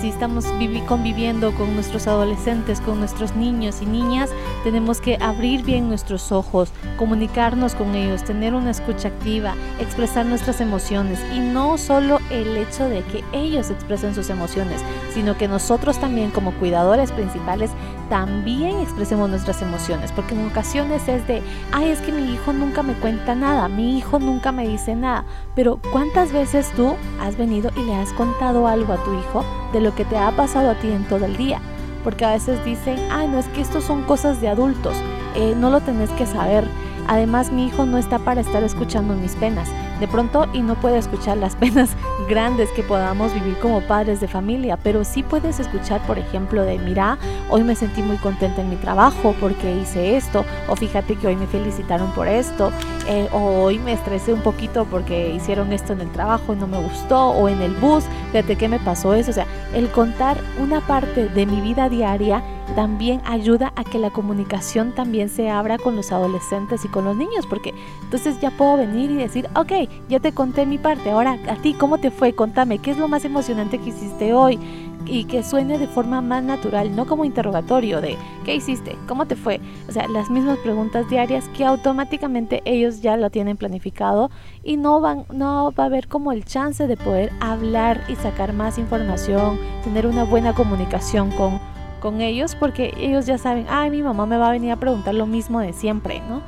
si 0.00 0.08
estamos 0.08 0.46
conviviendo 0.86 1.52
con 1.54 1.74
nuestros 1.74 2.06
adolescentes, 2.06 2.80
con 2.80 2.98
nuestros 3.00 3.34
niños 3.34 3.82
y 3.82 3.86
niñas, 3.86 4.30
tenemos 4.62 5.00
que 5.00 5.18
abrir 5.20 5.64
bien 5.64 5.88
nuestros 5.88 6.32
ojos, 6.32 6.70
comunicarnos 6.96 7.74
con 7.74 7.94
ellos, 7.94 8.24
tener 8.24 8.54
una 8.54 8.70
escucha 8.70 9.08
activa, 9.08 9.54
expresar 9.80 10.26
nuestras 10.26 10.60
emociones. 10.60 11.18
Y 11.34 11.40
no 11.40 11.76
solo 11.78 12.20
el 12.30 12.56
hecho 12.56 12.88
de 12.88 13.02
que 13.02 13.24
ellos 13.32 13.70
expresen 13.70 14.14
sus 14.14 14.30
emociones, 14.30 14.80
sino 15.12 15.36
que 15.36 15.48
nosotros 15.48 15.98
también 15.98 16.30
como 16.30 16.52
cuidadores 16.52 17.12
principales 17.12 17.70
también 18.14 18.78
expresemos 18.78 19.28
nuestras 19.28 19.60
emociones, 19.60 20.12
porque 20.12 20.36
en 20.36 20.46
ocasiones 20.46 21.08
es 21.08 21.26
de, 21.26 21.42
ay, 21.72 21.88
es 21.88 21.98
que 21.98 22.12
mi 22.12 22.32
hijo 22.32 22.52
nunca 22.52 22.84
me 22.84 22.92
cuenta 22.92 23.34
nada, 23.34 23.66
mi 23.66 23.98
hijo 23.98 24.20
nunca 24.20 24.52
me 24.52 24.68
dice 24.68 24.94
nada, 24.94 25.24
pero 25.56 25.80
¿cuántas 25.90 26.30
veces 26.30 26.70
tú 26.76 26.94
has 27.20 27.36
venido 27.36 27.72
y 27.76 27.82
le 27.82 27.96
has 27.96 28.12
contado 28.12 28.68
algo 28.68 28.92
a 28.92 29.02
tu 29.02 29.12
hijo 29.18 29.44
de 29.72 29.80
lo 29.80 29.96
que 29.96 30.04
te 30.04 30.16
ha 30.16 30.30
pasado 30.30 30.70
a 30.70 30.74
ti 30.76 30.92
en 30.92 31.02
todo 31.08 31.24
el 31.24 31.36
día? 31.36 31.60
Porque 32.04 32.24
a 32.24 32.30
veces 32.30 32.64
dicen, 32.64 33.00
ay, 33.10 33.26
no 33.26 33.40
es 33.40 33.48
que 33.48 33.62
esto 33.62 33.80
son 33.80 34.04
cosas 34.04 34.40
de 34.40 34.46
adultos, 34.46 34.94
eh, 35.34 35.56
no 35.58 35.70
lo 35.70 35.80
tenés 35.80 36.10
que 36.10 36.26
saber. 36.26 36.68
Además, 37.08 37.50
mi 37.50 37.66
hijo 37.66 37.84
no 37.84 37.98
está 37.98 38.20
para 38.20 38.42
estar 38.42 38.62
escuchando 38.62 39.14
mis 39.14 39.34
penas 39.34 39.68
de 40.00 40.08
pronto 40.08 40.46
y 40.52 40.60
no 40.60 40.74
puede 40.74 40.98
escuchar 40.98 41.38
las 41.38 41.56
penas 41.64 41.90
grandes 42.28 42.70
que 42.70 42.82
podamos 42.82 43.32
vivir 43.34 43.56
como 43.58 43.80
padres 43.82 44.20
de 44.20 44.28
familia, 44.28 44.76
pero 44.76 45.04
sí 45.04 45.22
puedes 45.22 45.60
escuchar, 45.60 46.00
por 46.06 46.18
ejemplo, 46.18 46.62
de 46.62 46.78
mira, 46.78 47.18
hoy 47.50 47.62
me 47.62 47.74
sentí 47.74 48.02
muy 48.02 48.16
contenta 48.16 48.62
en 48.62 48.70
mi 48.70 48.76
trabajo 48.76 49.34
porque 49.40 49.76
hice 49.76 50.16
esto, 50.16 50.44
o 50.68 50.76
fíjate 50.76 51.16
que 51.16 51.26
hoy 51.26 51.36
me 51.36 51.46
felicitaron 51.46 52.10
por 52.12 52.28
esto, 52.28 52.70
eh, 53.08 53.28
o 53.32 53.62
hoy 53.62 53.78
me 53.78 53.92
estresé 53.92 54.32
un 54.32 54.40
poquito 54.40 54.86
porque 54.86 55.30
hicieron 55.30 55.72
esto 55.72 55.92
en 55.92 56.00
el 56.00 56.10
trabajo 56.12 56.54
y 56.54 56.56
no 56.56 56.66
me 56.66 56.78
gustó, 56.78 57.30
o 57.30 57.48
en 57.48 57.60
el 57.60 57.72
bus, 57.74 58.04
fíjate 58.32 58.56
que 58.56 58.68
me 58.68 58.78
pasó 58.78 59.14
eso, 59.14 59.30
o 59.30 59.34
sea, 59.34 59.46
el 59.74 59.90
contar 59.90 60.38
una 60.58 60.80
parte 60.80 61.28
de 61.28 61.46
mi 61.46 61.60
vida 61.60 61.88
diaria 61.88 62.42
también 62.74 63.20
ayuda 63.24 63.72
a 63.76 63.84
que 63.84 63.98
la 63.98 64.10
comunicación 64.10 64.92
también 64.94 65.28
se 65.28 65.50
abra 65.50 65.78
con 65.78 65.96
los 65.96 66.12
adolescentes 66.12 66.84
y 66.84 66.88
con 66.88 67.04
los 67.04 67.16
niños, 67.16 67.46
porque 67.46 67.74
entonces 68.02 68.40
ya 68.40 68.50
puedo 68.50 68.76
venir 68.76 69.10
y 69.10 69.16
decir, 69.16 69.48
ok, 69.54 69.72
ya 70.08 70.20
te 70.20 70.32
conté 70.32 70.66
mi 70.66 70.78
parte, 70.78 71.10
ahora 71.10 71.38
a 71.48 71.56
ti, 71.56 71.74
¿cómo 71.74 71.98
te 71.98 72.10
fue? 72.10 72.34
Contame, 72.34 72.78
¿qué 72.78 72.90
es 72.90 72.98
lo 72.98 73.08
más 73.08 73.24
emocionante 73.24 73.78
que 73.78 73.90
hiciste 73.90 74.32
hoy? 74.34 74.58
Y 75.06 75.24
que 75.24 75.42
suene 75.42 75.78
de 75.78 75.86
forma 75.86 76.22
más 76.22 76.42
natural, 76.42 76.96
no 76.96 77.06
como 77.06 77.26
interrogatorio 77.26 78.00
de 78.00 78.16
¿qué 78.46 78.54
hiciste? 78.54 78.96
¿Cómo 79.06 79.26
te 79.26 79.36
fue? 79.36 79.60
O 79.86 79.92
sea, 79.92 80.08
las 80.08 80.30
mismas 80.30 80.56
preguntas 80.58 81.10
diarias 81.10 81.46
que 81.50 81.66
automáticamente 81.66 82.62
ellos 82.64 83.02
ya 83.02 83.18
lo 83.18 83.28
tienen 83.28 83.58
planificado 83.58 84.30
y 84.62 84.78
no 84.78 85.02
van, 85.02 85.26
no 85.30 85.72
va 85.78 85.84
a 85.84 85.86
haber 85.88 86.08
como 86.08 86.32
el 86.32 86.46
chance 86.46 86.86
de 86.86 86.96
poder 86.96 87.32
hablar 87.40 88.02
y 88.08 88.16
sacar 88.16 88.54
más 88.54 88.78
información, 88.78 89.58
tener 89.82 90.06
una 90.06 90.24
buena 90.24 90.54
comunicación 90.54 91.30
con 91.32 91.60
con 92.04 92.20
ellos 92.20 92.54
porque 92.54 92.92
ellos 92.98 93.24
ya 93.24 93.38
saben, 93.38 93.64
ay, 93.70 93.88
mi 93.88 94.02
mamá 94.02 94.26
me 94.26 94.36
va 94.36 94.48
a 94.48 94.52
venir 94.52 94.70
a 94.72 94.76
preguntar 94.76 95.14
lo 95.14 95.24
mismo 95.24 95.60
de 95.60 95.72
siempre, 95.72 96.20
¿no? 96.28 96.42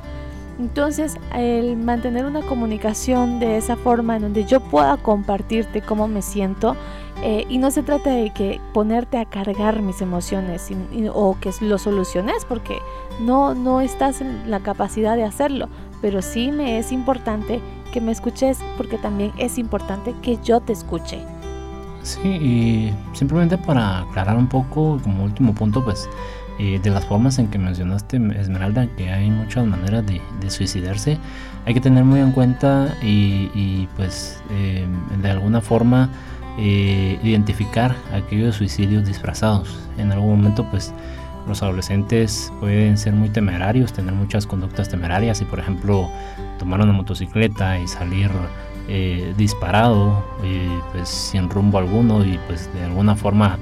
Entonces, 0.59 1.17
el 1.33 1.75
mantener 1.77 2.25
una 2.25 2.43
comunicación 2.43 3.39
de 3.39 3.57
esa 3.57 3.75
forma 3.75 4.17
en 4.17 4.21
donde 4.21 4.45
yo 4.45 4.59
pueda 4.59 4.97
compartirte 4.97 5.81
cómo 5.81 6.07
me 6.07 6.21
siento, 6.21 6.75
eh, 7.23 7.47
y 7.49 7.57
no 7.57 7.71
se 7.71 7.81
trata 7.81 8.11
de 8.11 8.29
que 8.29 8.61
ponerte 8.71 9.17
a 9.17 9.25
cargar 9.25 9.81
mis 9.81 9.99
emociones 9.99 10.69
o 11.11 11.35
que 11.41 11.49
lo 11.61 11.79
soluciones, 11.79 12.45
porque 12.45 12.77
no, 13.19 13.55
no 13.55 13.81
estás 13.81 14.21
en 14.21 14.51
la 14.51 14.59
capacidad 14.59 15.15
de 15.15 15.23
hacerlo, 15.23 15.69
pero 16.03 16.21
sí 16.21 16.51
me 16.51 16.77
es 16.77 16.91
importante 16.91 17.61
que 17.91 17.99
me 17.99 18.11
escuches 18.11 18.59
porque 18.77 18.99
también 18.99 19.31
es 19.39 19.57
importante 19.57 20.13
que 20.21 20.37
yo 20.43 20.59
te 20.59 20.73
escuche. 20.73 21.19
Sí, 22.07 22.29
y 22.29 22.93
simplemente 23.11 23.57
para 23.57 23.99
aclarar 23.99 24.37
un 24.37 24.47
poco, 24.47 24.97
como 25.03 25.25
último 25.25 25.53
punto, 25.53 25.83
pues 25.83 26.07
eh, 26.57 26.79
de 26.81 26.89
las 26.89 27.03
formas 27.03 27.37
en 27.37 27.49
que 27.49 27.59
mencionaste, 27.59 28.15
Esmeralda, 28.39 28.87
que 28.95 29.11
hay 29.11 29.29
muchas 29.29 29.65
maneras 29.65 30.05
de, 30.05 30.21
suicidarse, 30.49 31.17
hay 31.65 31.73
que 31.73 31.81
tener 31.81 32.05
muy 32.05 32.21
en 32.21 32.31
cuenta 32.31 32.95
y, 33.03 33.89
pues 33.97 34.41
eh, 34.51 34.87
de 35.21 35.29
alguna 35.29 35.59
forma 35.59 36.09
eh, 36.57 37.19
identificar 37.23 37.93
aquellos 38.13 38.55
suicidios 38.55 39.05
disfrazados. 39.05 39.77
En 39.97 40.13
algún 40.13 40.37
momento, 40.37 40.65
pues 40.71 40.93
los 41.45 41.61
adolescentes 41.61 42.53
pueden 42.61 42.97
ser 42.97 43.11
muy 43.15 43.27
temerarios, 43.27 43.91
tener 43.91 44.13
muchas 44.13 44.47
conductas 44.47 44.87
temerarias 44.87 45.41
y, 45.41 45.45
por 45.45 45.59
ejemplo, 45.59 46.09
tomar 46.57 46.79
una 46.79 46.93
motocicleta 46.93 47.77
y 47.77 47.87
salir 47.89 48.31
eh, 48.87 49.33
disparado, 49.37 50.23
eh, 50.43 50.79
pues 50.91 51.09
sin 51.09 51.49
rumbo 51.49 51.77
alguno 51.77 52.23
y 52.25 52.39
pues 52.47 52.71
de 52.73 52.85
alguna 52.85 53.15
forma 53.15 53.57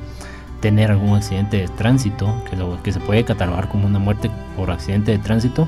tener 0.62 0.92
algún 0.92 1.16
accidente 1.16 1.58
de 1.58 1.68
tránsito, 1.68 2.34
que, 2.50 2.56
lo, 2.56 2.82
que 2.82 2.92
se 2.92 3.00
puede 3.00 3.24
catalogar 3.24 3.70
como 3.70 3.86
una 3.86 4.00
muerte 4.00 4.32
por 4.56 4.72
accidente 4.72 5.12
de 5.12 5.20
tránsito, 5.20 5.68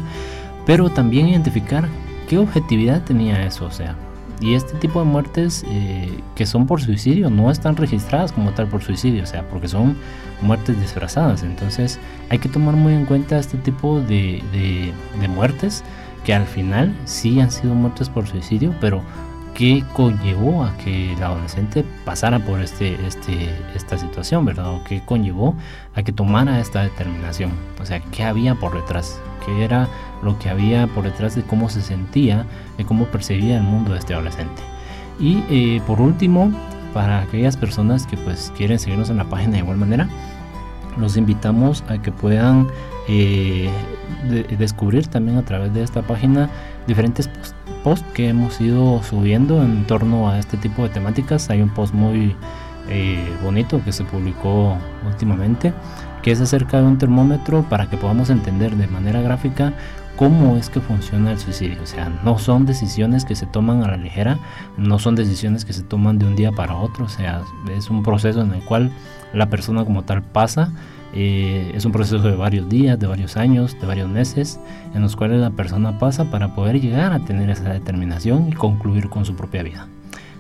pero 0.66 0.90
también 0.90 1.28
identificar 1.28 1.88
qué 2.28 2.38
objetividad 2.38 3.04
tenía 3.04 3.46
eso, 3.46 3.66
o 3.66 3.72
sea, 3.72 3.96
y 4.40 4.54
este 4.54 4.78
tipo 4.78 5.00
de 5.00 5.06
muertes 5.06 5.66
eh, 5.68 6.20
que 6.36 6.46
son 6.46 6.68
por 6.68 6.82
suicidio 6.82 7.30
no 7.30 7.50
están 7.50 7.76
registradas 7.76 8.32
como 8.32 8.52
tal 8.52 8.68
por 8.68 8.84
suicidio, 8.84 9.24
o 9.24 9.26
sea, 9.26 9.48
porque 9.50 9.68
son 9.68 9.98
muertes 10.42 10.80
disfrazadas. 10.80 11.42
Entonces 11.44 12.00
hay 12.30 12.38
que 12.38 12.50
tomar 12.50 12.76
muy 12.76 12.94
en 12.94 13.06
cuenta 13.06 13.40
este 13.40 13.58
tipo 13.58 14.00
de, 14.02 14.44
de, 14.52 14.94
de 15.20 15.28
muertes 15.28 15.84
que 16.24 16.36
al 16.36 16.46
final 16.46 16.94
sí 17.06 17.40
han 17.40 17.50
sido 17.50 17.74
muertes 17.74 18.10
por 18.10 18.28
suicidio, 18.28 18.76
pero 18.80 19.02
qué 19.58 19.84
conllevó 19.94 20.64
a 20.64 20.78
que 20.78 21.14
el 21.14 21.24
adolescente 21.24 21.84
pasara 22.06 22.38
por 22.38 22.62
este, 22.62 22.96
este, 23.08 23.50
esta 23.74 23.98
situación, 23.98 24.46
¿verdad? 24.46 24.72
O 24.72 24.84
qué 24.84 25.02
conllevó 25.04 25.56
a 25.96 26.04
que 26.04 26.12
tomara 26.12 26.60
esta 26.60 26.84
determinación. 26.84 27.54
O 27.82 27.86
sea, 27.86 28.00
qué 28.00 28.24
había 28.24 28.54
por 28.54 28.76
detrás, 28.76 29.20
qué 29.44 29.64
era 29.64 29.88
lo 30.22 30.38
que 30.38 30.52
había 30.52 30.86
por 30.86 31.06
detrás 31.06 31.36
de 31.36 31.42
cómo 31.42 31.70
se 31.70 31.82
sentía, 31.82 32.46
de 32.78 32.86
cómo 32.86 33.06
percibía 33.06 33.58
el 33.58 33.64
mundo 33.64 33.94
de 33.94 33.98
este 34.00 34.14
adolescente. 34.14 34.62
Y 35.20 35.44
eh, 35.50 35.82
por 35.88 36.02
último, 36.02 36.52
para 36.94 37.22
aquellas 37.22 37.58
personas 37.58 38.06
que 38.06 38.16
pues 38.16 38.54
quieren 38.56 38.78
seguirnos 38.78 39.10
en 39.10 39.18
la 39.18 39.26
página 39.26 39.54
de 39.54 39.60
igual 39.60 39.78
manera, 39.78 40.08
los 40.98 41.18
invitamos 41.18 41.84
a 41.88 42.00
que 42.00 42.12
puedan 42.12 42.68
eh, 43.08 43.72
descubrir 44.56 45.08
también 45.08 45.40
a 45.40 45.46
través 45.46 45.74
de 45.74 45.82
esta 45.82 46.04
página 46.04 46.48
diferentes 46.86 47.28
posts 47.28 47.57
que 48.14 48.30
hemos 48.30 48.60
ido 48.60 49.02
subiendo 49.04 49.64
en 49.64 49.86
torno 49.86 50.30
a 50.30 50.40
este 50.40 50.58
tipo 50.58 50.84
de 50.84 50.90
temáticas. 50.90 51.50
Hay 51.50 51.62
un 51.62 51.70
post 51.70 51.94
muy 51.94 52.36
eh, 52.90 53.34
bonito 53.44 53.82
que 53.84 53.92
se 53.92 54.04
publicó 54.04 54.78
últimamente, 55.06 55.74
que 56.22 56.32
es 56.32 56.42
acerca 56.42 56.78
de 56.78 56.84
un 56.84 56.98
termómetro 56.98 57.64
para 57.64 57.90
que 57.90 57.98
podamos 57.98 58.30
entender 58.30 58.76
de 58.76 58.88
manera 58.88 59.22
gráfica 59.22 59.74
cómo 60.18 60.58
es 60.58 60.70
que 60.70 60.82
funciona 60.82 61.32
el 61.32 61.40
suicidio. 61.40 61.82
O 61.82 61.86
sea, 61.86 62.10
no 62.24 62.38
son 62.40 62.66
decisiones 62.66 63.24
que 63.24 63.36
se 63.36 63.46
toman 63.46 63.84
a 63.84 63.88
la 63.88 63.98
ligera, 63.98 64.38
no 64.78 65.00
son 65.00 65.16
decisiones 65.16 65.64
que 65.64 65.74
se 65.74 65.84
toman 65.84 66.18
de 66.18 66.26
un 66.26 66.36
día 66.36 66.52
para 66.52 66.76
otro, 66.76 67.06
o 67.06 67.10
sea, 67.10 67.42
es 67.76 67.90
un 67.90 68.04
proceso 68.04 68.42
en 68.42 68.54
el 68.54 68.64
cual 68.66 68.92
la 69.34 69.50
persona 69.50 69.86
como 69.86 70.04
tal 70.04 70.24
pasa 70.24 70.72
Eh, 71.20 71.72
es 71.74 71.84
un 71.84 71.92
proceso 71.92 72.20
de 72.20 72.36
varios 72.36 72.70
días, 72.70 73.00
de 73.00 73.08
varios 73.08 73.38
años, 73.38 73.76
de 73.82 73.88
varios 73.88 74.08
meses, 74.08 74.60
en 74.94 75.02
los 75.02 75.16
cuales 75.16 75.42
la 75.42 75.50
persona 75.50 75.98
pasa 75.98 76.26
para 76.30 76.54
poder 76.54 76.80
llegar 76.80 77.12
a 77.12 77.26
tener 77.26 77.50
esa 77.50 77.74
determinación 77.74 78.50
y 78.50 78.52
concluir 78.52 79.10
con 79.10 79.26
su 79.26 79.36
propia 79.36 79.64
vida. 79.64 79.88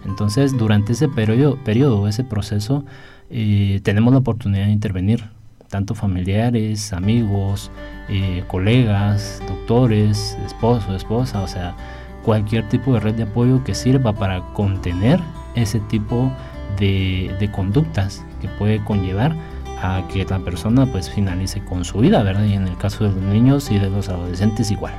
Entonces, 0.05 0.55
durante 0.55 0.91
ese 0.93 1.07
periodo, 1.09 1.57
periodo 1.63 2.07
ese 2.07 2.23
proceso, 2.23 2.85
eh, 3.31 3.79
tenemos 3.81 4.13
la 4.13 4.19
oportunidad 4.19 4.65
de 4.65 4.71
intervenir, 4.71 5.23
tanto 5.67 5.95
familiares, 5.95 6.93
amigos, 6.93 7.71
eh, 8.07 8.43
colegas, 8.47 9.41
doctores, 9.47 10.37
esposo, 10.45 10.95
esposa, 10.95 11.41
o 11.41 11.47
sea, 11.47 11.75
cualquier 12.23 12.69
tipo 12.69 12.93
de 12.93 12.99
red 12.99 13.15
de 13.15 13.23
apoyo 13.23 13.63
que 13.63 13.73
sirva 13.73 14.13
para 14.13 14.41
contener 14.53 15.19
ese 15.55 15.79
tipo 15.79 16.31
de, 16.77 17.35
de 17.39 17.51
conductas 17.51 18.23
que 18.41 18.47
puede 18.47 18.83
conllevar 18.83 19.35
a 19.81 20.07
que 20.07 20.25
la 20.25 20.39
persona 20.39 20.85
pues 20.85 21.09
finalice 21.09 21.63
con 21.63 21.85
su 21.85 21.99
vida, 21.99 22.23
¿verdad? 22.23 22.45
Y 22.45 22.53
en 22.53 22.67
el 22.67 22.77
caso 22.77 23.03
de 23.03 23.11
los 23.11 23.21
niños 23.21 23.71
y 23.71 23.79
de 23.79 23.89
los 23.89 24.09
adolescentes 24.09 24.71
igual. 24.71 24.93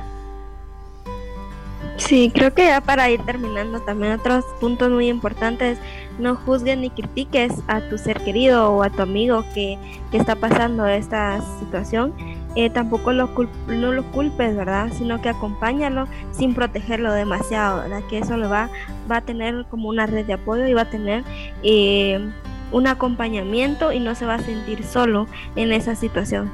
Sí, 1.99 2.31
creo 2.33 2.53
que 2.53 2.65
ya 2.65 2.79
para 2.79 3.09
ir 3.09 3.21
terminando 3.23 3.81
también 3.81 4.13
otros 4.13 4.45
puntos 4.61 4.89
muy 4.89 5.09
importantes, 5.09 5.77
no 6.17 6.35
juzgues 6.35 6.77
ni 6.77 6.89
critiques 6.89 7.51
a 7.67 7.81
tu 7.81 7.97
ser 7.97 8.23
querido 8.23 8.71
o 8.71 8.83
a 8.83 8.89
tu 8.89 9.01
amigo 9.01 9.43
que, 9.53 9.77
que 10.09 10.17
está 10.17 10.35
pasando 10.35 10.87
esta 10.87 11.41
situación. 11.59 12.13
Eh, 12.55 12.69
tampoco 12.69 13.11
lo 13.11 13.29
no 13.67 13.91
lo 13.91 14.03
culpes, 14.11 14.55
¿verdad? 14.55 14.89
Sino 14.97 15.21
que 15.21 15.29
acompáñalo 15.29 16.07
sin 16.31 16.55
protegerlo 16.55 17.11
demasiado, 17.11 17.81
¿verdad? 17.81 18.01
Que 18.09 18.19
eso 18.19 18.37
lo 18.37 18.49
va, 18.49 18.69
va 19.11 19.17
a 19.17 19.21
tener 19.21 19.65
como 19.69 19.89
una 19.89 20.07
red 20.07 20.25
de 20.25 20.33
apoyo 20.33 20.65
y 20.67 20.73
va 20.73 20.83
a 20.83 20.89
tener 20.89 21.23
eh, 21.63 22.31
un 22.71 22.87
acompañamiento 22.87 23.91
y 23.91 23.99
no 23.99 24.15
se 24.15 24.25
va 24.25 24.35
a 24.35 24.39
sentir 24.39 24.83
solo 24.83 25.27
en 25.55 25.71
esa 25.71 25.95
situación. 25.95 26.49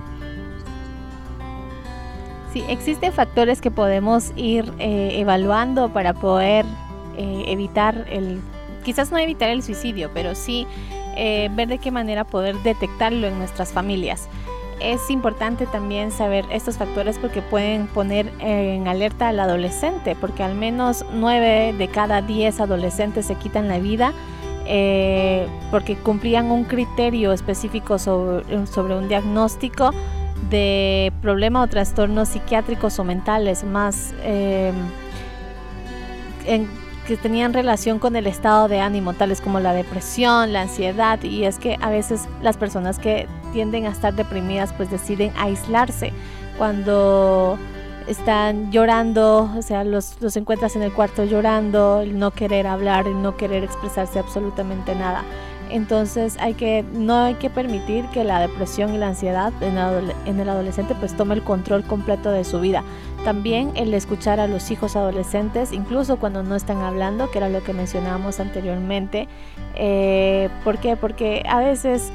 Sí, 2.53 2.63
existen 2.70 3.11
factores 3.11 3.59
que 3.59 3.70
podemos 3.70 4.32
ir 4.38 4.72
eh, 4.80 5.20
evaluando 5.20 5.89
para 5.89 6.13
poder 6.13 6.66
eh, 7.18 7.43
evitar 7.47 8.05
el, 8.09 8.39
quizás 8.84 9.11
no 9.11 9.18
evitar 9.18 9.49
el 9.49 9.61
suicidio, 9.61 10.09
pero 10.13 10.36
sí 10.36 10.66
eh, 11.18 11.49
ver 11.53 11.68
de 11.68 11.80
qué 11.80 11.91
manera 11.91 12.24
poder 12.24 12.55
detectarlo 12.59 13.28
en 13.28 13.38
nuestras 13.39 13.74
familias. 13.74 14.30
Es 14.80 15.09
importante 15.09 15.66
también 15.66 16.11
saber 16.11 16.45
estos 16.49 16.78
factores 16.78 17.18
porque 17.18 17.41
pueden 17.41 17.88
poner 17.88 18.32
en 18.39 18.88
alerta 18.88 19.30
al 19.30 19.39
adolescente, 19.39 20.16
porque 20.20 20.43
al 20.43 20.53
menos 20.53 21.05
9 21.13 21.74
de 21.78 21.88
cada 21.88 22.22
10 22.22 22.59
adolescentes 22.59 23.26
se 23.26 23.36
quitan 23.36 23.70
la 23.70 23.80
vida 23.80 24.13
eh, 24.66 25.47
porque 25.72 25.95
cumplían 25.95 26.51
un 26.51 26.63
criterio 26.63 27.32
específico 27.34 27.99
sobre, 27.99 28.95
un 28.95 29.07
diagnóstico 29.07 29.91
de 30.49 31.11
problema 31.22 31.61
o 31.61 31.68
trastornos 31.68 32.30
psiquiátricos 32.30 32.99
o 32.99 33.03
mentales 33.03 33.63
más 33.63 34.13
eh, 34.24 34.74
que 37.07 37.18
tenían 37.18 37.53
relación 37.53 37.99
con 37.99 38.16
el 38.16 38.26
estado 38.28 38.68
de 38.68 38.80
ánimo, 38.80 39.13
tales 39.13 39.39
como 39.41 39.59
la 39.59 39.74
depresión, 39.74 40.53
la 40.53 40.63
ansiedad, 40.63 41.22
y 41.22 41.45
es 41.45 41.59
que 41.59 41.78
a 41.82 41.89
veces 41.89 42.22
las 42.41 42.57
personas 42.57 42.97
que 42.97 43.28
tienden 43.53 43.86
a 43.86 43.89
estar 43.89 44.13
deprimidas 44.13 44.74
pues 44.74 44.89
deciden 44.89 45.32
aislarse 45.38 46.11
cuando 46.57 47.57
están 48.08 48.72
llorando, 48.72 49.49
o 49.58 49.62
sea, 49.62 49.84
los, 49.84 50.22
los 50.22 50.36
encuentras 50.38 50.76
en 50.76 50.84
el 50.84 50.93
cuarto 50.93 51.24
llorando, 51.24 52.01
el 52.01 52.18
no 52.18 52.32
querer 52.32 52.68
hablar, 52.68 53.08
el 53.08 53.22
no 53.22 53.36
querer 53.38 53.64
expresarse 53.64 54.20
absolutamente 54.20 54.95
nada. 54.95 55.24
Entonces 55.70 56.38
hay 56.39 56.53
que, 56.53 56.84
no 56.93 57.18
hay 57.18 57.36
que 57.36 57.49
permitir 57.49 58.06
que 58.10 58.24
la 58.24 58.39
depresión 58.39 58.93
y 58.93 58.97
la 58.97 59.08
ansiedad 59.08 59.51
en, 59.62 60.39
el 60.39 60.49
adolescente 60.49 60.93
pues 60.95 61.16
tome 61.18 61.34
el 61.34 61.43
control 61.43 61.84
completo 61.84 62.32
de 62.32 62.43
su 62.43 62.60
vida. 62.60 62.84
También 63.24 63.72
el 63.76 63.93
escuchar 63.93 64.39
a 64.39 64.47
los 64.47 64.70
hijos 64.70 64.95
adolescentes, 64.95 65.72
incluso 65.72 66.18
cuando 66.18 66.43
no 66.43 66.56
están 66.56 66.82
hablando, 66.82 67.32
que 67.32 67.39
era 67.39 67.49
lo 67.49 67.64
que 67.64 67.74
mencionábamos 67.74 68.39
anteriormente. 68.39 69.28
Eh, 69.76 70.49
¿Por 70.64 70.78
qué? 70.78 70.95
Porque 70.95 71.43
a 71.49 71.60
veces 71.60 72.12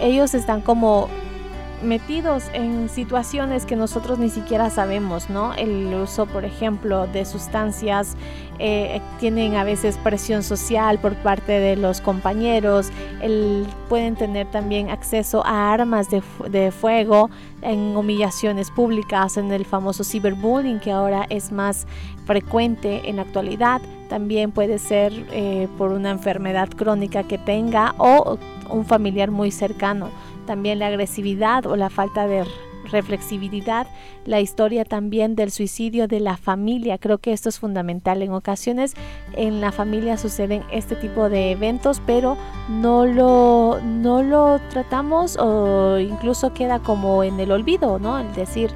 ellos 0.00 0.34
están 0.34 0.60
como 0.60 1.08
metidos 1.82 2.44
en 2.52 2.88
situaciones 2.88 3.66
que 3.66 3.76
nosotros 3.76 4.18
ni 4.18 4.30
siquiera 4.30 4.70
sabemos, 4.70 5.28
¿no? 5.30 5.54
El 5.54 5.92
uso, 5.94 6.26
por 6.26 6.44
ejemplo, 6.44 7.06
de 7.06 7.24
sustancias, 7.24 8.16
eh, 8.58 9.00
tienen 9.20 9.54
a 9.56 9.64
veces 9.64 9.98
presión 9.98 10.42
social 10.42 10.98
por 10.98 11.14
parte 11.16 11.52
de 11.52 11.76
los 11.76 12.00
compañeros, 12.00 12.90
el, 13.20 13.66
pueden 13.88 14.16
tener 14.16 14.46
también 14.50 14.88
acceso 14.88 15.44
a 15.44 15.72
armas 15.72 16.08
de, 16.10 16.70
fuego 16.70 17.30
en 17.62 17.96
humillaciones 17.96 18.70
públicas, 18.70 19.36
en 19.36 19.52
el 19.52 19.64
famoso 19.66 20.04
cyberbullying 20.04 20.80
que 20.80 20.90
ahora 20.90 21.26
es 21.28 21.52
más 21.52 21.86
frecuente 22.24 23.08
en 23.08 23.16
la 23.16 23.22
actualidad. 23.22 23.82
También 24.08 24.52
puede 24.52 24.78
ser 24.78 25.12
eh, 25.32 25.68
por 25.76 25.90
una 25.90 26.10
enfermedad 26.10 26.68
crónica 26.70 27.24
que 27.24 27.38
tenga 27.38 27.94
o 27.98 28.38
un 28.70 28.84
familiar 28.84 29.30
muy 29.30 29.50
cercano 29.50 30.10
también 30.46 30.78
la 30.78 30.86
agresividad 30.86 31.66
o 31.66 31.76
la 31.76 31.90
falta 31.90 32.26
de 32.26 32.44
reflexibilidad, 32.86 33.86
la 34.24 34.40
historia 34.40 34.84
también 34.84 35.34
del 35.34 35.50
suicidio 35.50 36.08
de 36.08 36.20
la 36.20 36.36
familia. 36.36 36.98
Creo 36.98 37.18
que 37.18 37.32
esto 37.32 37.48
es 37.48 37.58
fundamental. 37.58 38.22
En 38.22 38.32
ocasiones 38.32 38.94
en 39.34 39.60
la 39.60 39.72
familia 39.72 40.16
suceden 40.16 40.62
este 40.70 40.96
tipo 40.96 41.28
de 41.28 41.52
eventos, 41.52 42.00
pero 42.06 42.36
no 42.68 43.06
lo, 43.06 43.80
no 43.82 44.22
lo 44.22 44.60
tratamos 44.70 45.36
o 45.36 45.98
incluso 45.98 46.54
queda 46.54 46.78
como 46.78 47.24
en 47.24 47.38
el 47.40 47.52
olvido, 47.52 47.98
¿no? 47.98 48.18
El 48.18 48.32
decir, 48.34 48.70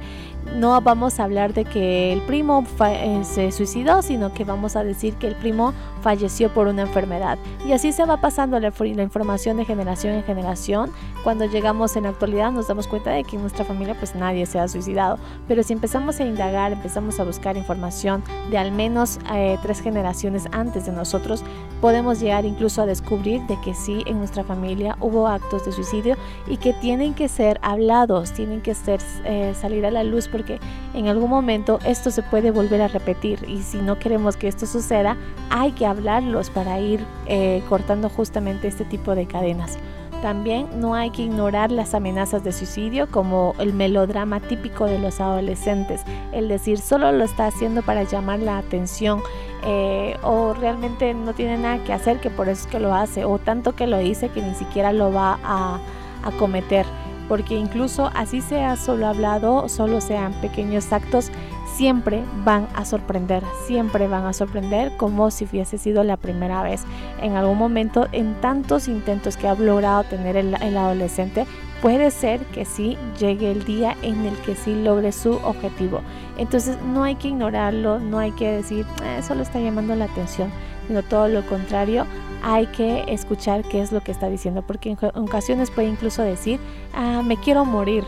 no 0.55 0.79
vamos 0.81 1.19
a 1.19 1.23
hablar 1.23 1.53
de 1.53 1.65
que 1.65 2.11
el 2.11 2.21
primo 2.23 2.65
eh, 2.85 3.21
se 3.23 3.51
suicidó, 3.51 4.01
sino 4.01 4.33
que 4.33 4.43
vamos 4.43 4.75
a 4.75 4.83
decir 4.83 5.15
que 5.15 5.27
el 5.27 5.35
primo 5.35 5.73
falleció 6.01 6.53
por 6.53 6.67
una 6.67 6.83
enfermedad. 6.83 7.37
Y 7.65 7.73
así 7.73 7.91
se 7.91 8.05
va 8.05 8.17
pasando 8.17 8.59
la, 8.59 8.73
información 9.01 9.57
de 9.57 9.65
generación 9.65 10.15
en 10.15 10.23
generación. 10.23 10.91
Cuando 11.23 11.45
llegamos 11.45 11.95
en 11.95 12.03
la 12.03 12.09
actualidad 12.09 12.51
nos 12.51 12.67
damos 12.67 12.87
cuenta 12.87 13.11
de 13.11 13.23
que 13.23 13.35
en 13.35 13.41
nuestra 13.41 13.65
familia 13.65 13.95
pues 13.97 14.15
nadie 14.15 14.45
se 14.45 14.59
ha 14.59 14.67
suicidado. 14.67 15.19
Pero 15.47 15.63
si 15.63 15.73
empezamos 15.73 16.19
a 16.19 16.25
indagar, 16.25 16.71
empezamos 16.71 17.19
a 17.19 17.23
buscar 17.23 17.57
información 17.57 18.23
de 18.49 18.57
al 18.57 18.71
menos 18.71 19.19
eh, 19.33 19.57
tres 19.61 19.81
generaciones 19.81 20.47
antes 20.51 20.85
de 20.85 20.91
nosotros, 20.91 21.43
podemos 21.79 22.19
llegar 22.19 22.45
incluso 22.45 22.81
a 22.81 22.85
descubrir 22.85 23.41
de 23.47 23.59
que 23.61 23.73
sí 23.73 24.03
en 24.05 24.19
nuestra 24.19 24.43
familia 24.43 24.97
hubo 24.99 25.27
actos 25.27 25.65
de 25.65 25.71
suicidio 25.71 26.15
y 26.47 26.57
que 26.57 26.73
tienen 26.73 27.13
que 27.13 27.27
ser 27.27 27.59
hablados, 27.61 28.31
tienen 28.31 28.61
que 28.61 28.75
ser, 28.75 28.99
eh, 29.25 29.53
salir 29.59 29.85
a 29.85 29.91
la 29.91 30.03
luz 30.03 30.27
porque 30.27 30.59
en 30.93 31.07
algún 31.07 31.29
momento 31.29 31.79
esto 31.85 32.11
se 32.11 32.23
puede 32.23 32.51
volver 32.51 32.81
a 32.81 32.87
repetir 32.87 33.43
y 33.47 33.61
si 33.61 33.77
no 33.77 33.99
queremos 33.99 34.37
que 34.37 34.47
esto 34.47 34.65
suceda, 34.65 35.17
hay 35.49 35.71
que 35.71 35.85
hablarlos 35.91 36.49
para 36.49 36.79
ir 36.79 37.05
eh, 37.27 37.61
cortando 37.69 38.09
justamente 38.09 38.67
este 38.67 38.85
tipo 38.85 39.15
de 39.15 39.27
cadenas. 39.27 39.77
También 40.21 40.67
no 40.79 40.93
hay 40.93 41.09
que 41.09 41.23
ignorar 41.23 41.71
las 41.71 41.95
amenazas 41.95 42.43
de 42.43 42.51
suicidio 42.51 43.07
como 43.09 43.55
el 43.57 43.73
melodrama 43.73 44.39
típico 44.39 44.85
de 44.85 44.99
los 44.99 45.19
adolescentes, 45.19 46.01
el 46.31 46.47
decir 46.47 46.77
solo 46.77 47.11
lo 47.11 47.23
está 47.23 47.47
haciendo 47.47 47.81
para 47.81 48.03
llamar 48.03 48.39
la 48.39 48.59
atención 48.59 49.21
eh, 49.65 50.15
o 50.21 50.53
realmente 50.53 51.13
no 51.15 51.33
tiene 51.33 51.57
nada 51.57 51.83
que 51.83 51.93
hacer 51.93 52.19
que 52.19 52.29
por 52.29 52.49
eso 52.49 52.65
es 52.65 52.67
que 52.67 52.79
lo 52.79 52.93
hace 52.93 53.25
o 53.25 53.39
tanto 53.39 53.75
que 53.75 53.87
lo 53.87 53.97
dice 53.97 54.29
que 54.29 54.43
ni 54.43 54.53
siquiera 54.53 54.93
lo 54.93 55.11
va 55.11 55.39
a, 55.43 55.79
a 56.23 56.31
cometer 56.37 56.85
porque 57.31 57.55
incluso 57.55 58.11
así 58.13 58.41
sea 58.41 58.75
solo 58.75 59.07
hablado, 59.07 59.69
solo 59.69 60.01
sean 60.01 60.33
pequeños 60.41 60.91
actos, 60.91 61.30
siempre 61.81 62.23
van 62.45 62.67
a 62.75 62.85
sorprender, 62.85 63.41
siempre 63.65 64.07
van 64.07 64.25
a 64.25 64.33
sorprender 64.33 64.95
como 64.97 65.31
si 65.31 65.45
hubiese 65.45 65.79
sido 65.79 66.03
la 66.03 66.15
primera 66.15 66.61
vez. 66.61 66.83
En 67.23 67.35
algún 67.35 67.57
momento, 67.57 68.07
en 68.11 68.35
tantos 68.35 68.87
intentos 68.87 69.35
que 69.35 69.47
ha 69.47 69.55
logrado 69.55 70.03
tener 70.03 70.37
el, 70.37 70.53
adolescente, 70.53 71.47
puede 71.81 72.11
ser 72.11 72.41
que 72.53 72.65
sí 72.65 72.99
llegue 73.19 73.51
el 73.51 73.65
día 73.65 73.97
en 74.03 74.27
el 74.27 74.37
que 74.41 74.55
sí 74.55 74.75
logre 74.75 75.11
su 75.11 75.31
objetivo. 75.37 76.01
Entonces 76.37 76.77
no 76.83 77.03
hay 77.03 77.15
que 77.15 77.29
ignorarlo, 77.29 77.97
no 77.97 78.19
hay 78.19 78.29
que 78.33 78.51
decir, 78.51 78.85
eh, 79.03 79.23
solo 79.23 79.41
está 79.41 79.59
llamando 79.59 79.95
la 79.95 80.05
atención, 80.05 80.51
sino 80.85 81.01
todo 81.01 81.29
lo 81.29 81.43
contrario, 81.47 82.05
hay 82.43 82.67
que 82.67 83.05
escuchar 83.07 83.63
qué 83.63 83.81
es 83.81 83.91
lo 83.91 84.01
que 84.01 84.11
está 84.11 84.29
diciendo, 84.29 84.61
porque 84.61 84.91
en 84.91 84.97
ocasiones 85.15 85.71
puede 85.71 85.87
incluso 85.87 86.21
decir, 86.21 86.59
ah, 86.93 87.23
me 87.25 87.37
quiero 87.37 87.65
morir, 87.65 88.03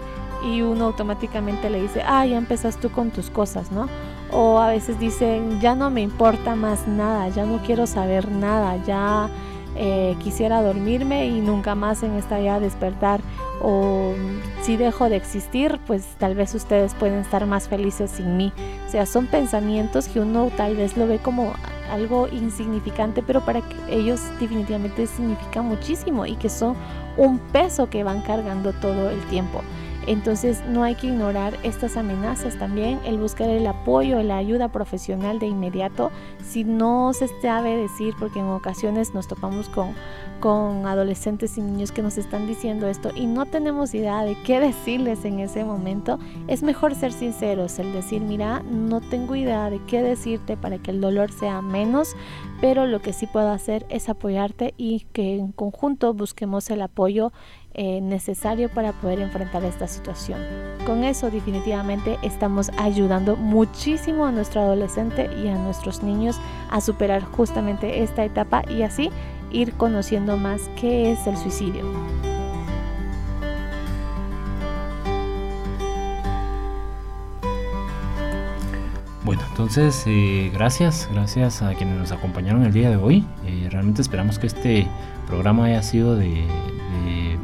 y 0.46 0.62
uno 0.62 0.86
automáticamente 0.86 1.70
le 1.70 1.82
dice, 1.82 2.02
ah, 2.06 2.26
ya 2.26 2.38
empezas 2.38 2.78
tú 2.78 2.92
con 2.92 3.12
tus 3.12 3.30
cosas, 3.30 3.72
¿no? 3.72 3.88
O 4.32 4.60
a 4.60 4.70
veces 4.70 5.00
dicen, 5.00 5.62
ya 5.62 5.76
no 5.76 5.90
me 5.90 6.02
importa 6.02 6.56
más 6.56 6.88
nada, 6.88 7.30
ya 7.30 7.46
no 7.46 7.60
quiero 7.64 7.86
saber 7.88 8.32
nada, 8.32 8.78
ya 8.86 9.30
eh, 9.76 10.16
quisiera 10.20 10.62
dormirme 10.62 11.26
y 11.28 11.42
nunca 11.42 11.74
más 11.74 12.04
en 12.04 12.14
esta 12.14 12.40
vida 12.40 12.60
despertar. 12.60 13.22
O 13.62 14.14
si 14.62 14.76
dejo 14.78 15.10
de 15.10 15.16
existir, 15.16 15.80
pues 15.88 16.06
tal 16.18 16.36
vez 16.36 16.54
ustedes 16.54 16.94
pueden 16.96 17.20
estar 17.20 17.46
más 17.46 17.68
felices 17.68 18.12
sin 18.12 18.38
mí. 18.38 18.52
O 18.88 18.92
sea, 18.92 19.06
son 19.06 19.28
pensamientos 19.28 20.08
que 20.08 20.20
uno 20.20 20.52
tal 20.58 20.76
vez 20.76 20.98
lo 20.98 21.08
ve 21.08 21.20
como 21.20 21.54
algo 21.92 22.28
insignificante, 22.28 23.24
pero 23.24 23.42
para 23.42 23.62
ellos 23.90 24.20
definitivamente 24.40 25.08
significa 25.08 25.62
muchísimo 25.62 26.26
y 26.26 26.36
que 26.36 26.50
son 26.50 26.76
un 27.18 27.40
peso 27.40 27.90
que 27.90 28.04
van 28.04 28.22
cargando 28.22 28.74
todo 28.74 29.10
el 29.10 29.20
tiempo. 29.28 29.62
Entonces 30.08 30.64
no 30.68 30.84
hay 30.84 30.96
que 30.96 31.08
ignorar 31.08 31.58
estas 31.64 31.98
amenazas 31.98 32.58
también, 32.58 33.00
el 33.06 33.18
buscar 33.18 33.50
el 33.50 33.66
apoyo, 33.68 34.22
la 34.24 34.38
ayuda 34.38 34.72
profesional 34.72 35.40
de 35.40 35.48
inmediato. 35.48 36.12
Si 36.44 36.64
no 36.64 37.14
se 37.14 37.28
sabe 37.42 37.78
decir, 37.78 38.14
porque 38.20 38.40
en 38.40 38.48
ocasiones 38.48 39.14
nos 39.14 39.28
topamos 39.28 39.70
con, 39.70 39.94
con 40.40 40.86
adolescentes 40.86 41.58
y 41.58 41.62
niños 41.62 41.92
que 41.92 42.02
nos 42.02 42.18
están 42.18 42.48
diciendo 42.48 42.88
esto 42.88 43.12
y 43.16 43.26
no 43.26 43.46
tenemos 43.46 43.94
idea 43.94 44.24
de 44.24 44.36
qué 44.44 44.60
decirles 44.62 45.26
en 45.26 45.40
ese 45.40 45.64
momento, 45.64 46.20
es 46.48 46.64
mejor 46.64 46.96
ser 46.96 47.14
sinceros, 47.14 47.80
el 47.80 47.94
decir, 47.94 48.22
mira, 48.22 48.62
no 48.64 49.02
tengo 49.02 49.36
idea 49.36 49.70
de 49.70 49.82
qué 49.86 50.02
decirte 50.02 50.58
para 50.58 50.78
que 50.80 50.92
el 50.92 51.02
dolor 51.02 51.32
sea 51.32 51.62
menos, 51.62 52.16
pero 52.62 52.88
lo 52.88 53.02
que 53.02 53.14
sí 53.14 53.28
puedo 53.28 53.50
hacer 53.50 53.86
es 53.90 54.10
apoyarte 54.10 54.74
y 54.78 55.02
que 55.14 55.38
en 55.38 55.52
conjunto 55.52 56.14
busquemos 56.14 56.70
el 56.70 56.82
apoyo 56.82 57.32
eh, 57.76 58.02
necesario 58.02 58.70
para 58.70 58.94
poder 58.94 59.20
enfrentar 59.20 59.64
esta 59.64 59.88
situación. 59.88 60.40
Con 60.86 61.04
eso 61.04 61.32
definitivamente 61.32 62.18
estamos 62.22 62.70
ayudando 62.78 63.36
muchísimo 63.36 64.26
a 64.26 64.32
nuestro 64.32 64.62
adolescente 64.62 65.30
y 65.44 65.48
a 65.48 65.56
nuestros 65.56 66.04
niños 66.04 66.40
a 66.70 66.82
superar 66.82 67.24
justamente 67.24 68.04
esta 68.04 68.24
etapa 68.24 68.64
y 68.70 68.84
así 68.84 69.10
ir 69.52 69.74
conociendo 69.74 70.38
más 70.38 70.70
qué 70.80 71.12
es 71.12 71.26
el 71.26 71.36
suicidio. 71.36 71.84
Bueno, 79.24 79.42
entonces 79.50 80.04
eh, 80.06 80.52
gracias, 80.54 81.10
gracias 81.12 81.62
a 81.62 81.74
quienes 81.76 81.98
nos 81.98 82.12
acompañaron 82.12 82.64
el 82.66 82.74
día 82.74 82.90
de 82.90 82.98
hoy. 82.98 83.26
Eh, 83.46 83.70
realmente 83.72 84.02
esperamos 84.02 84.38
que 84.38 84.48
este 84.48 84.88
programa 85.28 85.66
haya 85.66 85.82
sido 85.82 86.16
de, 86.18 86.46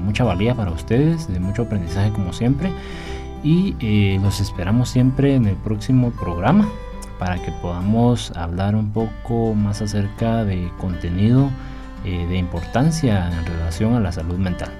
mucha 0.09 0.23
valía 0.23 0.55
para 0.55 0.71
ustedes, 0.71 1.31
de 1.31 1.39
mucho 1.39 1.61
aprendizaje 1.61 2.09
como 2.11 2.33
siempre. 2.33 2.71
Y 3.43 3.75
eh, 3.79 4.19
los 4.23 4.41
esperamos 4.41 4.89
siempre 4.89 5.35
en 5.35 5.45
el 5.45 5.55
próximo 5.55 6.09
programa 6.09 6.67
para 7.19 7.35
que 7.35 7.51
podamos 7.61 8.31
hablar 8.35 8.75
un 8.75 8.91
poco 8.91 9.53
más 9.53 9.83
acerca 9.83 10.43
de 10.45 10.71
contenido 10.79 11.51
eh, 12.05 12.25
de 12.27 12.37
importancia 12.37 13.29
en 13.31 13.45
relación 13.45 13.93
a 13.93 13.99
la 13.99 14.11
salud 14.11 14.37
mental. 14.37 14.71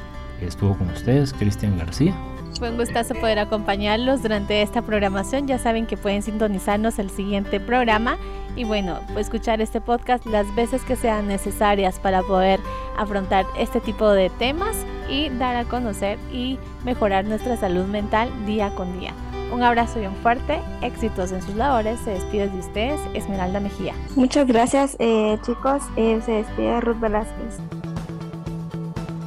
Estuvo 0.42 0.76
con 0.76 0.90
ustedes 0.90 1.32
Cristian 1.34 1.78
García. 1.78 2.16
Fue 2.58 2.72
un 2.72 2.78
gustazo 2.78 3.14
poder 3.14 3.38
acompañarlos 3.38 4.24
durante 4.24 4.64
esta 4.64 4.82
programación. 4.82 5.48
Ya 5.48 5.60
saben 5.60 5.86
que 5.86 5.96
pueden 5.96 6.24
sintonizarnos 6.24 6.98
el 6.98 7.12
siguiente 7.12 7.60
programa 7.60 8.18
y 8.56 8.64
bueno, 8.64 9.00
escuchar 9.16 9.62
este 9.62 9.80
podcast 9.80 10.26
las 10.26 10.54
veces 10.56 10.82
que 10.82 10.96
sean 10.96 11.28
necesarias 11.28 12.00
para 12.00 12.24
poder 12.24 12.60
afrontar 12.98 13.46
este 13.58 13.80
tipo 13.80 14.10
de 14.10 14.32
temas 14.32 14.76
y 15.10 15.30
dar 15.30 15.56
a 15.56 15.66
conocer 15.66 16.18
y 16.32 16.58
mejorar 16.84 17.26
nuestra 17.26 17.58
salud 17.58 17.86
mental 17.86 18.30
día 18.46 18.74
con 18.76 19.00
día. 19.00 19.14
Un 19.52 19.64
abrazo 19.64 20.00
y 20.00 20.06
un 20.06 20.16
fuerte, 20.18 20.62
éxitos 20.82 21.32
en 21.32 21.42
sus 21.42 21.56
labores. 21.56 22.00
Se 22.02 22.12
despide 22.12 22.50
de 22.50 22.60
ustedes, 22.60 23.00
Esmeralda 23.16 23.60
Mejía. 23.60 23.94
Muchas 24.16 24.46
gracias, 24.46 24.96
eh, 25.00 25.40
chicos. 25.44 25.82
Eh, 25.96 26.22
se 26.24 26.34
despide 26.34 26.80
Ruth 26.82 27.00
Velázquez. 27.00 27.58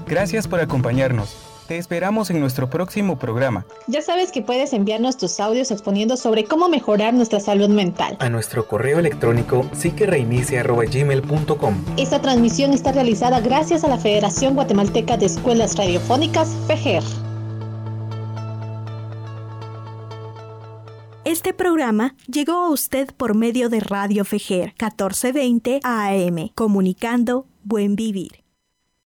Gracias 0.07 0.47
por 0.47 0.61
acompañarnos. 0.61 1.42
Te 1.67 1.79
esperamos 1.79 2.31
en 2.31 2.41
nuestro 2.41 2.69
próximo 2.69 3.19
programa. 3.19 3.65
Ya 3.87 4.03
sabes 4.03 4.33
que 4.33 4.43
puedes 4.43 4.73
enviarnos 4.73 5.17
tus 5.17 5.39
audios 5.41 5.71
exponiendo 5.71 6.17
sobre 6.17 6.45
cómo 6.45 6.69
mejorar 6.69 7.15
nuestra 7.15 7.41
salud 7.41 7.69
mental. 7.69 8.17
A 8.21 8.29
nuestro 8.29 8.67
correo 8.67 8.99
electrónico 8.99 9.65
psiquereinicia.gmail.com 9.73 11.75
Esta 11.97 12.21
transmisión 12.21 12.73
está 12.73 12.93
realizada 12.93 13.41
gracias 13.41 13.85
a 13.85 13.89
la 13.89 13.99
Federación 13.99 14.55
Guatemalteca 14.55 15.17
de 15.17 15.27
Escuelas 15.27 15.77
Radiofónicas, 15.77 16.49
FEGER. 16.67 17.03
Este 21.25 21.55
programa 21.55 22.17
llegó 22.27 22.53
a 22.53 22.71
usted 22.71 23.11
por 23.17 23.37
medio 23.37 23.69
de 23.69 23.79
Radio 23.81 24.25
Fejer 24.25 24.75
1420 24.81 25.81
AM, 25.85 26.49
comunicando 26.55 27.47
Buen 27.63 27.95
Vivir. 27.95 28.42